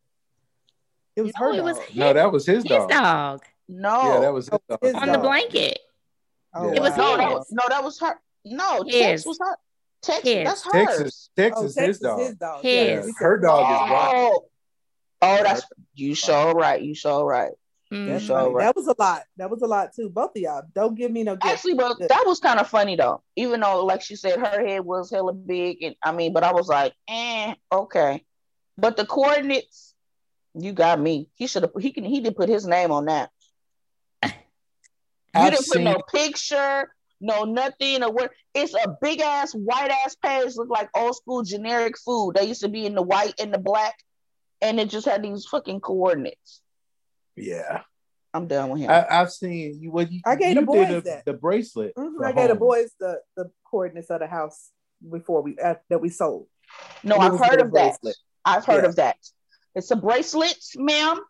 It 1.14 1.22
was 1.22 1.32
her. 1.36 1.52
It 1.52 1.62
was 1.62 1.78
his, 1.78 1.96
no, 1.96 2.12
that 2.14 2.32
was 2.32 2.46
his, 2.46 2.62
his 2.62 2.64
dog. 2.64 2.88
dog. 2.88 3.42
No, 3.68 4.14
yeah, 4.14 4.20
that 4.20 4.32
was 4.32 4.48
his 4.48 4.58
dog. 4.68 4.78
His 4.80 4.94
on 4.94 5.08
dog. 5.08 5.12
the 5.12 5.18
blanket. 5.18 5.78
Oh, 6.54 6.72
it 6.72 6.80
was 6.80 6.96
no, 6.96 7.16
that 7.18 7.30
was, 7.30 7.46
no, 7.50 7.62
that 7.68 7.84
was 7.84 8.00
her. 8.00 8.14
No, 8.46 8.82
his. 8.86 8.94
Tex 8.94 9.26
was 9.26 9.38
her. 9.40 9.56
Tex, 10.00 10.22
his. 10.22 10.44
that's 10.44 10.64
hers. 10.64 10.72
Texas, 10.72 11.30
Texas, 11.36 11.76
oh, 11.76 11.86
his 11.86 11.98
dog. 11.98 12.20
His 12.20 12.34
dog. 12.34 12.62
His. 12.62 13.06
Yeah, 13.06 13.12
her 13.18 13.38
dog 13.38 13.64
oh. 13.66 13.84
is 13.84 13.90
white. 13.90 14.48
Oh, 15.20 15.42
that's 15.42 15.62
you 15.98 16.14
show 16.14 16.52
right. 16.52 16.80
You 16.80 16.94
show 16.94 17.24
right. 17.24 17.52
Mm. 17.92 18.06
That's 18.06 18.28
right. 18.28 18.46
right. 18.46 18.64
That 18.64 18.76
was 18.76 18.86
a 18.86 18.94
lot. 18.98 19.22
That 19.36 19.50
was 19.50 19.62
a 19.62 19.66
lot 19.66 19.94
too. 19.94 20.10
Both 20.10 20.32
of 20.36 20.42
y'all. 20.42 20.62
Don't 20.74 20.94
give 20.94 21.10
me 21.10 21.22
no. 21.22 21.36
Gift. 21.36 21.54
Actually, 21.54 21.74
but 21.74 21.98
that 21.98 22.24
was 22.26 22.38
kind 22.38 22.60
of 22.60 22.68
funny 22.68 22.96
though. 22.96 23.22
Even 23.36 23.60
though, 23.60 23.84
like 23.84 24.02
she 24.02 24.16
said, 24.16 24.38
her 24.38 24.66
head 24.66 24.84
was 24.84 25.10
hella 25.10 25.32
big, 25.32 25.82
and 25.82 25.96
I 26.02 26.12
mean, 26.12 26.32
but 26.32 26.44
I 26.44 26.52
was 26.52 26.68
like, 26.68 26.92
eh, 27.08 27.54
okay. 27.72 28.24
But 28.76 28.96
the 28.96 29.06
coordinates, 29.06 29.94
you 30.54 30.72
got 30.72 31.00
me. 31.00 31.28
He 31.34 31.46
should 31.46 31.62
have. 31.62 31.72
He 31.80 31.92
can. 31.92 32.04
He 32.04 32.20
did 32.20 32.36
put 32.36 32.50
his 32.50 32.66
name 32.66 32.92
on 32.92 33.06
that. 33.06 33.30
you 34.22 34.30
I've 35.34 35.52
didn't 35.52 35.64
seen... 35.64 35.84
put 35.84 35.92
no 35.92 36.02
picture, 36.12 36.92
no 37.22 37.44
nothing, 37.44 38.02
or 38.02 38.12
what. 38.12 38.32
It's 38.52 38.74
a 38.74 38.96
big 39.00 39.20
ass 39.22 39.52
white 39.52 39.90
ass 40.04 40.14
page. 40.14 40.56
Look 40.56 40.68
like 40.68 40.90
old 40.94 41.16
school 41.16 41.42
generic 41.42 41.96
food. 41.98 42.34
They 42.34 42.44
used 42.44 42.60
to 42.60 42.68
be 42.68 42.84
in 42.84 42.94
the 42.94 43.02
white 43.02 43.34
and 43.40 43.52
the 43.52 43.58
black, 43.58 43.94
and 44.60 44.80
it 44.80 44.90
just 44.90 45.06
had 45.06 45.22
these 45.22 45.46
fucking 45.46 45.80
coordinates. 45.80 46.60
Yeah. 47.36 47.82
I'm 48.34 48.46
done 48.46 48.68
with 48.70 48.82
him. 48.82 48.90
I, 48.90 49.06
have 49.08 49.32
seen 49.32 49.80
you. 49.80 49.90
What 49.90 50.12
you? 50.12 50.20
I 50.24 50.36
gave 50.36 50.50
you 50.50 50.60
the 50.60 50.66
boys 50.66 50.90
a, 50.90 51.00
that. 51.00 51.24
the 51.24 51.32
bracelet. 51.32 51.94
Mm-hmm. 51.96 52.24
I 52.24 52.32
gave 52.32 52.48
the 52.48 52.54
boys 52.54 52.90
the 53.00 53.20
the 53.36 53.50
coordinates 53.68 54.10
of 54.10 54.20
the 54.20 54.26
house 54.26 54.70
before 55.10 55.42
we 55.42 55.58
uh, 55.58 55.76
that 55.88 56.00
we 56.00 56.10
sold. 56.10 56.46
No, 57.02 57.16
I've 57.16 57.38
heard 57.38 57.60
of 57.60 57.72
that. 57.72 57.96
I've 58.44 58.66
heard 58.66 58.82
yeah. 58.84 58.88
of 58.90 58.96
that. 58.96 59.16
It's 59.74 59.90
a 59.90 59.96
bracelet, 59.96 60.58
ma'am. 60.76 61.20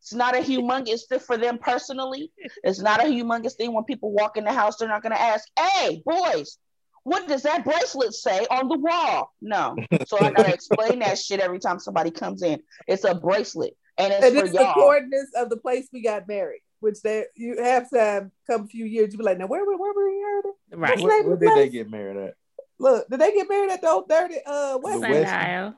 It's 0.00 0.12
not 0.12 0.36
a 0.36 0.40
humongous 0.40 1.06
thing 1.08 1.18
for 1.18 1.38
them 1.38 1.58
personally. 1.58 2.30
It's 2.62 2.80
not 2.80 3.00
a 3.00 3.04
humongous 3.04 3.54
thing 3.54 3.72
when 3.72 3.84
people 3.84 4.12
walk 4.12 4.36
in 4.36 4.44
the 4.44 4.52
house, 4.52 4.76
they're 4.76 4.88
not 4.88 5.02
going 5.02 5.14
to 5.14 5.20
ask, 5.20 5.48
hey, 5.58 6.02
boys, 6.04 6.58
what 7.04 7.28
does 7.28 7.42
that 7.42 7.64
bracelet 7.64 8.14
say 8.14 8.46
on 8.50 8.68
the 8.68 8.78
wall? 8.78 9.32
No. 9.40 9.76
So 10.06 10.18
I 10.20 10.30
got 10.32 10.46
to 10.46 10.52
explain 10.52 10.98
that 10.98 11.18
shit 11.18 11.40
every 11.40 11.58
time 11.58 11.78
somebody 11.78 12.10
comes 12.10 12.42
in. 12.42 12.60
It's 12.86 13.04
a 13.04 13.14
bracelet. 13.14 13.76
And 13.96 14.12
it's, 14.12 14.26
and 14.26 14.36
it's 14.36 14.52
the 14.52 14.70
coordinates 14.74 15.32
of 15.36 15.48
the 15.48 15.56
place 15.56 15.88
we 15.92 16.02
got 16.02 16.26
married, 16.28 16.60
which 16.80 17.00
they 17.02 17.26
you 17.36 17.62
have 17.62 17.88
to 17.90 17.98
have 17.98 18.30
come 18.46 18.62
a 18.64 18.66
few 18.66 18.84
years. 18.84 19.12
You 19.12 19.18
be 19.18 19.24
like, 19.24 19.38
now 19.38 19.46
where 19.46 19.64
where, 19.64 19.76
where 19.76 19.92
were 19.92 20.08
you 20.08 20.42
heard 20.70 20.78
Right. 20.78 21.00
Where, 21.00 21.22
where 21.22 21.36
did 21.36 21.56
they 21.56 21.68
get 21.68 21.90
married 21.90 22.16
at? 22.16 22.34
Look, 22.78 23.08
did 23.08 23.20
they 23.20 23.32
get 23.32 23.48
married 23.48 23.70
at 23.70 23.80
the 23.80 23.88
old 23.88 24.08
dirty 24.08 24.36
uh 24.44 24.78
West 24.82 25.00
Side? 25.00 25.74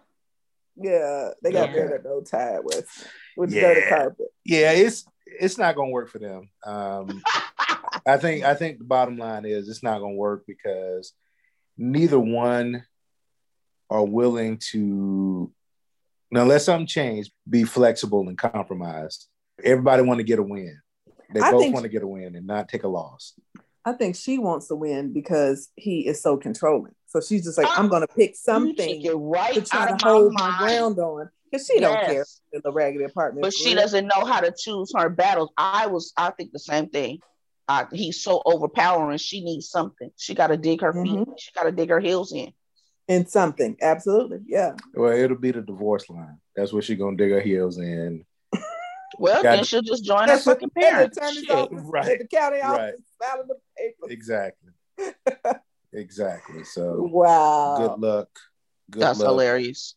Yeah, 0.76 1.30
they 1.42 1.52
got 1.52 1.72
yeah. 1.74 1.94
at 1.94 2.04
no 2.04 2.20
time 2.22 2.60
with 2.64 3.08
with 3.36 3.52
yeah. 3.52 3.60
dirty 3.62 3.88
carpet. 3.88 4.26
Yeah, 4.44 4.72
it's 4.72 5.06
it's 5.26 5.58
not 5.58 5.76
gonna 5.76 5.90
work 5.90 6.08
for 6.08 6.18
them. 6.18 6.48
Um, 6.64 7.22
I 8.06 8.16
think 8.16 8.44
I 8.44 8.54
think 8.54 8.78
the 8.78 8.84
bottom 8.84 9.16
line 9.16 9.44
is 9.44 9.68
it's 9.68 9.82
not 9.82 10.00
gonna 10.00 10.14
work 10.14 10.44
because 10.46 11.12
neither 11.76 12.18
one 12.18 12.84
are 13.90 14.04
willing 14.04 14.58
to 14.72 15.52
unless 16.32 16.64
something 16.64 16.86
changed, 16.86 17.32
be 17.48 17.64
flexible 17.64 18.28
and 18.28 18.38
compromise. 18.38 19.26
Everybody 19.62 20.02
want 20.02 20.18
to 20.18 20.24
get 20.24 20.38
a 20.38 20.42
win. 20.42 20.80
They 21.32 21.40
I 21.40 21.50
both 21.50 21.72
want 21.72 21.84
to 21.84 21.88
get 21.88 22.02
a 22.02 22.06
win 22.06 22.34
and 22.36 22.46
not 22.46 22.68
take 22.68 22.84
a 22.84 22.88
loss. 22.88 23.34
I 23.84 23.92
think 23.92 24.16
she 24.16 24.38
wants 24.38 24.68
to 24.68 24.74
win 24.74 25.12
because 25.12 25.68
he 25.76 26.06
is 26.06 26.20
so 26.20 26.36
controlling. 26.36 26.94
So 27.06 27.20
she's 27.20 27.44
just 27.44 27.56
like, 27.56 27.68
I'm 27.78 27.88
gonna 27.88 28.08
pick 28.08 28.34
something 28.36 29.06
right 29.30 29.54
to 29.54 29.60
try 29.62 29.96
to 29.96 30.06
hold 30.06 30.32
my, 30.34 30.50
my 30.50 30.58
ground 30.58 30.98
on. 30.98 31.30
Because 31.50 31.66
she 31.66 31.80
yes. 31.80 31.82
don't 31.82 32.06
care 32.06 32.26
in 32.52 32.60
the 32.64 32.72
raggedy 32.72 33.04
apartment. 33.04 33.42
But 33.42 33.54
she 33.54 33.74
doesn't 33.74 34.06
know 34.06 34.24
how 34.24 34.40
to 34.40 34.52
choose 34.56 34.92
her 34.96 35.08
battles. 35.08 35.50
I 35.56 35.86
was, 35.86 36.12
I 36.16 36.30
think 36.30 36.50
the 36.52 36.58
same 36.58 36.88
thing. 36.88 37.20
Uh, 37.68 37.86
he's 37.92 38.22
so 38.22 38.42
overpowering. 38.44 39.18
She 39.18 39.42
needs 39.42 39.68
something. 39.68 40.10
She 40.16 40.34
got 40.34 40.48
to 40.48 40.56
dig 40.56 40.82
her 40.82 40.92
feet. 40.92 41.12
Mm-hmm. 41.12 41.32
She 41.36 41.50
got 41.52 41.64
to 41.64 41.72
dig 41.72 41.90
her 41.90 42.00
heels 42.00 42.32
in. 42.32 42.52
in 43.08 43.26
something. 43.26 43.76
Absolutely, 43.82 44.40
yeah. 44.46 44.74
Well, 44.94 45.12
it'll 45.12 45.36
be 45.36 45.50
the 45.50 45.62
divorce 45.62 46.08
line. 46.08 46.38
That's 46.54 46.72
where 46.72 46.82
she's 46.82 46.98
gonna 46.98 47.16
dig 47.16 47.32
her 47.32 47.40
heels 47.40 47.78
in. 47.78 48.24
Well, 49.18 49.42
then 49.42 49.64
she'll 49.64 49.82
just 49.82 50.04
join 50.04 50.28
her 50.28 50.36
fucking 50.36 50.70
parents. 50.70 51.16
Right. 51.22 52.18
the 52.18 52.26
county 52.30 52.60
office, 52.60 53.00
right. 53.20 53.38
the 53.46 53.54
papers. 53.78 54.10
Exactly. 54.10 54.72
exactly. 55.92 56.64
So 56.64 57.08
wow. 57.10 57.76
Good 57.78 58.00
luck. 58.00 58.28
Good 58.90 59.02
That's 59.02 59.18
luck. 59.20 59.28
hilarious. 59.28 59.94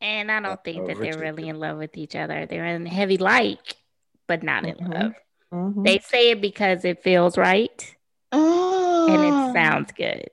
And 0.00 0.30
I 0.30 0.40
don't 0.40 0.62
think 0.62 0.88
that 0.88 0.98
they're 0.98 1.18
really 1.18 1.48
in 1.48 1.58
love 1.58 1.78
with 1.78 1.96
each 1.96 2.16
other. 2.16 2.46
They're 2.46 2.66
in 2.66 2.86
heavy 2.86 3.18
like, 3.18 3.76
but 4.26 4.42
not 4.42 4.66
in 4.66 4.76
mm-hmm. 4.76 4.92
love. 4.92 5.12
Mm-hmm. 5.52 5.82
They 5.82 5.98
say 5.98 6.30
it 6.30 6.40
because 6.40 6.84
it 6.84 7.02
feels 7.02 7.36
right 7.36 7.96
and 8.32 9.24
it 9.24 9.32
ah. 9.32 9.52
sounds 9.52 9.92
good. 9.92 10.28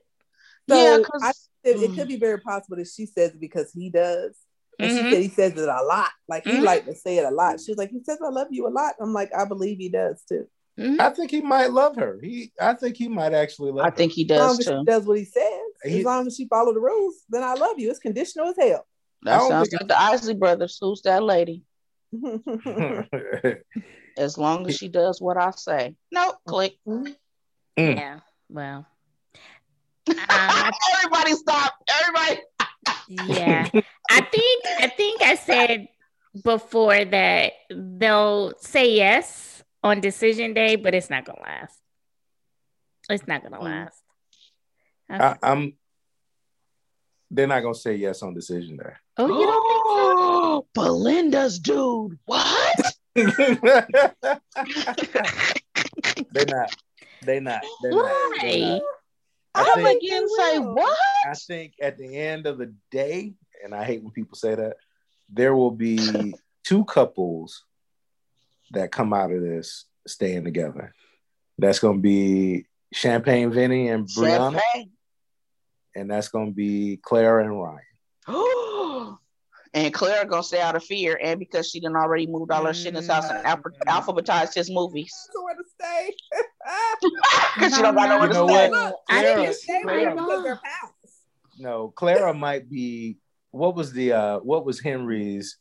So 0.68 0.76
yeah, 0.76 1.02
I, 1.22 1.30
it, 1.64 1.82
it, 1.82 1.94
could 1.94 2.06
mm. 2.06 2.08
be 2.08 2.16
very 2.16 2.40
possible 2.40 2.76
that 2.76 2.88
she 2.94 3.06
says 3.06 3.32
it 3.32 3.40
because 3.40 3.72
he 3.72 3.90
does. 3.90 4.36
And 4.78 4.90
mm-hmm. 4.90 5.04
she 5.06 5.10
said 5.10 5.22
he 5.22 5.28
says 5.28 5.52
it 5.52 5.68
a 5.68 5.82
lot. 5.82 6.10
Like 6.28 6.44
he 6.44 6.52
mm-hmm. 6.52 6.64
like 6.64 6.84
to 6.84 6.94
say 6.94 7.18
it 7.18 7.24
a 7.24 7.30
lot. 7.30 7.60
She's 7.60 7.76
like, 7.76 7.90
he 7.90 8.02
says 8.04 8.18
I 8.24 8.28
love 8.28 8.48
you 8.50 8.68
a 8.68 8.70
lot. 8.70 8.94
I'm 9.00 9.12
like, 9.12 9.30
I 9.34 9.44
believe 9.44 9.78
he 9.78 9.88
does 9.88 10.22
too. 10.28 10.46
Mm-hmm. 10.78 11.00
I 11.00 11.10
think 11.10 11.32
he 11.32 11.40
might 11.40 11.72
love 11.72 11.96
her. 11.96 12.20
He, 12.22 12.52
I 12.60 12.74
think 12.74 12.96
he 12.96 13.08
might 13.08 13.34
actually 13.34 13.72
love. 13.72 13.86
I 13.86 13.90
her. 13.90 13.96
think 13.96 14.12
he 14.12 14.24
does 14.24 14.58
too. 14.58 14.84
does 14.84 15.04
what 15.04 15.18
he 15.18 15.24
says. 15.24 15.42
He, 15.82 15.98
as 15.98 16.04
long 16.04 16.26
as 16.26 16.36
she 16.36 16.46
follow 16.46 16.72
the 16.72 16.80
rules, 16.80 17.16
then 17.28 17.42
I 17.42 17.54
love 17.54 17.78
you. 17.78 17.90
It's 17.90 17.98
conditional 17.98 18.48
as 18.48 18.56
hell. 18.56 18.86
That 19.22 19.42
sounds 19.42 19.72
like 19.72 19.88
the 19.88 20.00
Isley 20.00 20.34
brothers. 20.34 20.78
Who's 20.80 21.02
that 21.02 21.24
lady? 21.24 21.64
as 24.18 24.36
long 24.36 24.66
as 24.68 24.76
she 24.76 24.88
does 24.88 25.20
what 25.20 25.36
I 25.36 25.52
say. 25.52 25.94
No, 26.12 26.34
click. 26.46 26.76
Mm. 26.86 27.14
Yeah. 27.76 28.20
Well. 28.48 28.86
Um, 30.08 30.70
Everybody 30.94 31.34
stop. 31.34 31.74
Everybody. 32.00 32.40
yeah. 33.26 33.68
I 34.10 34.20
think 34.22 34.64
I 34.80 34.88
think 34.88 35.20
I 35.20 35.34
said 35.34 35.88
before 36.42 37.04
that 37.04 37.52
they'll 37.70 38.54
say 38.58 38.94
yes 38.94 39.62
on 39.82 40.00
decision 40.00 40.54
day, 40.54 40.76
but 40.76 40.94
it's 40.94 41.10
not 41.10 41.26
gonna 41.26 41.42
last. 41.42 41.78
It's 43.10 43.26
not 43.26 43.42
gonna 43.42 43.58
mm. 43.58 43.64
last. 43.64 44.02
Okay. 45.12 45.22
I, 45.22 45.36
I'm 45.42 45.74
they're 47.30 47.46
not 47.46 47.60
gonna 47.60 47.74
say 47.74 47.96
yes 47.96 48.22
on 48.22 48.32
decision 48.32 48.78
day. 48.78 48.94
Oh, 49.18 49.26
you 49.26 49.46
don't 49.46 49.68
think 49.68 49.84
so? 49.86 50.66
Belinda's 50.74 51.58
dude. 51.58 52.18
What? 52.24 52.94
they're 56.32 56.46
not. 56.46 56.76
They're 57.22 57.40
not. 57.40 57.62
They're 57.82 57.92
Why? 57.92 58.02
Not. 58.02 58.42
They're 58.42 58.60
not. 58.60 58.82
I 59.54 59.72
I'm 59.74 59.82
think, 59.82 60.02
again 60.02 60.28
say 60.28 60.58
what? 60.58 60.98
I 61.28 61.34
think 61.34 61.74
at 61.80 61.98
the 61.98 62.16
end 62.16 62.46
of 62.46 62.58
the 62.58 62.74
day, 62.90 63.34
and 63.64 63.74
I 63.74 63.84
hate 63.84 64.02
when 64.02 64.12
people 64.12 64.36
say 64.36 64.54
that, 64.54 64.76
there 65.30 65.54
will 65.54 65.70
be 65.70 66.34
two 66.64 66.84
couples 66.84 67.64
that 68.70 68.92
come 68.92 69.12
out 69.12 69.32
of 69.32 69.42
this 69.42 69.86
staying 70.06 70.44
together. 70.44 70.94
That's 71.58 71.80
gonna 71.80 71.98
be 71.98 72.66
Champagne 72.92 73.50
Vinny 73.50 73.88
and 73.88 74.06
Brianna. 74.06 74.60
Champagne. 74.60 74.90
And 75.96 76.10
that's 76.10 76.28
gonna 76.28 76.52
be 76.52 77.00
Clara 77.02 77.44
and 77.44 77.60
Ryan. 77.60 77.80
and 79.74 79.92
Clara 79.92 80.26
gonna 80.26 80.42
stay 80.42 80.60
out 80.60 80.76
of 80.76 80.84
fear, 80.84 81.18
and 81.22 81.38
because 81.38 81.68
she 81.68 81.80
done 81.80 81.96
already 81.96 82.26
moved 82.26 82.50
all 82.50 82.64
her 82.66 82.74
shit 82.74 82.88
in 82.88 82.94
his 82.94 83.08
house 83.08 83.28
and 83.30 83.44
alpha- 83.44 83.70
alphabetized 83.88 84.54
his 84.54 84.70
movies. 84.70 85.12
Where 85.34 85.54
to 85.54 85.64
stay? 85.80 86.14
Because 87.54 87.74
she 87.74 87.82
don't 87.82 87.94
got 87.94 88.08
nowhere 88.08 88.28
you 88.28 88.34
know 88.34 88.46
to 88.46 88.52
stay. 88.52 88.94
I 89.08 89.22
didn't 89.22 89.54
stay 89.54 89.80
because 89.84 90.42
their 90.44 90.54
house. 90.54 90.92
No, 91.58 91.88
Clara 91.88 92.32
might 92.34 92.70
be. 92.70 93.18
What 93.50 93.74
was 93.74 93.92
the? 93.92 94.12
uh 94.12 94.38
What 94.38 94.64
was 94.64 94.80
Henry's 94.80 95.58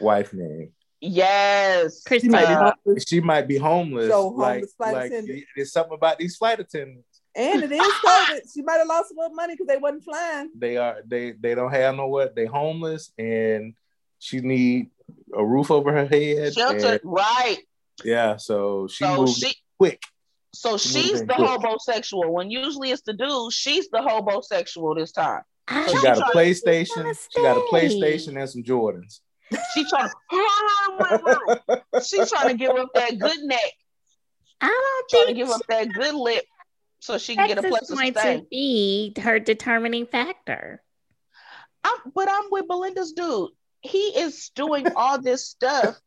wife 0.00 0.32
name? 0.32 0.72
Yes, 1.00 2.04
she 2.08 2.28
might, 2.28 2.74
be, 2.86 3.00
she 3.00 3.20
might 3.20 3.48
be 3.48 3.56
homeless. 3.56 4.08
So 4.08 4.30
homeless 4.30 4.72
like, 4.78 4.92
like 4.92 5.12
there's 5.56 5.72
something 5.72 5.94
about 5.94 6.18
these 6.18 6.36
flight 6.36 6.60
attendants. 6.60 7.11
And 7.34 7.62
it 7.62 7.72
is 7.72 7.80
COVID. 7.80 8.40
she 8.52 8.62
might 8.62 8.78
have 8.78 8.86
lost 8.86 9.10
a 9.10 9.14
little 9.20 9.34
money 9.34 9.54
because 9.54 9.66
they 9.66 9.78
wasn't 9.78 10.04
flying. 10.04 10.50
They 10.56 10.76
are 10.76 10.98
they 11.06 11.32
they 11.32 11.54
don't 11.54 11.72
have 11.72 11.94
no 11.94 12.06
what 12.06 12.34
they 12.34 12.46
homeless 12.46 13.10
and 13.18 13.74
she 14.18 14.40
need 14.40 14.90
a 15.34 15.44
roof 15.44 15.70
over 15.70 15.92
her 15.92 16.06
head. 16.06 16.54
Shelter, 16.54 17.00
right. 17.04 17.58
Yeah, 18.04 18.36
so 18.36 18.86
she 18.88 19.04
so 19.04 19.16
moved 19.16 19.38
she, 19.38 19.54
quick. 19.78 20.02
So 20.54 20.76
she 20.76 21.02
she's 21.02 21.20
the 21.20 21.34
quick. 21.34 21.48
homosexual. 21.48 22.32
When 22.32 22.50
usually 22.50 22.90
it's 22.90 23.02
the 23.02 23.14
dude, 23.14 23.52
she's 23.52 23.88
the 23.88 24.02
homosexual 24.02 24.94
this 24.94 25.12
time. 25.12 25.42
So 25.70 25.96
she 25.96 26.02
got 26.02 26.18
a 26.18 26.36
PlayStation. 26.36 27.16
She 27.34 27.42
got 27.42 27.56
a 27.56 27.60
PlayStation 27.72 28.38
and 28.38 28.48
some 28.48 28.62
Jordans. 28.62 29.20
She 29.74 29.84
trying. 29.88 30.10
she's 32.04 32.30
trying 32.30 32.48
to 32.48 32.54
give 32.58 32.70
up 32.72 32.88
that 32.94 33.18
good 33.18 33.38
neck. 33.42 33.72
I 34.60 34.68
don't 34.68 35.10
trying 35.10 35.34
to 35.34 35.40
give 35.40 35.50
up 35.50 35.62
that 35.68 35.92
good 35.92 36.14
lip 36.14 36.44
so 37.02 37.18
she 37.18 37.34
can 37.34 37.48
get 37.48 37.58
a 37.58 37.62
place 37.62 37.88
to 37.88 37.96
stay. 37.96 38.38
To 38.38 38.46
be 38.48 39.12
her 39.20 39.40
determining 39.40 40.06
factor. 40.06 40.80
I'm, 41.82 42.12
but 42.14 42.28
I'm 42.30 42.44
with 42.52 42.68
Belinda's 42.68 43.12
dude. 43.12 43.50
He 43.80 43.98
is 43.98 44.52
doing 44.54 44.86
all 44.94 45.20
this 45.20 45.44
stuff 45.44 45.98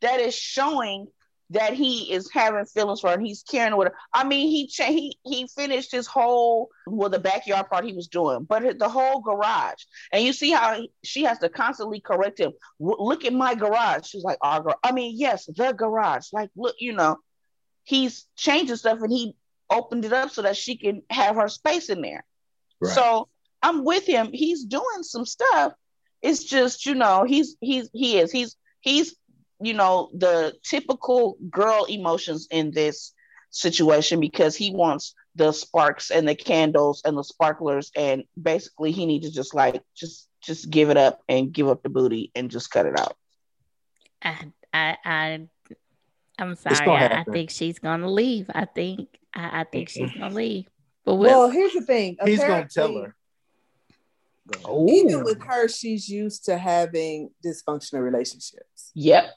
that 0.00 0.18
is 0.18 0.34
showing 0.34 1.06
that 1.50 1.74
he 1.74 2.12
is 2.12 2.28
having 2.32 2.64
feelings 2.64 3.00
for 3.00 3.10
her 3.10 3.14
and 3.14 3.24
he's 3.24 3.44
caring 3.44 3.76
with 3.76 3.88
her. 3.88 3.94
I 4.12 4.24
mean, 4.24 4.50
he 4.50 4.66
cha- 4.66 4.90
he 4.90 5.16
he 5.24 5.46
finished 5.46 5.92
his 5.92 6.08
whole 6.08 6.68
well 6.84 7.10
the 7.10 7.20
backyard 7.20 7.68
part 7.68 7.84
he 7.84 7.92
was 7.92 8.08
doing, 8.08 8.42
but 8.42 8.76
the 8.80 8.88
whole 8.88 9.20
garage. 9.20 9.82
And 10.12 10.24
you 10.24 10.32
see 10.32 10.50
how 10.50 10.80
he, 10.80 10.90
she 11.04 11.22
has 11.24 11.38
to 11.38 11.48
constantly 11.48 12.00
correct 12.00 12.40
him. 12.40 12.52
look 12.80 13.24
at 13.24 13.32
my 13.32 13.54
garage. 13.54 14.06
She's 14.06 14.24
like, 14.24 14.38
our 14.40 14.64
gar-. 14.64 14.78
I 14.82 14.90
mean, 14.90 15.14
yes, 15.16 15.46
the 15.46 15.72
garage. 15.72 16.32
Like, 16.32 16.50
look, 16.56 16.74
you 16.80 16.92
know, 16.92 17.18
he's 17.84 18.26
changing 18.36 18.76
stuff 18.76 18.98
and 19.00 19.12
he 19.12 19.36
opened 19.70 20.04
it 20.04 20.12
up 20.12 20.30
so 20.30 20.42
that 20.42 20.56
she 20.56 20.76
can 20.76 21.02
have 21.10 21.36
her 21.36 21.48
space 21.48 21.88
in 21.88 22.02
there. 22.02 22.24
Right. 22.80 22.92
So 22.92 23.28
I'm 23.62 23.84
with 23.84 24.06
him. 24.06 24.30
He's 24.32 24.64
doing 24.64 25.02
some 25.02 25.26
stuff. 25.26 25.74
It's 26.22 26.44
just, 26.44 26.86
you 26.86 26.94
know, 26.94 27.24
he's 27.24 27.56
he's 27.60 27.88
he 27.92 28.18
is. 28.18 28.30
He's 28.30 28.56
he's, 28.80 29.14
you 29.60 29.74
know, 29.74 30.10
the 30.14 30.54
typical 30.64 31.36
girl 31.50 31.84
emotions 31.84 32.48
in 32.50 32.72
this 32.72 33.12
situation 33.50 34.20
because 34.20 34.56
he 34.56 34.72
wants 34.72 35.14
the 35.34 35.52
sparks 35.52 36.10
and 36.10 36.28
the 36.28 36.34
candles 36.34 37.02
and 37.04 37.16
the 37.16 37.22
sparklers 37.22 37.90
and 37.96 38.24
basically 38.40 38.92
he 38.92 39.06
needs 39.06 39.28
to 39.28 39.34
just 39.34 39.54
like 39.54 39.82
just 39.96 40.28
just 40.42 40.70
give 40.70 40.90
it 40.90 40.96
up 40.96 41.20
and 41.28 41.52
give 41.52 41.68
up 41.68 41.82
the 41.82 41.88
booty 41.88 42.30
and 42.34 42.50
just 42.50 42.70
cut 42.70 42.86
it 42.86 42.98
out. 42.98 43.16
I 44.22 44.52
I, 44.72 44.96
I 45.04 45.48
I'm 46.40 46.54
sorry. 46.54 46.90
I, 46.90 47.20
I, 47.20 47.24
think 47.24 47.50
she's 47.50 47.78
gonna 47.78 48.10
leave. 48.10 48.46
I 48.54 48.64
think 48.64 49.08
I, 49.34 49.60
I 49.60 49.64
think 49.64 49.88
she's 49.88 50.12
gonna 50.12 50.34
leave. 50.34 50.66
But 51.04 51.16
well, 51.16 51.50
here's 51.50 51.72
the 51.72 51.82
thing. 51.82 52.16
He's 52.24 52.40
gonna 52.40 52.68
tell 52.68 52.94
her. 52.94 53.14
Even 54.88 55.22
with 55.22 55.42
her, 55.44 55.68
she's 55.68 56.08
used 56.08 56.46
to 56.46 56.58
having 56.58 57.30
dysfunctional 57.44 58.02
relationships. 58.02 58.90
Yep. 58.94 59.30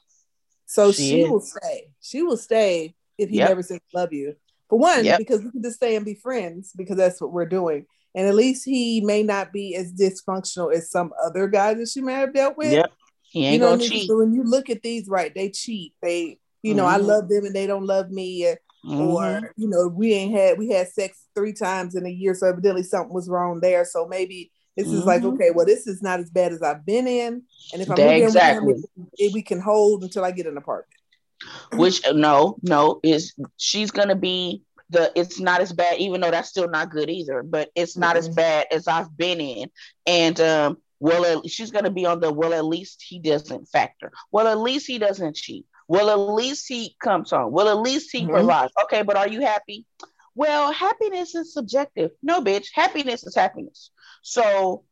So 0.66 0.92
she, 0.92 1.10
she 1.10 1.24
will 1.24 1.40
stay. 1.40 1.90
She 2.00 2.22
will 2.22 2.36
stay 2.36 2.94
if 3.18 3.30
he 3.30 3.36
yep. 3.36 3.50
never 3.50 3.62
says 3.62 3.80
love 3.92 4.12
you. 4.12 4.34
For 4.68 4.78
one, 4.78 5.04
yep. 5.04 5.18
because 5.18 5.42
we 5.42 5.50
can 5.50 5.62
just 5.62 5.76
stay 5.76 5.94
and 5.94 6.04
be 6.04 6.14
friends 6.14 6.72
because 6.74 6.96
that's 6.96 7.20
what 7.20 7.32
we're 7.32 7.46
doing. 7.46 7.86
And 8.14 8.26
at 8.26 8.34
least 8.34 8.64
he 8.64 9.00
may 9.00 9.22
not 9.22 9.52
be 9.52 9.74
as 9.74 9.92
dysfunctional 9.92 10.74
as 10.74 10.90
some 10.90 11.12
other 11.22 11.48
guys 11.48 11.78
that 11.78 11.88
she 11.88 12.00
may 12.00 12.14
have 12.14 12.32
dealt 12.32 12.56
with. 12.56 12.72
Yep. 12.72 12.92
He 13.22 13.46
ain't 13.46 13.54
you 13.54 13.58
know 13.58 13.76
gonna 13.76 13.88
cheat. 13.88 14.08
So 14.08 14.18
when 14.18 14.32
you 14.32 14.44
look 14.44 14.70
at 14.70 14.82
these, 14.82 15.08
right, 15.08 15.34
they 15.34 15.50
cheat. 15.50 15.94
They, 16.00 16.38
you 16.64 16.74
know, 16.74 16.84
mm-hmm. 16.84 16.94
I 16.94 17.06
love 17.06 17.28
them 17.28 17.44
and 17.44 17.54
they 17.54 17.66
don't 17.66 17.86
love 17.86 18.10
me. 18.10 18.42
Mm-hmm. 18.86 19.00
Or, 19.00 19.52
you 19.56 19.68
know, 19.68 19.88
we 19.88 20.14
ain't 20.14 20.34
had 20.34 20.58
we 20.58 20.70
had 20.70 20.88
sex 20.88 21.26
three 21.34 21.52
times 21.52 21.94
in 21.94 22.06
a 22.06 22.10
year, 22.10 22.34
so 22.34 22.48
evidently 22.48 22.82
something 22.82 23.14
was 23.14 23.28
wrong 23.28 23.60
there. 23.60 23.84
So 23.84 24.06
maybe 24.06 24.50
this 24.76 24.88
mm-hmm. 24.88 24.96
is 24.96 25.04
like, 25.04 25.22
mm-hmm. 25.22 25.34
okay, 25.34 25.50
well, 25.54 25.66
this 25.66 25.86
is 25.86 26.02
not 26.02 26.20
as 26.20 26.30
bad 26.30 26.52
as 26.52 26.62
I've 26.62 26.84
been 26.84 27.06
in. 27.06 27.42
And 27.72 27.82
if 27.82 27.90
I'm 27.90 27.98
exactly. 27.98 28.74
with 28.74 28.84
him, 28.96 29.32
we 29.32 29.42
can 29.42 29.60
hold 29.60 30.02
until 30.02 30.24
I 30.24 30.30
get 30.30 30.46
an 30.46 30.56
apartment. 30.56 31.00
Which 31.74 32.04
uh, 32.06 32.12
no, 32.12 32.56
no, 32.62 33.00
is 33.02 33.34
she's 33.58 33.90
gonna 33.90 34.16
be 34.16 34.62
the 34.88 35.12
it's 35.14 35.40
not 35.40 35.60
as 35.60 35.72
bad, 35.72 35.98
even 35.98 36.20
though 36.20 36.30
that's 36.30 36.48
still 36.48 36.68
not 36.68 36.90
good 36.90 37.10
either, 37.10 37.42
but 37.42 37.70
it's 37.74 37.96
not 37.96 38.16
as 38.16 38.28
bad 38.28 38.66
as 38.70 38.88
I've 38.88 39.14
been 39.16 39.40
in. 39.40 39.70
And 40.06 40.40
um, 40.40 40.78
well, 40.98 41.42
she's 41.46 41.70
gonna 41.70 41.90
be 41.90 42.06
on 42.06 42.20
the 42.20 42.32
well, 42.32 42.54
at 42.54 42.64
least 42.64 43.04
he 43.06 43.18
doesn't 43.18 43.66
factor. 43.66 44.12
Well, 44.30 44.46
at 44.46 44.58
least 44.58 44.86
he 44.86 44.98
doesn't 44.98 45.36
cheat. 45.36 45.66
Well, 45.86 46.10
at 46.10 46.34
least 46.34 46.66
he 46.68 46.96
comes 47.02 47.30
home. 47.30 47.52
Well, 47.52 47.68
at 47.68 47.78
least 47.78 48.10
he 48.12 48.22
mm-hmm. 48.22 48.30
provides. 48.30 48.72
Okay, 48.84 49.02
but 49.02 49.16
are 49.16 49.28
you 49.28 49.40
happy? 49.42 49.86
Well, 50.34 50.72
happiness 50.72 51.34
is 51.34 51.52
subjective. 51.52 52.10
No, 52.22 52.40
bitch. 52.42 52.68
Happiness 52.74 53.24
is 53.24 53.34
happiness. 53.34 53.90
So, 54.22 54.84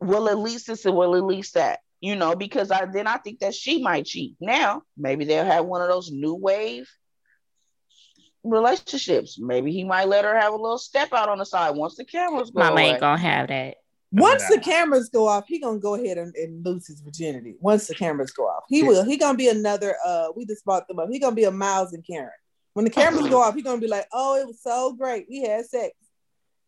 well, 0.00 0.28
at 0.28 0.38
least 0.38 0.66
this 0.66 0.84
and 0.84 0.96
well, 0.96 1.14
at 1.14 1.24
least 1.24 1.54
that. 1.54 1.80
You 2.00 2.14
know, 2.14 2.36
because 2.36 2.70
I 2.70 2.86
then 2.86 3.06
I 3.06 3.16
think 3.16 3.40
that 3.40 3.54
she 3.54 3.82
might 3.82 4.06
cheat. 4.06 4.36
Now, 4.40 4.82
maybe 4.96 5.24
they'll 5.24 5.44
have 5.44 5.64
one 5.64 5.82
of 5.82 5.88
those 5.88 6.10
new 6.10 6.34
wave 6.34 6.88
relationships. 8.44 9.38
Maybe 9.38 9.72
he 9.72 9.84
might 9.84 10.08
let 10.08 10.24
her 10.24 10.38
have 10.38 10.52
a 10.52 10.56
little 10.56 10.78
step 10.78 11.12
out 11.12 11.28
on 11.28 11.38
the 11.38 11.44
side 11.44 11.74
once 11.74 11.96
the 11.96 12.04
cameras 12.04 12.50
go. 12.50 12.60
Mama 12.60 12.72
away. 12.72 12.90
ain't 12.90 13.00
gonna 13.00 13.18
have 13.18 13.48
that. 13.48 13.76
Once 14.10 14.48
the 14.48 14.58
cameras 14.58 15.10
go 15.10 15.28
off, 15.28 15.44
he 15.46 15.58
gonna 15.58 15.78
go 15.78 15.94
ahead 15.94 16.16
and, 16.16 16.34
and, 16.34 16.64
lose 16.64 16.86
his 16.86 17.00
virginity. 17.00 17.56
Once 17.60 17.86
the 17.86 17.94
cameras 17.94 18.30
go 18.30 18.44
off, 18.44 18.64
he 18.68 18.82
will. 18.82 19.04
He 19.04 19.18
gonna 19.18 19.36
be 19.36 19.48
another. 19.48 19.96
Uh, 20.04 20.28
we 20.34 20.46
just 20.46 20.64
bought 20.64 20.88
them 20.88 20.98
up. 20.98 21.08
He 21.10 21.18
gonna 21.18 21.36
be 21.36 21.44
a 21.44 21.50
Miles 21.50 21.92
and 21.92 22.06
Karen. 22.06 22.30
When 22.72 22.84
the 22.84 22.90
cameras 22.90 23.28
go 23.28 23.42
off, 23.42 23.54
he 23.54 23.62
gonna 23.62 23.80
be 23.80 23.86
like, 23.86 24.06
"Oh, 24.12 24.36
it 24.36 24.46
was 24.46 24.62
so 24.62 24.94
great. 24.94 25.26
We 25.28 25.42
had 25.42 25.66
sex 25.66 25.94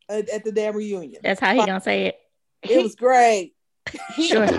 at, 0.09 0.28
at 0.28 0.45
the 0.45 0.53
damn 0.53 0.76
reunion." 0.76 1.20
That's 1.22 1.41
how 1.41 1.55
he 1.55 1.61
gonna 1.64 1.80
say 1.80 2.07
it. 2.09 2.16
It 2.62 2.82
was 2.82 2.95
great. 2.95 3.55
sure, 4.16 4.47
sure, 4.47 4.53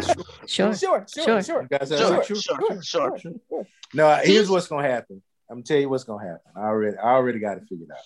sure, 0.47 0.75
sure, 0.75 1.05
sure, 1.07 1.43
sure. 1.43 1.61
You 1.61 1.67
guys 1.77 1.89
sure, 1.89 2.23
sure, 2.23 2.35
sure, 2.35 2.81
sure, 2.81 3.19
sure. 3.19 3.67
No, 3.93 4.15
here's 4.23 4.49
what's 4.49 4.67
gonna 4.67 4.87
happen. 4.87 5.21
I'm 5.49 5.57
gonna 5.57 5.63
tell 5.63 5.77
you 5.77 5.89
what's 5.89 6.03
gonna 6.03 6.23
happen. 6.25 6.51
I 6.55 6.61
already, 6.61 6.97
I 6.97 7.11
already 7.11 7.39
got 7.39 7.57
it 7.57 7.63
figured 7.69 7.89
out 7.91 7.99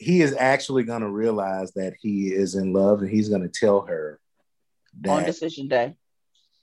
he 0.00 0.22
is 0.22 0.34
actually 0.34 0.82
going 0.82 1.02
to 1.02 1.10
realize 1.10 1.72
that 1.72 1.92
he 2.00 2.28
is 2.28 2.54
in 2.54 2.72
love 2.72 3.02
and 3.02 3.10
he's 3.10 3.28
going 3.28 3.42
to 3.42 3.48
tell 3.48 3.82
her 3.82 4.18
that 5.02 5.10
on 5.10 5.24
decision 5.24 5.68
day. 5.68 5.94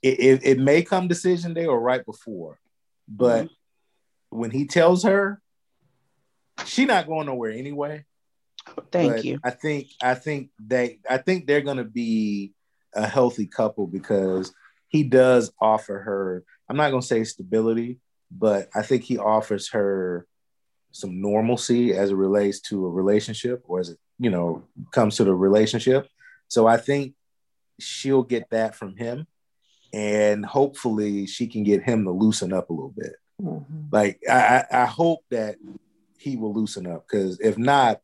It, 0.02 0.20
it, 0.20 0.42
it, 0.44 0.60
may 0.60 0.82
come 0.82 1.08
decision 1.08 1.54
day 1.54 1.68
or 1.68 1.80
right 1.80 2.04
before, 2.04 2.60
but 3.08 3.46
mm-hmm. 3.46 4.40
when 4.40 4.50
he 4.50 4.66
tells 4.66 5.04
her, 5.04 5.40
she's 6.66 6.88
not 6.88 7.06
going 7.06 7.28
nowhere 7.28 7.52
anyway. 7.52 8.06
Thank 8.92 9.14
but 9.14 9.26
you. 9.26 9.40
I 9.44 9.52
think 9.52 9.90
I 10.02 10.16
think 10.16 10.50
they 10.60 11.00
I 11.08 11.18
think 11.18 11.46
they're 11.46 11.62
going 11.62 11.78
to 11.78 11.84
be 11.84 12.54
a 12.96 13.08
healthy 13.08 13.46
couple 13.46 13.86
because 13.86 14.52
he 14.88 15.04
does 15.04 15.52
offer 15.62 16.00
her. 16.00 16.44
I'm 16.68 16.78
not 16.78 16.90
going 16.90 17.02
to 17.02 17.08
say 17.08 17.24
stability, 17.24 18.00
but 18.32 18.68
I 18.76 18.82
think 18.82 19.04
he 19.04 19.20
offers 19.20 19.70
her 19.70 20.28
some 20.92 21.22
normalcy 21.22 21.94
as 21.94 22.12
it 22.12 22.16
relates 22.16 22.60
to 22.60 22.86
a 22.86 22.90
relationship 22.90 23.64
or 23.68 23.80
as 23.80 23.90
it 23.90 24.00
you 24.20 24.30
know 24.30 24.64
comes 24.92 25.18
to 25.18 25.24
the 25.24 25.34
relationship 25.34 26.08
so 26.48 26.68
i 26.68 26.78
think 26.78 27.14
she'll 27.80 28.24
get 28.24 28.50
that 28.50 28.76
from 28.76 28.96
him 28.96 29.28
and 29.94 30.46
hopefully 30.46 31.26
she 31.28 31.48
can 31.48 31.64
get 31.64 31.84
him 31.84 32.04
to 32.04 32.12
loosen 32.12 32.52
up 32.52 32.70
a 32.70 32.74
little 32.74 32.94
bit 32.96 33.14
mm-hmm. 33.42 33.82
like 33.92 34.20
I, 34.30 34.66
I 34.72 34.86
hope 34.86 35.24
that 35.30 35.58
he 36.18 36.36
will 36.36 36.54
loosen 36.54 36.88
up 36.88 37.06
because 37.08 37.40
if 37.40 37.58
not 37.58 38.02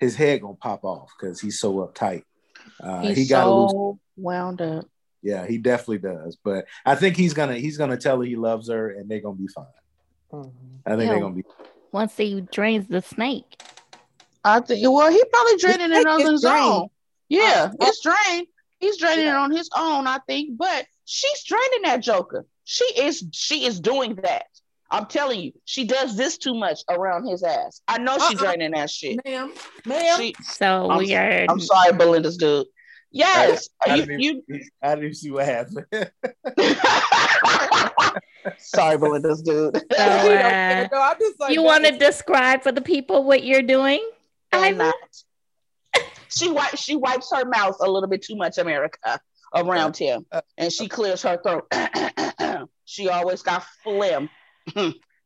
his 0.00 0.16
head 0.16 0.40
gonna 0.40 0.54
pop 0.54 0.84
off 0.84 1.12
because 1.18 1.40
he's 1.40 1.60
so 1.60 1.74
uptight 1.86 2.24
uh, 2.80 3.02
he's 3.02 3.16
he 3.18 3.26
got 3.26 3.44
so 3.44 3.98
wound 4.16 4.60
up 4.60 4.86
yeah 5.22 5.46
he 5.46 5.58
definitely 5.58 5.98
does 5.98 6.36
but 6.42 6.66
i 6.84 6.94
think 6.94 7.16
he's 7.16 7.34
gonna 7.34 7.56
he's 7.56 7.76
gonna 7.76 7.96
tell 7.96 8.18
her 8.18 8.26
he 8.26 8.36
loves 8.36 8.68
her 8.68 8.90
and 8.90 9.08
they're 9.08 9.20
gonna 9.20 9.36
be 9.36 9.48
fine 9.48 9.64
mm-hmm. 10.32 10.48
i 10.86 10.90
think 10.90 11.02
yeah. 11.02 11.08
they're 11.08 11.20
gonna 11.20 11.34
be 11.34 11.44
once 11.92 12.16
he 12.16 12.40
drains 12.52 12.88
the 12.88 13.02
snake. 13.02 13.60
I 14.44 14.60
think 14.60 14.88
well, 14.88 15.10
he 15.10 15.22
probably 15.32 15.56
draining 15.58 15.92
it 15.92 16.06
on 16.06 16.20
his 16.20 16.44
own. 16.44 16.88
Yeah, 17.28 17.70
uh, 17.70 17.74
it's 17.80 18.02
drained. 18.02 18.46
He's 18.80 18.96
draining 18.96 19.26
yeah. 19.26 19.34
it 19.34 19.38
on 19.38 19.52
his 19.52 19.70
own, 19.76 20.06
I 20.06 20.18
think. 20.26 20.58
But 20.58 20.86
she's 21.04 21.44
draining 21.44 21.82
that 21.84 22.02
Joker. 22.02 22.44
She 22.64 22.84
is 22.84 23.24
she 23.32 23.64
is 23.64 23.80
doing 23.80 24.16
that. 24.16 24.46
I'm 24.90 25.06
telling 25.06 25.40
you, 25.40 25.52
she 25.64 25.84
does 25.84 26.16
this 26.16 26.36
too 26.36 26.54
much 26.54 26.80
around 26.90 27.26
his 27.26 27.42
ass. 27.42 27.80
I 27.88 27.98
know 27.98 28.18
she's 28.28 28.40
uh-uh. 28.40 28.48
draining 28.48 28.72
that 28.72 28.90
shit. 28.90 29.20
Ma'am, 29.24 29.52
ma'am. 29.86 30.18
She, 30.18 30.34
so 30.42 30.90
I'm, 30.90 30.98
we 30.98 31.14
are. 31.14 31.46
I'm 31.48 31.60
sorry, 31.60 31.92
Belinda's 31.92 32.36
dude. 32.36 32.66
Yes, 33.10 33.68
I, 33.86 33.90
I, 33.90 33.94
you, 33.94 34.06
didn't, 34.06 34.20
you, 34.20 34.42
I 34.82 34.94
didn't 34.94 35.14
see 35.14 35.30
what 35.30 35.46
happened. 35.46 35.86
Sorry, 38.58 38.96
Belinda's 38.98 39.42
dude. 39.42 39.74
So, 39.96 40.02
uh, 40.02 40.88
like, 41.38 41.52
you 41.52 41.62
want 41.62 41.84
to 41.84 41.96
describe 41.96 42.62
for 42.62 42.72
the 42.72 42.80
people 42.80 43.24
what 43.24 43.44
you're 43.44 43.62
doing? 43.62 44.06
I'm 44.52 44.78
not. 44.78 44.94
She 46.34 46.50
wipes 46.50 46.82
she 46.82 46.96
wipes 46.96 47.30
her 47.34 47.44
mouth 47.44 47.76
a 47.80 47.90
little 47.90 48.08
bit 48.08 48.22
too 48.22 48.36
much, 48.36 48.56
America, 48.56 49.20
around 49.54 49.98
him, 49.98 50.24
uh, 50.32 50.36
uh, 50.36 50.40
and 50.56 50.72
she 50.72 50.88
clears 50.88 51.22
her 51.22 51.38
throat. 51.42 51.70
she 52.86 53.10
always 53.10 53.42
got 53.42 53.66
phlegm 53.84 54.30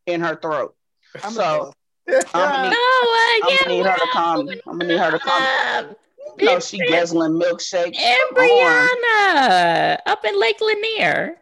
in 0.06 0.20
her 0.20 0.34
throat. 0.34 0.74
I'm 1.22 1.32
so 1.32 1.72
I'm 2.08 2.22
gonna 2.32 2.62
need, 2.62 2.70
no, 2.70 2.76
uh, 2.76 3.40
I'm 3.44 3.56
gonna 3.56 3.76
need 3.76 3.86
her 3.86 3.96
to 3.96 4.08
calm. 4.12 4.48
I'm 4.66 4.78
gonna 4.78 4.84
need 4.84 4.98
her 4.98 5.10
to 5.12 5.18
calm. 5.20 5.96
No, 6.40 6.60
she 6.60 6.78
guzzling 6.78 7.32
milkshake. 7.32 7.96
And 7.96 8.36
Brianna 8.36 9.98
up 10.06 10.24
in 10.24 10.38
Lake 10.38 10.60
Lanier. 10.60 11.36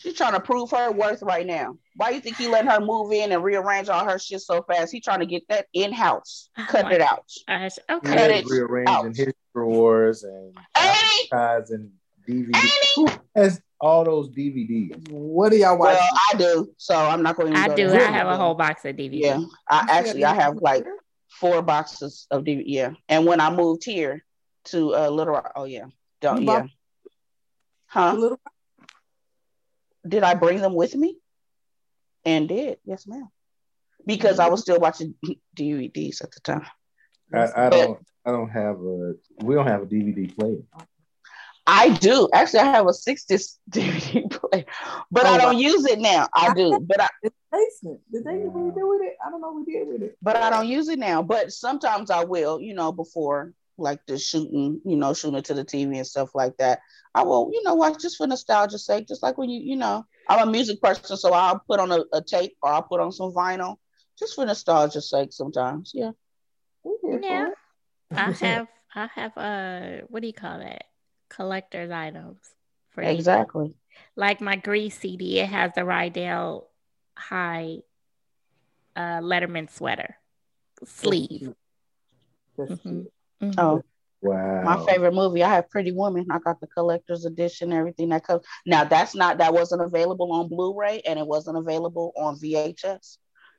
She's 0.00 0.14
trying 0.14 0.32
to 0.32 0.40
prove 0.40 0.70
her 0.70 0.90
worth 0.90 1.20
right 1.20 1.46
now. 1.46 1.76
Why 1.94 2.08
do 2.08 2.14
you 2.14 2.22
think 2.22 2.38
he 2.38 2.48
let 2.48 2.66
her 2.66 2.80
move 2.80 3.12
in 3.12 3.32
and 3.32 3.44
rearrange 3.44 3.90
all 3.90 4.02
her 4.02 4.18
shit 4.18 4.40
so 4.40 4.62
fast? 4.62 4.90
He 4.92 4.98
trying 4.98 5.20
to 5.20 5.26
get 5.26 5.42
that 5.50 5.66
in 5.74 5.92
house. 5.92 6.48
Oh 6.56 6.64
Cut 6.70 6.90
it 6.90 7.02
out. 7.02 7.30
Gosh. 7.46 7.76
Okay. 7.90 8.08
Cut 8.16 8.30
it 8.30 8.46
rearranging 8.46 8.94
out. 8.94 9.14
his 9.14 9.34
drawers 9.54 10.24
and 10.24 10.56
and 11.30 11.90
DVDs. 12.26 13.18
has 13.36 13.60
all 13.78 14.04
those 14.04 14.30
DVDs? 14.30 15.10
What 15.10 15.50
do 15.50 15.58
y'all 15.58 15.76
watch? 15.78 15.98
Well, 15.98 16.18
I 16.32 16.36
do. 16.38 16.74
So 16.78 16.94
I'm 16.94 17.22
not 17.22 17.36
going 17.36 17.52
to. 17.52 17.58
I 17.58 17.68
do. 17.68 17.92
I 17.92 17.98
have 18.04 18.28
a 18.28 18.38
whole 18.38 18.54
box 18.54 18.86
of 18.86 18.96
DVDs. 18.96 19.20
Yeah. 19.20 19.40
I 19.68 19.86
actually 19.90 20.24
I 20.24 20.34
have 20.34 20.56
like 20.56 20.86
four 21.28 21.60
boxes 21.60 22.26
of 22.30 22.44
DVD. 22.44 22.62
Yeah. 22.64 22.90
And 23.10 23.26
when 23.26 23.40
I 23.42 23.50
moved 23.50 23.84
here 23.84 24.24
to 24.66 24.96
uh, 24.96 25.10
Little 25.10 25.34
Rock, 25.34 25.52
oh 25.56 25.64
yeah, 25.64 25.86
don't 26.22 26.42
yeah. 26.42 26.64
Huh? 27.84 28.14
Little 28.14 28.40
did 30.06 30.22
I 30.22 30.34
bring 30.34 30.60
them 30.60 30.74
with 30.74 30.94
me? 30.94 31.16
And 32.24 32.48
did, 32.48 32.78
yes, 32.84 33.06
ma'am. 33.06 33.28
Because 34.06 34.38
I 34.38 34.48
was 34.48 34.60
still 34.60 34.78
watching 34.78 35.14
DVDs 35.56 36.22
at 36.22 36.30
the 36.32 36.40
time. 36.40 36.66
I, 37.32 37.66
I 37.66 37.68
don't 37.70 37.98
I 38.24 38.32
don't 38.32 38.48
have 38.48 38.76
a 38.80 39.14
we 39.42 39.54
don't 39.54 39.66
have 39.66 39.82
a 39.82 39.86
DVD 39.86 40.34
player. 40.36 40.58
I 41.66 41.90
do. 41.90 42.28
Actually, 42.32 42.60
I 42.60 42.72
have 42.72 42.86
a 42.88 42.92
60 42.92 43.34
DVD 43.70 44.30
player, 44.30 44.64
but 45.10 45.24
oh, 45.24 45.28
I 45.28 45.38
don't 45.38 45.54
wow. 45.54 45.60
use 45.60 45.84
it 45.84 46.00
now. 46.00 46.26
I 46.34 46.52
do, 46.52 46.80
but 46.86 47.00
I 47.00 47.08
basement. 47.52 48.00
Did 48.12 48.24
they 48.24 48.38
really 48.38 48.72
do 48.72 48.88
with 48.88 49.02
it? 49.02 49.16
I 49.24 49.30
don't 49.30 49.40
know 49.40 49.52
what 49.52 49.66
we 49.66 49.72
did 49.72 49.86
with 49.86 50.02
it. 50.02 50.16
But 50.22 50.36
I 50.36 50.50
don't 50.50 50.68
use 50.68 50.88
it 50.88 50.98
now. 50.98 51.22
But 51.22 51.52
sometimes 51.52 52.10
I 52.10 52.24
will, 52.24 52.60
you 52.60 52.74
know, 52.74 52.92
before 52.92 53.52
like 53.80 54.04
the 54.06 54.18
shooting, 54.18 54.80
you 54.84 54.96
know, 54.96 55.14
shooting 55.14 55.42
to 55.42 55.54
the 55.54 55.64
TV 55.64 55.96
and 55.96 56.06
stuff 56.06 56.34
like 56.34 56.56
that. 56.58 56.80
I 57.14 57.22
will, 57.22 57.50
you 57.52 57.62
know, 57.62 57.74
watch 57.74 58.00
just 58.00 58.16
for 58.16 58.26
nostalgia's 58.26 58.86
sake, 58.86 59.08
just 59.08 59.22
like 59.22 59.38
when 59.38 59.50
you, 59.50 59.60
you 59.60 59.76
know, 59.76 60.04
I'm 60.28 60.48
a 60.48 60.50
music 60.50 60.80
person, 60.80 61.16
so 61.16 61.32
I'll 61.32 61.60
put 61.66 61.80
on 61.80 61.90
a, 61.90 62.04
a 62.12 62.22
tape 62.22 62.56
or 62.62 62.70
I'll 62.70 62.82
put 62.82 63.00
on 63.00 63.12
some 63.12 63.32
vinyl 63.32 63.76
just 64.18 64.34
for 64.34 64.44
nostalgia's 64.44 65.10
sake 65.10 65.32
sometimes. 65.32 65.92
Yeah. 65.94 66.12
Yeah. 67.02 67.48
I 68.10 68.30
have 68.40 68.68
I 68.94 69.08
have 69.14 69.36
a 69.36 70.02
what 70.08 70.20
do 70.20 70.26
you 70.26 70.32
call 70.32 70.58
that? 70.58 70.84
Collector's 71.28 71.90
items 71.90 72.38
for 72.90 73.02
exactly. 73.02 73.68
You. 73.68 73.74
Like 74.16 74.40
my 74.40 74.56
Grease 74.56 74.98
CD, 74.98 75.40
it 75.40 75.48
has 75.48 75.72
the 75.74 75.82
Rydell 75.82 76.64
High 77.16 77.78
uh 78.96 79.20
Letterman 79.20 79.70
sweater 79.70 80.16
sleeve. 80.84 81.54
Mm-hmm. 82.58 83.02
Mm-hmm. 83.42 83.58
Oh, 83.58 83.82
wow. 84.20 84.62
My 84.62 84.84
favorite 84.86 85.14
movie. 85.14 85.42
I 85.42 85.54
have 85.54 85.70
Pretty 85.70 85.92
Woman. 85.92 86.26
I 86.30 86.38
got 86.38 86.60
the 86.60 86.66
collector's 86.66 87.24
edition, 87.24 87.72
everything 87.72 88.10
that 88.10 88.26
comes. 88.26 88.44
Now 88.66 88.84
that's 88.84 89.14
not 89.14 89.38
that 89.38 89.52
wasn't 89.52 89.82
available 89.82 90.32
on 90.32 90.48
Blu-ray 90.48 91.02
and 91.06 91.18
it 91.18 91.26
wasn't 91.26 91.56
available 91.56 92.12
on 92.16 92.36
VHS, 92.36 93.16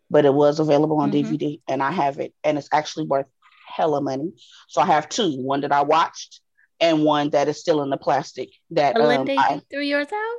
but 0.09 0.25
it 0.25 0.33
was 0.33 0.59
available 0.59 0.99
on 0.99 1.11
mm-hmm. 1.11 1.33
DVD, 1.33 1.61
and 1.67 1.81
I 1.81 1.91
have 1.91 2.19
it, 2.19 2.33
and 2.43 2.57
it's 2.57 2.69
actually 2.71 3.07
worth 3.07 3.27
hella 3.67 4.01
money. 4.01 4.33
So 4.67 4.81
I 4.81 4.85
have 4.87 5.09
two: 5.09 5.41
one 5.41 5.61
that 5.61 5.71
I 5.71 5.81
watched, 5.81 6.41
and 6.79 7.03
one 7.03 7.29
that 7.31 7.47
is 7.47 7.59
still 7.59 7.81
in 7.81 7.89
the 7.89 7.97
plastic. 7.97 8.49
That 8.71 8.95
Linda, 8.95 9.33
um, 9.33 9.39
I, 9.39 9.61
threw 9.71 9.81
yours 9.81 10.07
out. 10.13 10.37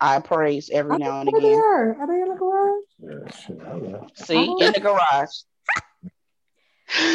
I 0.00 0.20
praise 0.20 0.70
every 0.72 0.94
I 0.94 0.98
now 0.98 1.20
and 1.20 1.28
again. 1.28 1.60
Are. 1.60 2.00
are 2.00 2.06
they 2.06 2.22
in 2.22 2.28
the 2.28 2.34
garage? 2.34 2.82
Yeah, 2.98 4.24
See, 4.24 4.44
in 4.44 4.72
the 4.72 4.80
garage. 4.80 5.28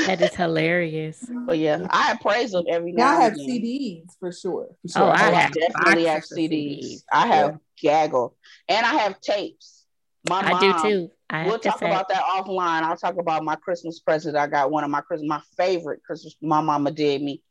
That 0.05 0.21
is 0.21 0.35
hilarious. 0.35 1.25
But 1.29 1.57
yeah, 1.57 1.87
I 1.89 2.17
praise 2.21 2.51
them 2.51 2.65
every 2.69 2.91
now. 2.91 3.17
I 3.17 3.23
have 3.23 3.33
CDs 3.33 4.17
for 4.19 4.31
sure. 4.31 4.69
For 4.81 4.87
sure. 4.87 5.03
Oh, 5.03 5.09
I, 5.09 5.31
have 5.31 5.53
definitely 5.53 6.05
have 6.05 6.23
CDs. 6.23 6.79
CDs. 6.83 7.03
I 7.11 7.27
have 7.27 7.59
yeah. 7.81 7.91
gaggle, 7.91 8.35
and 8.69 8.85
I 8.85 8.95
have 8.95 9.19
tapes. 9.19 9.85
My 10.29 10.41
mom, 10.41 10.53
I 10.53 10.59
do 10.59 10.89
too. 10.89 11.11
I 11.29 11.45
we'll 11.45 11.59
talk 11.59 11.79
say. 11.79 11.87
about 11.87 12.07
that 12.09 12.23
offline. 12.23 12.83
I'll 12.83 12.97
talk 12.97 13.17
about 13.17 13.43
my 13.43 13.55
Christmas 13.55 13.99
present. 13.99 14.37
I 14.37 14.47
got 14.47 14.71
one 14.71 14.83
of 14.83 14.89
my 14.89 15.01
Christmas, 15.01 15.27
my 15.27 15.41
favorite 15.57 16.03
Christmas. 16.03 16.35
My 16.41 16.61
mama 16.61 16.91
did 16.91 17.21
me. 17.21 17.41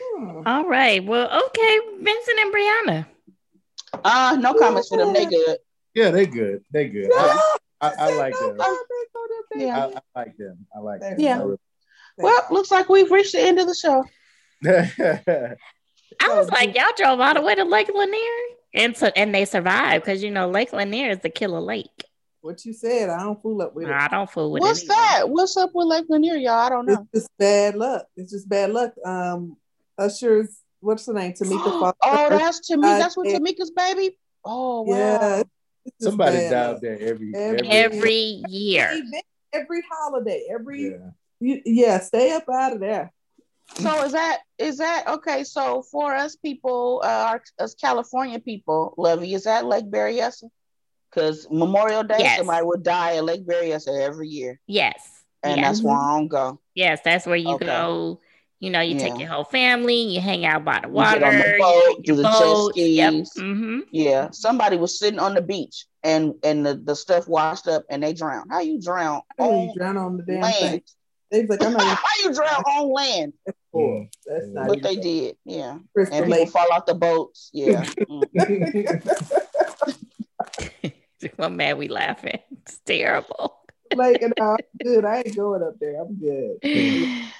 Hmm. 0.00 0.42
All 0.46 0.66
right. 0.66 1.04
Well, 1.04 1.26
okay, 1.46 1.80
Vincent 2.00 2.38
and 2.38 2.54
Brianna. 2.54 3.06
Uh, 4.04 4.36
no 4.40 4.54
comments 4.54 4.88
for 4.88 4.98
them. 4.98 5.12
They 5.12 5.26
good. 5.26 5.58
Yeah, 5.94 6.10
they 6.10 6.26
good. 6.26 6.64
They 6.72 6.88
good. 6.88 7.10
I, 7.12 7.54
I, 7.80 7.92
I, 7.98 8.16
like 8.16 8.38
them. 8.38 8.56
Yeah, 9.56 9.78
I, 9.78 9.80
I, 9.84 10.20
like 10.20 10.36
them. 10.36 10.66
I 10.74 10.78
like 10.78 11.00
them. 11.00 11.16
Yeah. 11.18 11.44
Well, 12.18 12.46
looks 12.50 12.70
like 12.70 12.88
we've 12.88 13.10
reached 13.10 13.32
the 13.32 13.40
end 13.40 13.58
of 13.58 13.66
the 13.66 13.74
show. 13.74 14.04
I 16.20 16.28
was 16.28 16.50
like, 16.50 16.74
y'all 16.76 16.84
drove 16.96 17.20
all 17.20 17.34
the 17.34 17.42
way 17.42 17.54
to 17.54 17.64
Lake 17.64 17.90
Lanier, 17.92 18.18
and 18.74 18.96
so 18.96 19.10
and 19.16 19.34
they 19.34 19.44
survived 19.44 20.04
because 20.04 20.22
you 20.22 20.30
know 20.30 20.48
Lake 20.48 20.72
Lanier 20.72 21.10
is 21.10 21.18
the 21.20 21.30
killer 21.30 21.60
lake. 21.60 22.04
What 22.42 22.64
you 22.64 22.72
said, 22.72 23.08
I 23.08 23.20
don't 23.22 23.40
fool 23.40 23.62
up 23.62 23.74
with 23.74 23.88
it. 23.88 23.92
I 23.92 24.08
don't 24.08 24.30
fool 24.30 24.52
with 24.52 24.62
What's 24.62 24.82
it. 24.82 24.88
What's 24.88 25.00
that? 25.00 25.28
What's 25.28 25.56
up 25.56 25.70
with 25.74 25.86
Lake 25.86 26.06
Lanier, 26.08 26.34
y'all? 26.34 26.54
I 26.54 26.68
don't 26.68 26.86
know. 26.86 27.06
It's 27.12 27.22
just 27.22 27.38
bad 27.38 27.76
luck. 27.76 28.06
It's 28.16 28.32
just 28.32 28.48
bad 28.48 28.70
luck. 28.70 28.92
Um, 29.04 29.56
Usher's 29.98 30.62
what's 30.80 31.06
the 31.06 31.14
name? 31.14 31.32
Tameka 31.32 31.64
Foster. 31.80 31.98
Oh, 32.02 32.28
that's 32.30 32.70
Tameka. 32.70 32.98
That's 32.98 33.16
what 33.16 33.28
Tameka's 33.28 33.70
baby. 33.70 34.18
Oh 34.44 34.82
wow. 34.82 34.96
Yeah. 34.96 35.42
Somebody 36.00 36.48
died 36.48 36.80
there 36.80 36.98
every 37.00 37.32
every, 37.34 37.68
every 37.68 38.42
year. 38.48 38.88
Every, 38.90 39.22
every 39.52 39.82
holiday. 39.90 40.46
Every 40.50 40.90
yeah. 40.90 41.10
You, 41.42 41.60
yeah, 41.64 41.98
stay 41.98 42.32
up 42.32 42.44
out 42.48 42.74
of 42.74 42.80
there. 42.80 43.12
So 43.74 44.04
is 44.04 44.12
that 44.12 44.38
is 44.58 44.78
that 44.78 45.08
okay? 45.08 45.42
So 45.42 45.82
for 45.82 46.14
us 46.14 46.36
people, 46.36 47.02
uh, 47.04 47.08
our, 47.08 47.42
us 47.58 47.74
California 47.74 48.38
people, 48.38 48.94
Lovey, 48.96 49.34
is 49.34 49.44
that 49.44 49.66
Lake 49.66 49.90
Berryessa? 49.90 50.44
Because 51.10 51.48
Memorial 51.50 52.04
Day, 52.04 52.16
yes. 52.20 52.38
somebody 52.38 52.64
would 52.64 52.84
die 52.84 53.16
at 53.16 53.24
Lake 53.24 53.44
Berryessa 53.44 54.00
every 54.00 54.28
year. 54.28 54.60
Yes, 54.68 55.24
and 55.42 55.56
yes. 55.56 55.66
that's 55.66 55.82
where 55.82 55.96
I 55.96 56.16
don't 56.16 56.28
go. 56.28 56.60
Yes, 56.74 57.00
that's 57.04 57.26
where 57.26 57.36
you 57.36 57.54
okay. 57.54 57.66
go. 57.66 58.20
You 58.60 58.70
know, 58.70 58.80
you 58.80 58.94
yeah. 58.94 59.08
take 59.08 59.18
your 59.18 59.28
whole 59.28 59.44
family, 59.44 60.00
you 60.00 60.20
hang 60.20 60.44
out 60.44 60.64
by 60.64 60.78
the 60.80 60.88
water, 60.88 61.32
you, 61.32 61.42
the 61.42 61.58
boat, 61.58 61.96
you 61.96 62.02
do 62.04 62.16
the 62.16 62.22
boat. 62.22 62.74
jet 62.76 62.82
skis. 62.82 62.96
Yep. 62.96 63.14
Mm-hmm. 63.44 63.78
Yeah, 63.90 64.30
somebody 64.30 64.76
was 64.76 64.96
sitting 64.96 65.18
on 65.18 65.34
the 65.34 65.42
beach 65.42 65.86
and 66.04 66.34
and 66.44 66.64
the, 66.64 66.74
the 66.74 66.94
stuff 66.94 67.26
washed 67.26 67.66
up 67.66 67.84
and 67.90 68.02
they 68.02 68.12
drowned. 68.12 68.50
How 68.52 68.60
you 68.60 68.80
drown? 68.80 69.22
How 69.36 69.50
on 69.50 69.68
you 69.68 69.74
drown 69.74 69.96
on 69.96 70.16
the 70.18 70.22
damn 70.22 70.40
land? 70.42 70.54
thing? 70.54 70.82
They 71.32 71.46
like, 71.46 71.64
I'm 71.64 71.72
not 71.72 71.82
How 71.98 72.22
you 72.22 72.34
drown 72.34 72.48
on 72.66 72.92
land? 72.92 73.32
That's 73.46 73.58
cool. 73.72 74.06
That's 74.26 74.46
not 74.48 74.68
what 74.68 74.82
they 74.82 74.96
did. 74.96 75.36
Yeah. 75.46 75.78
Crystal 75.94 76.22
and 76.22 76.30
people 76.30 76.46
fall 76.46 76.68
off 76.72 76.84
the 76.84 76.94
boats. 76.94 77.48
Yeah. 77.54 77.86
I'm 81.38 81.56
mad 81.56 81.78
we 81.78 81.88
laughing. 81.88 82.38
It's 82.50 82.80
terrible. 82.84 83.56
like, 83.94 84.20
and 84.20 84.34
I'm 84.40 84.56
good. 84.82 85.04
I 85.06 85.18
ain't 85.18 85.34
going 85.34 85.62
up 85.62 85.78
there. 85.80 86.02
I'm 86.02 86.16
good. 86.16 86.58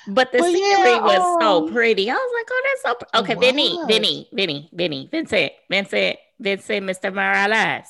But 0.08 0.32
the 0.32 0.38
but 0.38 0.46
scenery 0.46 0.90
yeah, 0.90 1.02
was 1.02 1.18
um, 1.18 1.40
so 1.40 1.70
pretty. 1.70 2.10
I 2.10 2.14
was 2.14 2.32
like, 2.34 2.48
oh, 2.50 2.62
that's 2.64 2.82
so 2.82 2.94
pretty. 2.94 3.32
Okay, 3.32 3.40
Vinny, 3.40 3.78
Vinny, 3.86 4.28
Vinny, 4.32 4.70
Vinny, 4.72 5.08
Vincent, 5.10 5.52
Vincent, 5.68 6.16
Vincent, 6.40 6.86
Mr. 6.86 7.12
Morales. 7.12 7.88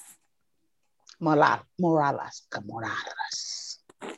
Morales, 1.20 1.61
Morales, 1.78 2.42
Morales. 2.64 3.51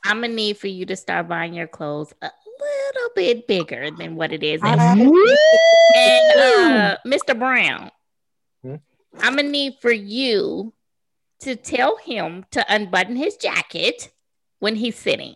I'm 0.05 0.21
gonna 0.21 0.29
need 0.29 0.59
for 0.59 0.67
you 0.67 0.87
to 0.87 0.97
start 0.97 1.29
buying 1.29 1.55
your 1.55 1.67
clothes 1.67 2.13
a 2.21 2.31
little 2.61 3.11
bit 3.15 3.47
bigger 3.47 3.91
than 3.91 4.17
what 4.17 4.33
it 4.33 4.43
is. 4.43 4.61
And, 4.63 4.81
and 4.81 6.41
uh, 6.41 6.97
Mr. 7.07 7.39
Brown, 7.39 7.91
hmm? 8.63 8.77
I'm 9.19 9.37
gonna 9.37 9.49
need 9.49 9.75
for 9.81 9.93
you 9.93 10.73
to 11.41 11.57
tell 11.57 11.97
him 11.97 12.45
to 12.53 12.65
unbutton 12.69 13.17
his 13.17 13.37
jacket 13.37 14.11
when 14.59 14.77
he's 14.77 14.97
sitting. 14.97 15.35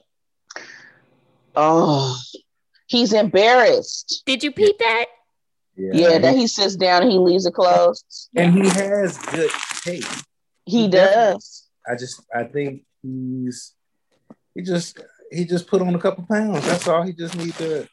Oh, 1.55 2.18
he's 2.86 3.12
embarrassed. 3.12 4.22
Did 4.26 4.42
you 4.42 4.53
peep 4.53 4.78
that? 4.78 5.07
Yeah, 5.76 6.11
yeah 6.11 6.18
that 6.18 6.34
he 6.34 6.46
sits 6.46 6.76
down 6.76 7.03
and 7.03 7.11
he 7.11 7.18
leaves 7.18 7.46
it 7.46 7.55
closed. 7.55 8.28
And 8.34 8.55
he 8.55 8.68
has 8.68 9.18
good 9.18 9.51
taste. 9.82 10.24
He, 10.64 10.82
he 10.82 10.88
does. 10.88 11.68
I 11.88 11.94
just 11.94 12.22
I 12.34 12.44
think 12.44 12.82
he's 13.03 13.74
he 14.59 14.64
just 14.64 15.00
he 15.30 15.44
just 15.44 15.68
put 15.68 15.80
on 15.80 15.94
a 15.94 15.98
couple 16.00 16.26
pounds. 16.28 16.66
That's 16.66 16.88
all. 16.88 17.04
He 17.04 17.12
just 17.12 17.36
need 17.36 17.54
to 17.54 17.88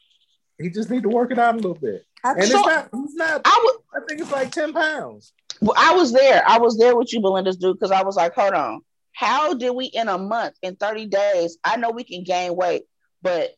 he 0.58 0.68
just 0.68 0.90
need 0.90 1.04
to 1.04 1.08
work 1.08 1.30
it 1.30 1.38
out 1.38 1.54
a 1.54 1.58
little 1.58 1.74
bit. 1.74 2.04
and 2.24 2.42
so, 2.42 2.58
it's 2.58 2.66
not 2.66 2.88
he's 2.92 3.14
not 3.14 3.42
I, 3.44 3.62
would, 3.64 4.02
I 4.02 4.06
think 4.06 4.20
it's 4.20 4.32
like 4.32 4.50
10 4.50 4.72
pounds. 4.72 5.32
Well, 5.60 5.76
I 5.76 5.94
was 5.94 6.12
there. 6.12 6.42
I 6.44 6.58
was 6.58 6.76
there 6.76 6.96
with 6.96 7.12
you, 7.12 7.20
Belinda's 7.20 7.56
dude, 7.56 7.78
because 7.78 7.92
I 7.92 8.02
was 8.02 8.16
like, 8.16 8.34
hold 8.34 8.52
on. 8.52 8.80
How 9.12 9.54
did 9.54 9.70
we 9.70 9.86
in 9.86 10.08
a 10.08 10.18
month, 10.18 10.56
in 10.60 10.74
30 10.74 11.06
days? 11.06 11.56
I 11.62 11.76
know 11.76 11.90
we 11.90 12.02
can 12.02 12.24
gain 12.24 12.56
weight, 12.56 12.82
but 13.22 13.50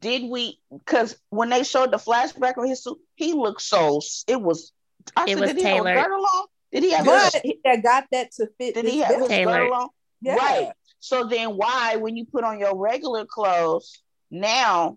did 0.00 0.30
we 0.30 0.58
because 0.70 1.16
when 1.30 1.48
they 1.48 1.64
showed 1.64 1.92
the 1.92 1.96
flashback 1.96 2.58
of 2.58 2.68
his 2.68 2.84
suit, 2.84 2.98
he 3.14 3.32
looked 3.32 3.62
so 3.62 4.02
it 4.28 4.40
was 4.40 4.70
I 5.16 5.24
it 5.24 5.28
said, 5.30 5.40
was 5.40 5.52
did 5.54 5.62
Taylor. 5.62 5.92
He 5.92 5.98
have 5.98 6.10
on? 6.10 6.46
Did 6.72 6.82
he 6.82 6.90
have 6.90 7.06
but 7.06 7.32
his, 7.32 7.42
he 7.42 7.58
got 7.64 8.04
that 8.12 8.32
to 8.32 8.48
fit? 8.58 8.74
Did 8.74 8.84
he 8.84 8.98
have 8.98 9.16
his 9.16 9.28
girdle 9.28 9.72
on? 9.72 9.88
Yeah. 10.20 10.36
Right. 10.36 10.72
So 11.04 11.24
then 11.24 11.50
why, 11.50 11.96
when 11.96 12.16
you 12.16 12.24
put 12.24 12.44
on 12.44 12.58
your 12.58 12.74
regular 12.74 13.26
clothes, 13.26 14.02
now 14.30 14.96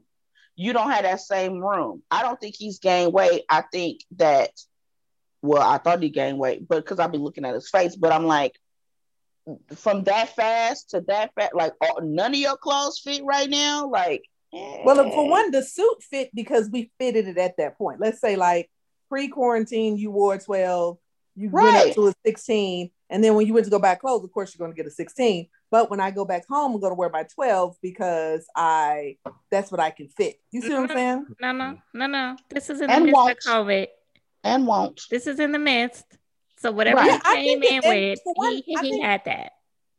you 0.56 0.72
don't 0.72 0.90
have 0.90 1.04
that 1.04 1.20
same 1.20 1.60
room? 1.60 2.02
I 2.10 2.22
don't 2.22 2.40
think 2.40 2.56
he's 2.58 2.80
gained 2.80 3.12
weight. 3.12 3.44
I 3.50 3.62
think 3.74 4.06
that, 4.16 4.52
well, 5.42 5.62
I 5.62 5.80
thought 5.80 6.02
he 6.02 6.08
gained 6.08 6.40
weight, 6.40 6.66
but 6.66 6.78
because 6.78 7.00
I've 7.00 7.12
been 7.12 7.26
looking 7.26 7.44
at 7.44 7.56
his 7.56 7.70
face, 7.70 7.98
but 7.98 8.14
I'm 8.14 8.26
like, 8.26 8.58
from 9.76 10.06
that 10.06 10.34
fast 10.34 10.92
to 10.92 11.02
that 11.08 11.32
fast, 11.36 11.54
like 11.54 11.74
all, 11.82 12.00
none 12.02 12.34
of 12.34 12.40
your 12.40 12.56
clothes 12.56 13.02
fit 13.04 13.26
right 13.26 13.50
now. 13.50 13.90
Like, 13.90 14.24
eh. 14.54 14.84
well, 14.86 15.12
for 15.12 15.30
one, 15.30 15.52
the 15.52 15.62
suit 15.62 16.04
fit 16.10 16.30
because 16.34 16.70
we 16.70 16.90
fitted 16.98 17.28
it 17.28 17.38
at 17.38 17.58
that 17.58 17.78
point. 17.78 18.00
Let's 18.00 18.22
say 18.22 18.38
like 18.38 18.70
pre 19.10 19.28
quarantine, 19.28 19.98
you 19.98 20.12
wore 20.12 20.38
12, 20.38 20.98
you 21.36 21.50
right. 21.50 21.64
went 21.64 21.90
up 21.90 21.96
to 21.96 22.08
a 22.08 22.14
16, 22.26 22.92
and 23.10 23.22
then 23.22 23.36
when 23.36 23.46
you 23.46 23.54
went 23.54 23.66
to 23.66 23.72
go 23.72 23.80
back 23.80 24.00
clothes, 24.00 24.24
of 24.24 24.32
course, 24.32 24.56
you're 24.56 24.66
going 24.66 24.74
to 24.74 24.82
get 24.82 24.90
a 24.90 24.96
16. 24.96 25.50
But 25.70 25.90
when 25.90 26.00
I 26.00 26.12
go 26.12 26.24
back 26.24 26.48
home, 26.48 26.76
I'm 26.76 26.80
going 26.80 26.92
to 26.92 26.96
wear 26.96 27.10
my 27.10 27.24
12 27.24 27.78
because 27.82 28.46
I 28.56 29.18
that's 29.52 29.70
what 29.70 29.82
I 29.82 29.90
can 29.90 30.08
fit. 30.08 30.40
You 30.52 30.62
see 30.62 30.70
what 30.70 30.78
I'm 30.78 30.88
mm-hmm. 30.88 30.98
saying? 30.98 31.26
No, 31.42 31.52
no, 31.52 31.78
no, 31.94 32.08
no. 32.08 32.38
This 32.50 32.70
is 32.70 32.80
in 32.80 32.88
the 32.88 32.94
and 32.94 33.06
midst 33.06 33.16
won't. 33.16 33.32
of 33.32 33.38
COVID. 33.38 33.88
And 34.44 34.68
won't. 34.68 35.02
This 35.10 35.28
is 35.28 35.40
in 35.40 35.52
the 35.52 35.60
midst. 35.60 36.06
So 36.60 36.72
whatever 36.72 37.02
right. 37.02 37.22
he 37.26 37.36
came 37.36 37.64
in 37.64 37.82
with, 37.84 38.20
one, 38.34 38.54
he, 38.54 38.64
he 38.66 38.76
think, 38.78 39.04
had 39.04 39.22
that. 39.26 39.52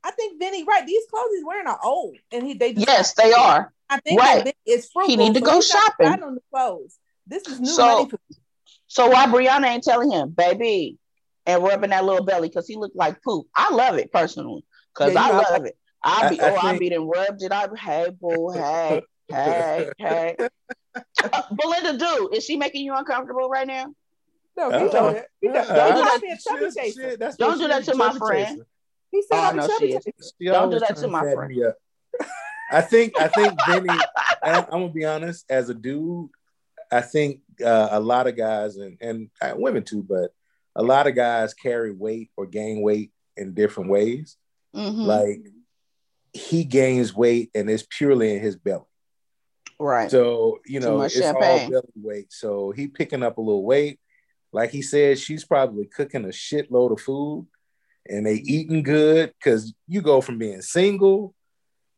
I 0.03 0.11
think 0.11 0.41
Vinny, 0.41 0.65
right? 0.65 0.87
These 0.87 1.05
clothes 1.11 1.29
he's 1.35 1.45
wearing 1.45 1.67
are 1.67 1.79
old, 1.85 2.17
and 2.33 2.47
he 2.47 2.55
they 2.55 2.73
yes, 2.73 3.13
they 3.15 3.33
are. 3.33 3.73
I 3.91 4.01
think 4.01 4.21
right. 4.21 4.55
it's 4.67 4.91
frugal. 4.91 5.11
He 5.11 5.17
need 5.17 5.35
to 5.35 5.41
so 5.41 5.47
go 5.47 5.61
shopping. 5.61 6.23
On 6.23 6.35
the 6.35 6.41
clothes. 6.53 6.99
This 7.27 7.47
is 7.47 7.61
new 7.61 7.67
so, 7.67 7.87
money 7.87 8.11
for 8.11 8.19
So 8.87 9.09
why 9.09 9.27
Brianna 9.27 9.67
ain't 9.67 9.85
telling 9.85 10.11
him, 10.11 10.31
baby, 10.31 10.99
and 11.47 11.63
rubbing 11.63 11.91
that 11.91 12.05
little 12.05 12.25
belly 12.25 12.49
because 12.49 12.67
he 12.67 12.77
looked 12.77 12.97
like 12.97 13.23
poop. 13.23 13.47
I 13.55 13.73
love 13.73 13.97
it 13.97 14.11
personally 14.11 14.65
because 14.99 15.15
yeah, 15.15 15.23
I 15.23 15.29
know, 15.31 15.45
love 15.51 15.65
it. 15.65 15.77
I 16.03 16.29
be 16.29 16.41
I, 16.41 16.47
I 16.47 16.51
oh 16.51 16.53
think... 16.53 16.65
I 16.65 16.79
be 16.79 16.89
then 16.91 17.09
rubbed 17.09 17.43
it. 17.43 17.53
I 17.53 17.69
hey 17.77 18.11
boo 18.21 18.51
hey 18.53 19.03
hey 19.29 19.91
hey. 19.99 20.37
Uh, 20.39 21.43
Belinda, 21.53 21.99
do 21.99 22.31
is 22.33 22.45
she 22.45 22.57
making 22.57 22.85
you 22.85 22.95
uncomfortable 22.95 23.49
right 23.49 23.67
now? 23.67 23.95
No, 24.57 24.71
he 24.71 24.91
don't. 24.91 25.17
Uh, 25.17 25.23
he 25.41 25.49
don't, 25.49 25.69
don't 25.69 25.95
do 25.95 26.71
that. 27.17 27.37
don't 27.39 27.59
do 27.59 27.69
that 27.69 27.85
to 27.85 27.95
my 27.95 28.13
friend. 28.15 28.63
He 29.11 29.23
said 29.23 29.39
oh, 29.39 29.43
I'm 29.43 29.57
no, 29.57 29.69
she 29.79 29.99
Don't 30.45 30.71
do 30.71 30.81
that 30.81 30.97
to 30.97 31.09
my 31.09 31.33
friend. 31.33 31.53
I 32.71 32.81
think 32.81 33.19
I 33.21 33.29
think 33.29 33.55
Vinny. 33.67 33.89
I, 34.43 34.59
am 34.59 34.67
gonna 34.71 34.89
be 34.89 35.05
honest. 35.05 35.45
As 35.49 35.71
a 35.71 35.75
dude, 35.75 36.29
I 36.91 37.01
think 37.01 37.41
uh, 37.65 37.89
a 37.93 38.01
lot 38.01 38.27
of 38.27 38.37
guys 38.37 38.77
and 38.77 38.99
and 39.01 39.31
uh, 39.41 39.55
women 39.57 39.85
too, 39.85 40.03
but 40.03 40.33
a 40.77 40.83
lot 40.83 41.07
of 41.07 41.15
guys 41.15 41.55
carry 41.55 41.93
weight 41.93 42.31
or 42.37 42.47
gain 42.47 42.83
weight 42.83 43.13
in 43.37 43.55
different 43.55 43.91
ways. 43.91 44.37
Mm-hmm. 44.75 45.01
Like 45.01 45.41
he 46.33 46.65
gains 46.65 47.15
weight 47.15 47.51
and 47.55 47.69
it's 47.71 47.87
purely 47.89 48.35
in 48.35 48.43
his 48.43 48.57
belly. 48.57 48.85
Right. 49.81 50.11
So, 50.11 50.59
you 50.67 50.81
know, 50.81 51.03
it's 51.03 51.19
champagne. 51.19 51.65
all 51.65 51.71
belly 51.71 51.93
weight. 51.97 52.33
So 52.33 52.73
he 52.73 52.89
picking 52.89 53.23
up 53.23 53.39
a 53.39 53.41
little 53.41 53.65
weight. 53.65 54.01
Like 54.53 54.71
he 54.71 54.83
said, 54.83 55.19
she's 55.19 55.45
probably 55.45 55.87
cooking 55.87 56.25
a 56.25 56.29
shitload 56.29 56.93
of 56.93 57.01
food 57.01 57.47
and 58.09 58.27
they 58.27 58.35
eating 58.35 58.83
good 58.83 59.33
because 59.39 59.75
you 59.87 60.01
go 60.01 60.21
from 60.21 60.39
being 60.39 60.63
single, 60.63 61.35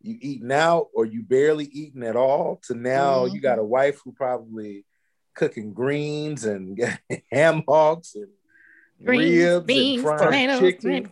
you 0.02 0.18
eating 0.20 0.52
out, 0.52 0.88
or 0.94 1.06
you 1.06 1.22
barely 1.22 1.66
eating 1.66 2.02
at 2.02 2.16
all 2.16 2.60
to 2.64 2.74
now 2.74 3.24
mm-hmm. 3.24 3.34
you 3.34 3.40
got 3.40 3.58
a 3.58 3.64
wife 3.64 4.00
who 4.04 4.12
probably 4.12 4.84
cooking 5.34 5.72
greens 5.72 6.44
and 6.44 6.78
ham 7.32 7.62
hocks 7.66 8.14
and 8.16 8.28
greens, 9.04 9.44
ribs 9.44 9.66
beans, 9.66 10.02
and 10.02 10.02
fried 10.02 10.20
tomatoes, 10.20 10.60
chicken. 10.60 11.10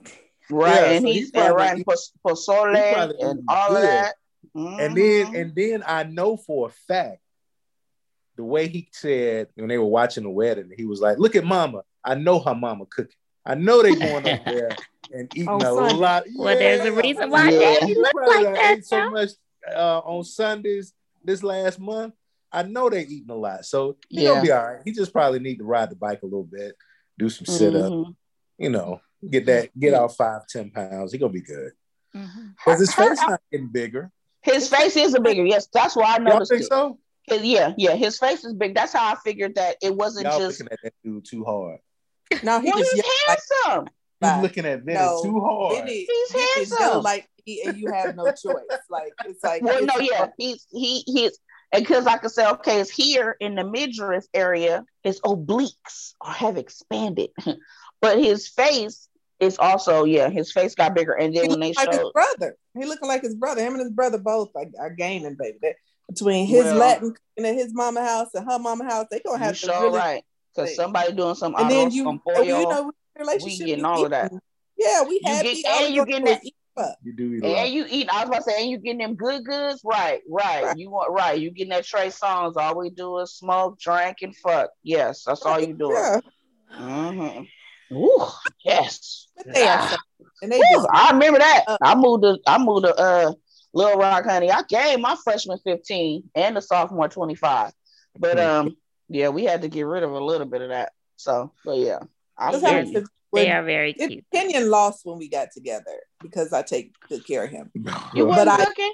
Right, 0.50 0.74
yeah, 0.74 0.90
and 0.92 1.02
so 1.02 1.12
he's, 1.12 1.30
he's 1.30 1.50
writing 1.50 1.84
pozole 2.24 3.12
and 3.20 3.42
all 3.48 3.70
good. 3.70 3.82
that. 3.84 4.14
Mm-hmm. 4.56 4.80
And 4.80 4.96
then 4.96 5.36
and 5.36 5.54
then 5.54 5.84
I 5.86 6.04
know 6.04 6.36
for 6.36 6.68
a 6.68 6.70
fact 6.70 7.20
the 8.36 8.44
way 8.44 8.68
he 8.68 8.88
said 8.92 9.48
when 9.56 9.68
they 9.68 9.78
were 9.78 9.84
watching 9.84 10.24
the 10.24 10.30
wedding, 10.30 10.70
he 10.76 10.84
was 10.84 11.00
like, 11.00 11.18
"Look 11.18 11.36
at 11.36 11.44
Mama. 11.44 11.82
I 12.04 12.14
know 12.14 12.38
her 12.40 12.54
Mama 12.54 12.86
cooking. 12.86 13.12
I 13.44 13.54
know 13.54 13.82
they 13.82 13.94
going 13.94 14.28
up 14.28 14.44
there 14.44 14.70
and 15.12 15.30
eating 15.34 15.48
a 15.48 15.72
lot." 15.72 16.24
Well, 16.34 16.56
there's 16.56 16.86
a 16.86 16.92
reason 16.92 17.30
why 17.30 17.50
yeah. 17.50 17.58
Daddy 17.58 17.94
look 17.94 18.14
like 18.14 18.54
that. 18.54 18.84
so 18.84 19.10
much 19.10 19.30
uh, 19.74 19.98
on 19.98 20.24
Sundays 20.24 20.92
this 21.22 21.42
last 21.42 21.78
month. 21.78 22.14
I 22.50 22.62
know 22.62 22.88
they 22.88 23.02
eating 23.02 23.30
a 23.30 23.34
lot, 23.34 23.66
so 23.66 23.96
he 24.08 24.22
yeah. 24.24 24.40
be 24.40 24.50
all 24.50 24.66
right. 24.66 24.80
He 24.84 24.92
just 24.92 25.12
probably 25.12 25.40
need 25.40 25.58
to 25.58 25.64
ride 25.64 25.90
the 25.90 25.96
bike 25.96 26.22
a 26.22 26.26
little 26.26 26.44
bit, 26.44 26.74
do 27.18 27.28
some 27.28 27.44
sit 27.44 27.76
up, 27.76 27.92
mm-hmm. 27.92 28.12
you 28.56 28.70
know, 28.70 29.00
get 29.28 29.46
that, 29.46 29.78
get 29.78 29.94
out 29.94 30.16
five, 30.16 30.46
ten 30.48 30.70
pounds. 30.70 31.12
He 31.12 31.18
gonna 31.18 31.32
be 31.32 31.40
good. 31.40 31.72
Because 32.12 32.28
mm-hmm. 32.28 32.78
his 32.78 32.94
face 32.94 33.20
not 33.20 33.40
getting 33.50 33.68
bigger. 33.68 34.10
His 34.42 34.68
face 34.68 34.96
is 34.96 35.14
a 35.14 35.20
bigger. 35.20 35.44
Yes, 35.44 35.68
that's 35.72 35.96
why 35.96 36.14
I 36.14 36.18
noticed. 36.18 36.50
Y'all 36.50 36.58
think 36.58 36.62
it. 36.62 36.68
so? 36.68 36.98
Yeah, 37.42 37.74
yeah. 37.76 37.94
His 37.94 38.18
face 38.18 38.44
is 38.44 38.54
big. 38.54 38.74
That's 38.74 38.92
how 38.92 39.12
I 39.12 39.16
figured 39.16 39.56
that 39.56 39.76
it 39.82 39.94
wasn't 39.94 40.26
Y'all 40.26 40.38
just 40.38 40.60
looking 40.60 40.72
at 40.72 40.78
that 40.82 40.94
dude 41.04 41.24
too 41.24 41.44
hard. 41.44 41.80
No, 42.42 42.60
he 42.60 42.70
well, 42.70 42.78
he's 42.78 43.02
handsome. 43.26 43.88
Like, 44.20 44.34
he's 44.34 44.42
looking 44.42 44.66
at 44.66 44.82
Vinny 44.82 44.98
no, 44.98 45.22
too 45.22 45.40
hard. 45.40 45.76
Vinny, 45.76 46.06
he's 46.08 46.32
Vinny 46.32 46.46
handsome. 46.56 47.02
Like 47.02 47.28
he, 47.44 47.62
and 47.62 47.78
you 47.78 47.92
have 47.92 48.16
no 48.16 48.24
choice. 48.26 48.64
Like 48.90 49.12
it's 49.26 49.42
like 49.42 49.62
well, 49.62 49.84
no, 49.84 49.94
yeah. 49.98 50.28
He's 50.36 50.66
he 50.70 51.02
he's 51.06 51.38
And 51.72 51.82
because 51.82 52.06
I 52.06 52.16
could 52.18 52.30
say, 52.30 52.46
okay, 52.46 52.80
it's 52.80 52.90
here 52.90 53.36
in 53.40 53.54
the 53.54 53.64
midriff 53.64 54.24
area, 54.34 54.84
his 55.02 55.20
obliques 55.20 56.14
have 56.24 56.56
expanded, 56.56 57.30
but 58.00 58.18
his 58.18 58.48
face 58.48 59.07
is 59.40 59.56
also, 59.58 60.04
yeah, 60.04 60.28
his 60.28 60.50
face 60.52 60.74
got 60.74 60.94
bigger. 60.94 61.12
And 61.12 61.34
then 61.34 61.44
he 61.44 61.48
when 61.50 61.60
they 61.60 61.72
like 61.72 61.92
showed, 61.92 62.00
his 62.02 62.12
brother, 62.12 62.56
he 62.78 62.84
looking 62.84 63.08
like 63.08 63.22
his 63.22 63.34
brother. 63.34 63.60
Him 63.62 63.74
and 63.74 63.82
his 63.82 63.90
brother 63.92 64.18
both 64.18 64.50
are, 64.56 64.66
are 64.80 64.90
gaining, 64.90 65.36
baby. 65.38 65.58
That, 65.62 65.74
between 66.08 66.46
his 66.46 66.64
Well- 66.64 66.76
Latin 66.76 67.14
and 67.36 67.46
his 67.46 67.72
mama 67.74 68.02
house 68.04 68.28
and 68.34 68.50
her 68.50 68.58
mama 68.58 68.84
house, 68.84 69.06
they 69.10 69.20
gonna 69.20 69.38
have 69.38 69.54
to 69.58 69.66
sure 69.66 69.82
really. 69.82 69.98
right. 69.98 70.24
Because 70.54 70.74
somebody 70.74 71.12
doing 71.12 71.34
some 71.36 71.54
And 71.56 71.70
then 71.70 71.88
arroz 71.90 71.92
you, 71.92 72.04
con 72.04 72.20
oh, 72.26 72.42
you 72.42 72.52
pollo, 72.54 72.70
know, 72.70 72.92
relationship. 73.18 73.60
we 73.60 73.66
getting 73.66 73.84
all 73.84 74.04
of 74.04 74.10
that. 74.10 74.32
Yeah, 74.76 75.02
we 75.04 75.20
have 75.24 75.42
get- 75.42 75.64
and 75.66 75.88
we 75.88 75.94
you 75.94 76.04
gonna 76.04 76.06
getting 76.10 76.24
do 76.24 76.30
that- 76.32 76.40
is 76.42 76.46
eat 76.46 76.54
up. 76.76 76.96
You 77.04 77.12
do 77.12 77.34
eat. 77.34 77.44
And 77.44 77.72
you 77.74 77.86
eat, 77.90 78.08
I 78.10 78.20
was 78.20 78.28
about 78.28 78.36
to 78.38 78.42
say, 78.50 78.62
and 78.62 78.70
you 78.70 78.78
getting 78.78 78.98
them 78.98 79.14
good 79.16 79.44
goods, 79.44 79.80
right? 79.84 80.20
Right. 80.28 80.64
Right. 80.64 80.78
You 80.78 80.90
want 80.90 81.12
right. 81.12 81.38
You 81.38 81.50
getting 81.50 81.70
that 81.70 81.84
Trey 81.84 82.06
Songz. 82.08 82.56
All 82.56 82.76
we 82.78 82.90
do 82.90 83.18
is 83.18 83.32
smoke, 83.34 83.78
drink, 83.80 84.18
and 84.22 84.34
fuck. 84.36 84.70
Yes, 84.82 85.24
that's 85.24 85.42
all 85.42 85.60
you 85.60 85.74
doing. 85.74 85.94
Yeah, 85.94 86.20
Mm-hmm. 86.78 87.42
Ooh, 87.92 88.26
yes. 88.64 89.28
but 89.36 89.54
they 89.54 89.62
are 89.66 89.78
Ah. 89.78 89.88
so- 89.90 90.26
and 90.42 90.52
they 90.52 90.58
Woo, 90.58 90.64
just 90.72 90.88
I 90.92 91.10
remember 91.12 91.38
that. 91.40 91.64
Uh, 91.66 91.78
I 91.82 91.94
moved 91.94 92.22
to 92.22 92.38
I 92.46 92.58
moved 92.58 92.86
to 92.86 92.94
uh 92.94 93.32
Little 93.74 93.98
Rock, 94.00 94.24
honey. 94.24 94.50
I 94.50 94.62
gave 94.68 94.98
my 95.00 95.16
freshman 95.24 95.58
15 95.64 96.30
and 96.34 96.56
the 96.56 96.60
sophomore 96.62 97.08
25. 97.08 97.72
But 98.18 98.38
um, 98.40 98.76
yeah, 99.08 99.28
we 99.28 99.44
had 99.44 99.62
to 99.62 99.68
get 99.68 99.82
rid 99.82 100.02
of 100.02 100.10
a 100.12 100.20
little 100.24 100.46
bit 100.46 100.62
of 100.62 100.68
that. 100.70 100.92
So, 101.16 101.52
but 101.64 101.76
yeah, 101.78 101.98
I 102.36 102.52
That's 102.52 102.62
feel 102.90 103.00
how 103.02 103.06
They 103.32 103.50
are 103.50 103.62
very 103.64 103.90
it- 103.92 104.08
cute. 104.08 104.24
Kenyon 104.32 104.70
lost 104.70 105.00
when 105.04 105.18
we 105.18 105.28
got 105.28 105.48
together 105.52 106.00
because 106.20 106.52
I 106.52 106.62
take 106.62 106.92
good 107.08 107.26
care 107.26 107.44
of 107.44 107.50
him. 107.50 107.70
You 108.14 108.24
But 108.26 108.46
wasn't 108.46 108.48
I- 108.48 108.64
cooking? 108.64 108.92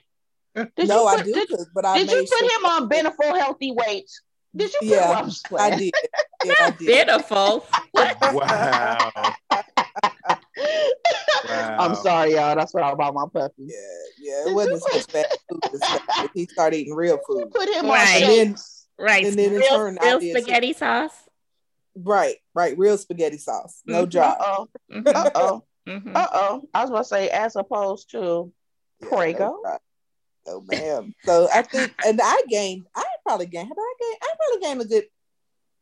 Did 0.76 0.88
no, 0.88 1.02
you 1.02 1.06
I 1.08 1.22
do 1.22 1.34
Did, 1.34 1.48
cook, 1.48 1.68
but 1.74 1.84
I 1.84 1.98
did 1.98 2.10
you 2.10 2.20
put 2.20 2.28
sure- 2.38 2.58
him 2.58 2.64
on 2.66 2.88
Beneful 2.88 3.34
healthy 3.36 3.72
weights? 3.72 4.22
Did 4.56 4.72
you 4.72 4.78
put 4.80 4.88
Yeah, 4.88 5.04
him 5.10 5.16
on? 5.16 5.22
I'm 5.24 5.28
just 5.30 5.46
I 5.46 5.48
playing. 5.70 5.78
did. 5.78 5.94
Yeah, 6.44 6.54
I 6.60 6.70
did. 6.70 7.06
Pitiful. 7.08 7.66
Wow. 7.96 9.34
I'm 11.78 11.94
sorry, 11.96 12.34
y'all. 12.34 12.54
That's 12.56 12.72
what 12.72 12.82
I 12.82 12.94
bought 12.94 13.14
my 13.14 13.24
puppy. 13.32 13.66
Yeah, 13.66 13.76
yeah. 14.18 14.50
It 14.50 14.54
wasn't 14.54 14.82
such 14.82 15.12
bad 15.12 15.26
food. 15.48 15.60
as. 15.74 16.28
He 16.34 16.46
started 16.46 16.76
eating 16.78 16.94
real 16.94 17.18
food. 17.26 17.50
Put 17.50 17.68
him 17.68 17.86
Right. 17.86 18.16
on 18.16 18.22
And 18.22 18.24
then- 18.24 18.46
shakes. 18.48 18.86
Right. 18.98 19.24
And 19.26 19.38
then 19.38 19.52
it 19.54 19.58
real, 19.58 19.68
turned 19.76 19.98
real 20.00 20.14
out 20.14 20.22
it's- 20.22 20.42
spaghetti 20.42 20.72
sauce. 20.72 21.12
Right, 21.96 22.36
right. 22.54 22.76
Real 22.78 22.96
spaghetti 22.98 23.38
sauce. 23.38 23.82
No 23.86 24.06
Mhm. 24.06 24.10
dry. 24.10 24.28
Uh-oh. 24.30 24.68
Mhm, 24.90 25.14
Uh-oh. 25.14 25.64
mhm. 25.88 26.16
Uh-oh. 26.16 26.68
I 26.74 26.80
was 26.82 26.90
about 26.90 26.98
to 27.00 27.04
say, 27.04 27.28
as 27.30 27.56
opposed 27.56 28.10
to 28.12 28.52
Yeah, 29.00 29.08
Prego. 29.08 29.60
no. 29.62 29.78
Oh 30.46 30.60
ma'am. 30.70 31.14
So 31.24 31.48
I 31.52 31.62
think, 31.62 31.94
and 32.04 32.20
I 32.22 32.42
gained. 32.48 32.86
I 32.94 33.04
probably 33.26 33.46
gained. 33.46 33.68
Have 33.68 33.78
I 33.78 33.94
gained? 34.00 34.18
I 34.22 34.34
probably 34.36 34.60
gained 34.66 34.80
a 34.82 34.84
good, 34.84 35.04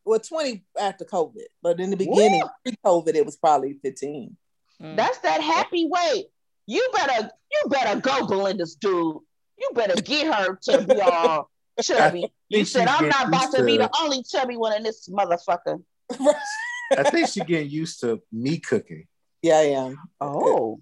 well, 0.05 0.19
twenty 0.19 0.63
after 0.79 1.05
COVID. 1.05 1.45
But 1.61 1.79
in 1.79 1.89
the 1.89 1.97
beginning, 1.97 2.43
pre-COVID, 2.63 3.15
it 3.15 3.25
was 3.25 3.35
probably 3.37 3.73
fifteen. 3.81 4.37
Mm. 4.81 4.95
That's 4.95 5.17
that 5.19 5.41
happy 5.41 5.87
weight. 5.89 6.25
You 6.65 6.87
better, 6.93 7.29
you 7.51 7.69
better 7.69 7.99
go, 7.99 8.25
Belinda's 8.25 8.75
dude. 8.75 9.17
You 9.59 9.69
better 9.73 10.01
get 10.01 10.33
her 10.33 10.55
to 10.63 10.81
be 10.85 10.99
all 11.01 11.49
chubby. 11.81 12.31
You 12.49 12.65
said 12.65 12.87
I'm 12.87 13.07
not 13.09 13.27
about 13.27 13.41
used 13.43 13.55
to 13.57 13.65
be 13.65 13.77
the 13.77 13.89
only 14.01 14.23
chubby 14.23 14.57
one 14.57 14.73
in 14.75 14.83
this 14.83 15.09
motherfucker. 15.09 15.81
I 16.97 17.03
think 17.09 17.27
she's 17.29 17.43
getting 17.43 17.69
used 17.69 17.99
to 18.01 18.21
me 18.31 18.59
cooking. 18.59 19.07
yeah, 19.41 19.55
I 19.55 19.61
am. 19.63 19.97
Oh, 20.21 20.79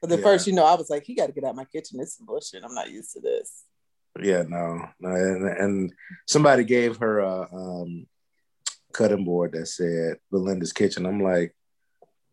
But 0.00 0.10
the 0.10 0.16
Yeah. 0.16 0.22
first, 0.22 0.46
you 0.46 0.52
know, 0.52 0.64
I 0.64 0.74
was 0.76 0.88
like, 0.90 1.08
"You 1.08 1.16
got 1.16 1.26
to 1.26 1.32
get 1.32 1.44
out 1.44 1.56
my 1.56 1.64
kitchen. 1.64 1.98
This 1.98 2.10
is 2.10 2.18
bullshit. 2.20 2.62
I'm 2.64 2.74
not 2.74 2.90
used 2.90 3.12
to 3.14 3.20
this." 3.20 3.64
Yeah, 4.20 4.42
no, 4.48 4.88
no, 5.00 5.10
and, 5.10 5.46
and 5.48 5.92
somebody 6.26 6.64
gave 6.64 6.96
her 6.98 7.20
a 7.20 7.48
um, 7.52 8.06
cutting 8.98 9.24
board 9.24 9.52
that 9.52 9.66
said 9.66 10.16
Belinda's 10.32 10.72
kitchen. 10.72 11.06
I'm 11.06 11.22
like, 11.22 11.54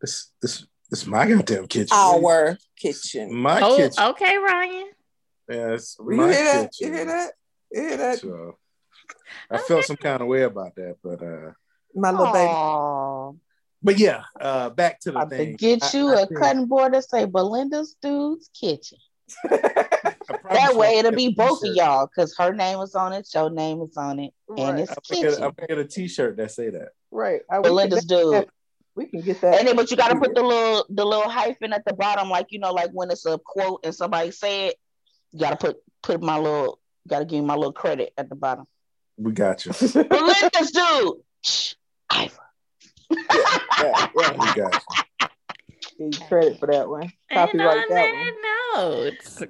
this, 0.00 0.32
this, 0.42 0.66
this 0.90 1.02
is 1.02 1.06
my 1.06 1.26
goddamn 1.28 1.66
kitchen. 1.68 1.96
Our 1.96 2.58
kitchen. 2.76 3.32
my 3.34 3.60
Oh, 3.62 3.76
kitchen. 3.76 4.02
okay, 4.10 4.36
Ryan. 4.36 4.88
Yeah, 5.48 5.72
it's 5.74 5.96
You 6.00 6.16
my 6.16 6.32
hear 6.32 6.44
that? 6.44 6.72
kitchen. 6.72 6.88
You 6.88 6.92
hear 6.94 7.04
that? 7.06 7.32
You 7.72 7.80
hear 7.82 7.96
that? 7.96 8.18
So 8.18 8.58
I 9.50 9.58
felt 9.58 9.84
some 9.84 9.96
kind 9.96 10.20
of 10.22 10.28
way 10.28 10.42
about 10.42 10.74
that, 10.74 10.96
but 11.02 11.22
uh, 11.22 11.52
My 11.94 12.10
little 12.10 12.32
baby. 12.32 13.40
But 13.82 13.98
yeah, 13.98 14.22
uh, 14.40 14.70
back 14.70 14.98
to 15.00 15.12
the 15.12 15.18
I 15.18 15.20
have 15.20 15.30
to 15.30 15.36
thing. 15.36 15.56
get 15.56 15.94
you 15.94 16.08
I 16.10 16.22
a 16.22 16.26
think- 16.26 16.40
cutting 16.40 16.66
board 16.66 16.94
that 16.94 17.08
say 17.08 17.24
Belinda's 17.26 17.96
dude's 18.02 18.50
kitchen. 18.58 18.98
I 20.46 20.54
probably 20.54 20.74
That 20.74 20.76
way 20.76 20.98
it'll 20.98 21.12
be 21.12 21.34
both 21.34 21.62
of 21.64 21.74
y'all 21.74 22.06
because 22.06 22.36
her 22.36 22.52
name 22.52 22.80
is 22.80 22.94
on 22.94 23.12
it, 23.12 23.28
your 23.34 23.50
name 23.50 23.82
is 23.82 23.96
on 23.96 24.18
it, 24.18 24.32
and 24.56 24.80
it's 24.80 24.90
I'm 24.90 24.96
gonna 25.10 25.22
get. 25.22 25.34
I'm 25.34 25.52
gonna 25.52 25.66
get 25.68 25.78
a 25.78 25.84
T-shirt 25.84 26.36
that 26.36 26.50
say 26.50 26.70
that. 26.70 26.90
Right. 27.10 27.40
I, 27.50 27.58
we, 27.58 27.64
can, 27.64 27.70
Belinda's 27.72 28.04
dude. 28.04 28.48
we 28.94 29.06
can 29.06 29.20
get 29.22 29.40
that. 29.40 29.58
And 29.58 29.68
then, 29.68 29.76
but 29.76 29.90
you 29.90 29.96
got 29.96 30.08
to 30.08 30.18
put 30.18 30.34
the 30.34 30.42
little 30.42 30.86
the 30.88 31.04
little 31.04 31.28
hyphen 31.28 31.72
at 31.72 31.84
the 31.84 31.94
bottom, 31.94 32.28
like 32.30 32.46
you 32.50 32.58
know, 32.58 32.72
like 32.72 32.90
when 32.92 33.10
it's 33.10 33.26
a 33.26 33.38
quote 33.38 33.80
and 33.84 33.94
somebody 33.94 34.30
say 34.30 34.68
it, 34.68 34.76
you 35.32 35.40
got 35.40 35.50
to 35.50 35.56
put 35.56 35.76
put 36.02 36.22
my 36.22 36.38
little, 36.38 36.78
got 37.08 37.20
to 37.20 37.24
give 37.24 37.40
me 37.40 37.46
my 37.46 37.54
little 37.54 37.72
credit 37.72 38.12
at 38.16 38.28
the 38.28 38.36
bottom. 38.36 38.66
We 39.16 39.32
got 39.32 39.64
you. 39.64 39.72
Belinda's 40.04 40.70
dude, 40.72 41.14
Shh, 41.42 41.74
Ivor. 42.10 42.34
yeah, 43.10 44.08
yeah. 44.14 44.32
We 44.32 44.54
got 44.54 44.74
you. 44.74 45.28
Give 45.98 46.20
you 46.20 46.26
credit 46.26 46.58
for 46.60 46.66
that 46.66 46.88
one. 46.88 47.10
And 47.30 47.50
Copyright 47.50 47.78
on 47.78 47.84
that 47.88 48.12
one. 48.12 48.26
that 48.26 48.76
note, 48.76 49.48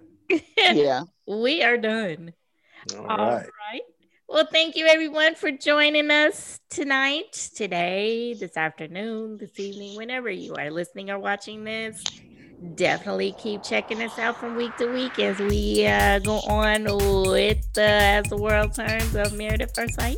Yeah, 0.58 1.02
we 1.26 1.62
are 1.62 1.76
done. 1.76 2.32
All 2.94 3.06
All 3.06 3.26
right. 3.30 3.48
right. 3.72 3.82
Well, 4.28 4.48
thank 4.50 4.74
you 4.74 4.86
everyone 4.86 5.36
for 5.36 5.52
joining 5.52 6.10
us 6.10 6.58
tonight, 6.68 7.50
today, 7.54 8.34
this 8.34 8.56
afternoon, 8.56 9.38
this 9.38 9.58
evening, 9.60 9.96
whenever 9.96 10.28
you 10.28 10.54
are 10.56 10.70
listening 10.70 11.10
or 11.10 11.18
watching 11.18 11.62
this. 11.62 12.02
Definitely 12.74 13.36
keep 13.38 13.62
checking 13.62 14.02
us 14.02 14.18
out 14.18 14.36
from 14.36 14.56
week 14.56 14.76
to 14.78 14.86
week 14.92 15.18
as 15.20 15.38
we 15.38 15.86
uh, 15.86 16.18
go 16.18 16.40
on 16.48 16.84
with 17.30 17.72
the 17.74 17.82
As 17.82 18.24
the 18.24 18.36
World 18.36 18.74
Turns 18.74 19.14
of 19.14 19.36
Married 19.36 19.62
at 19.62 19.74
First 19.74 19.94
Sight. 19.94 20.16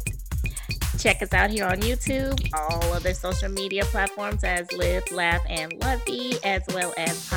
Check 0.98 1.20
us 1.20 1.32
out 1.32 1.50
here 1.50 1.66
on 1.66 1.76
YouTube, 1.78 2.40
all 2.54 2.82
other 2.92 3.12
social 3.12 3.50
media 3.50 3.84
platforms 3.84 4.42
as 4.42 4.70
Live, 4.72 5.04
Laugh, 5.12 5.42
and 5.48 5.72
Lovey, 5.82 6.32
as 6.44 6.62
well 6.72 6.94
as 6.96 7.28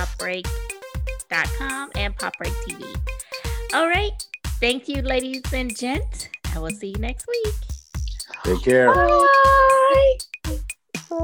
popbreak.com 1.32 1.91
and 1.95 2.15
popbreak 2.17 2.53
TV. 2.67 2.95
All 3.73 3.88
right. 3.88 4.11
Thank 4.59 4.88
you, 4.88 5.01
ladies 5.01 5.41
and 5.53 5.75
gents. 5.75 6.27
I 6.53 6.59
will 6.59 6.69
see 6.69 6.88
you 6.89 6.97
next 6.97 7.25
week. 7.27 7.53
Take 8.43 8.63
care. 8.63 8.93
Bye. 8.93 10.17
Bye. 11.09 11.23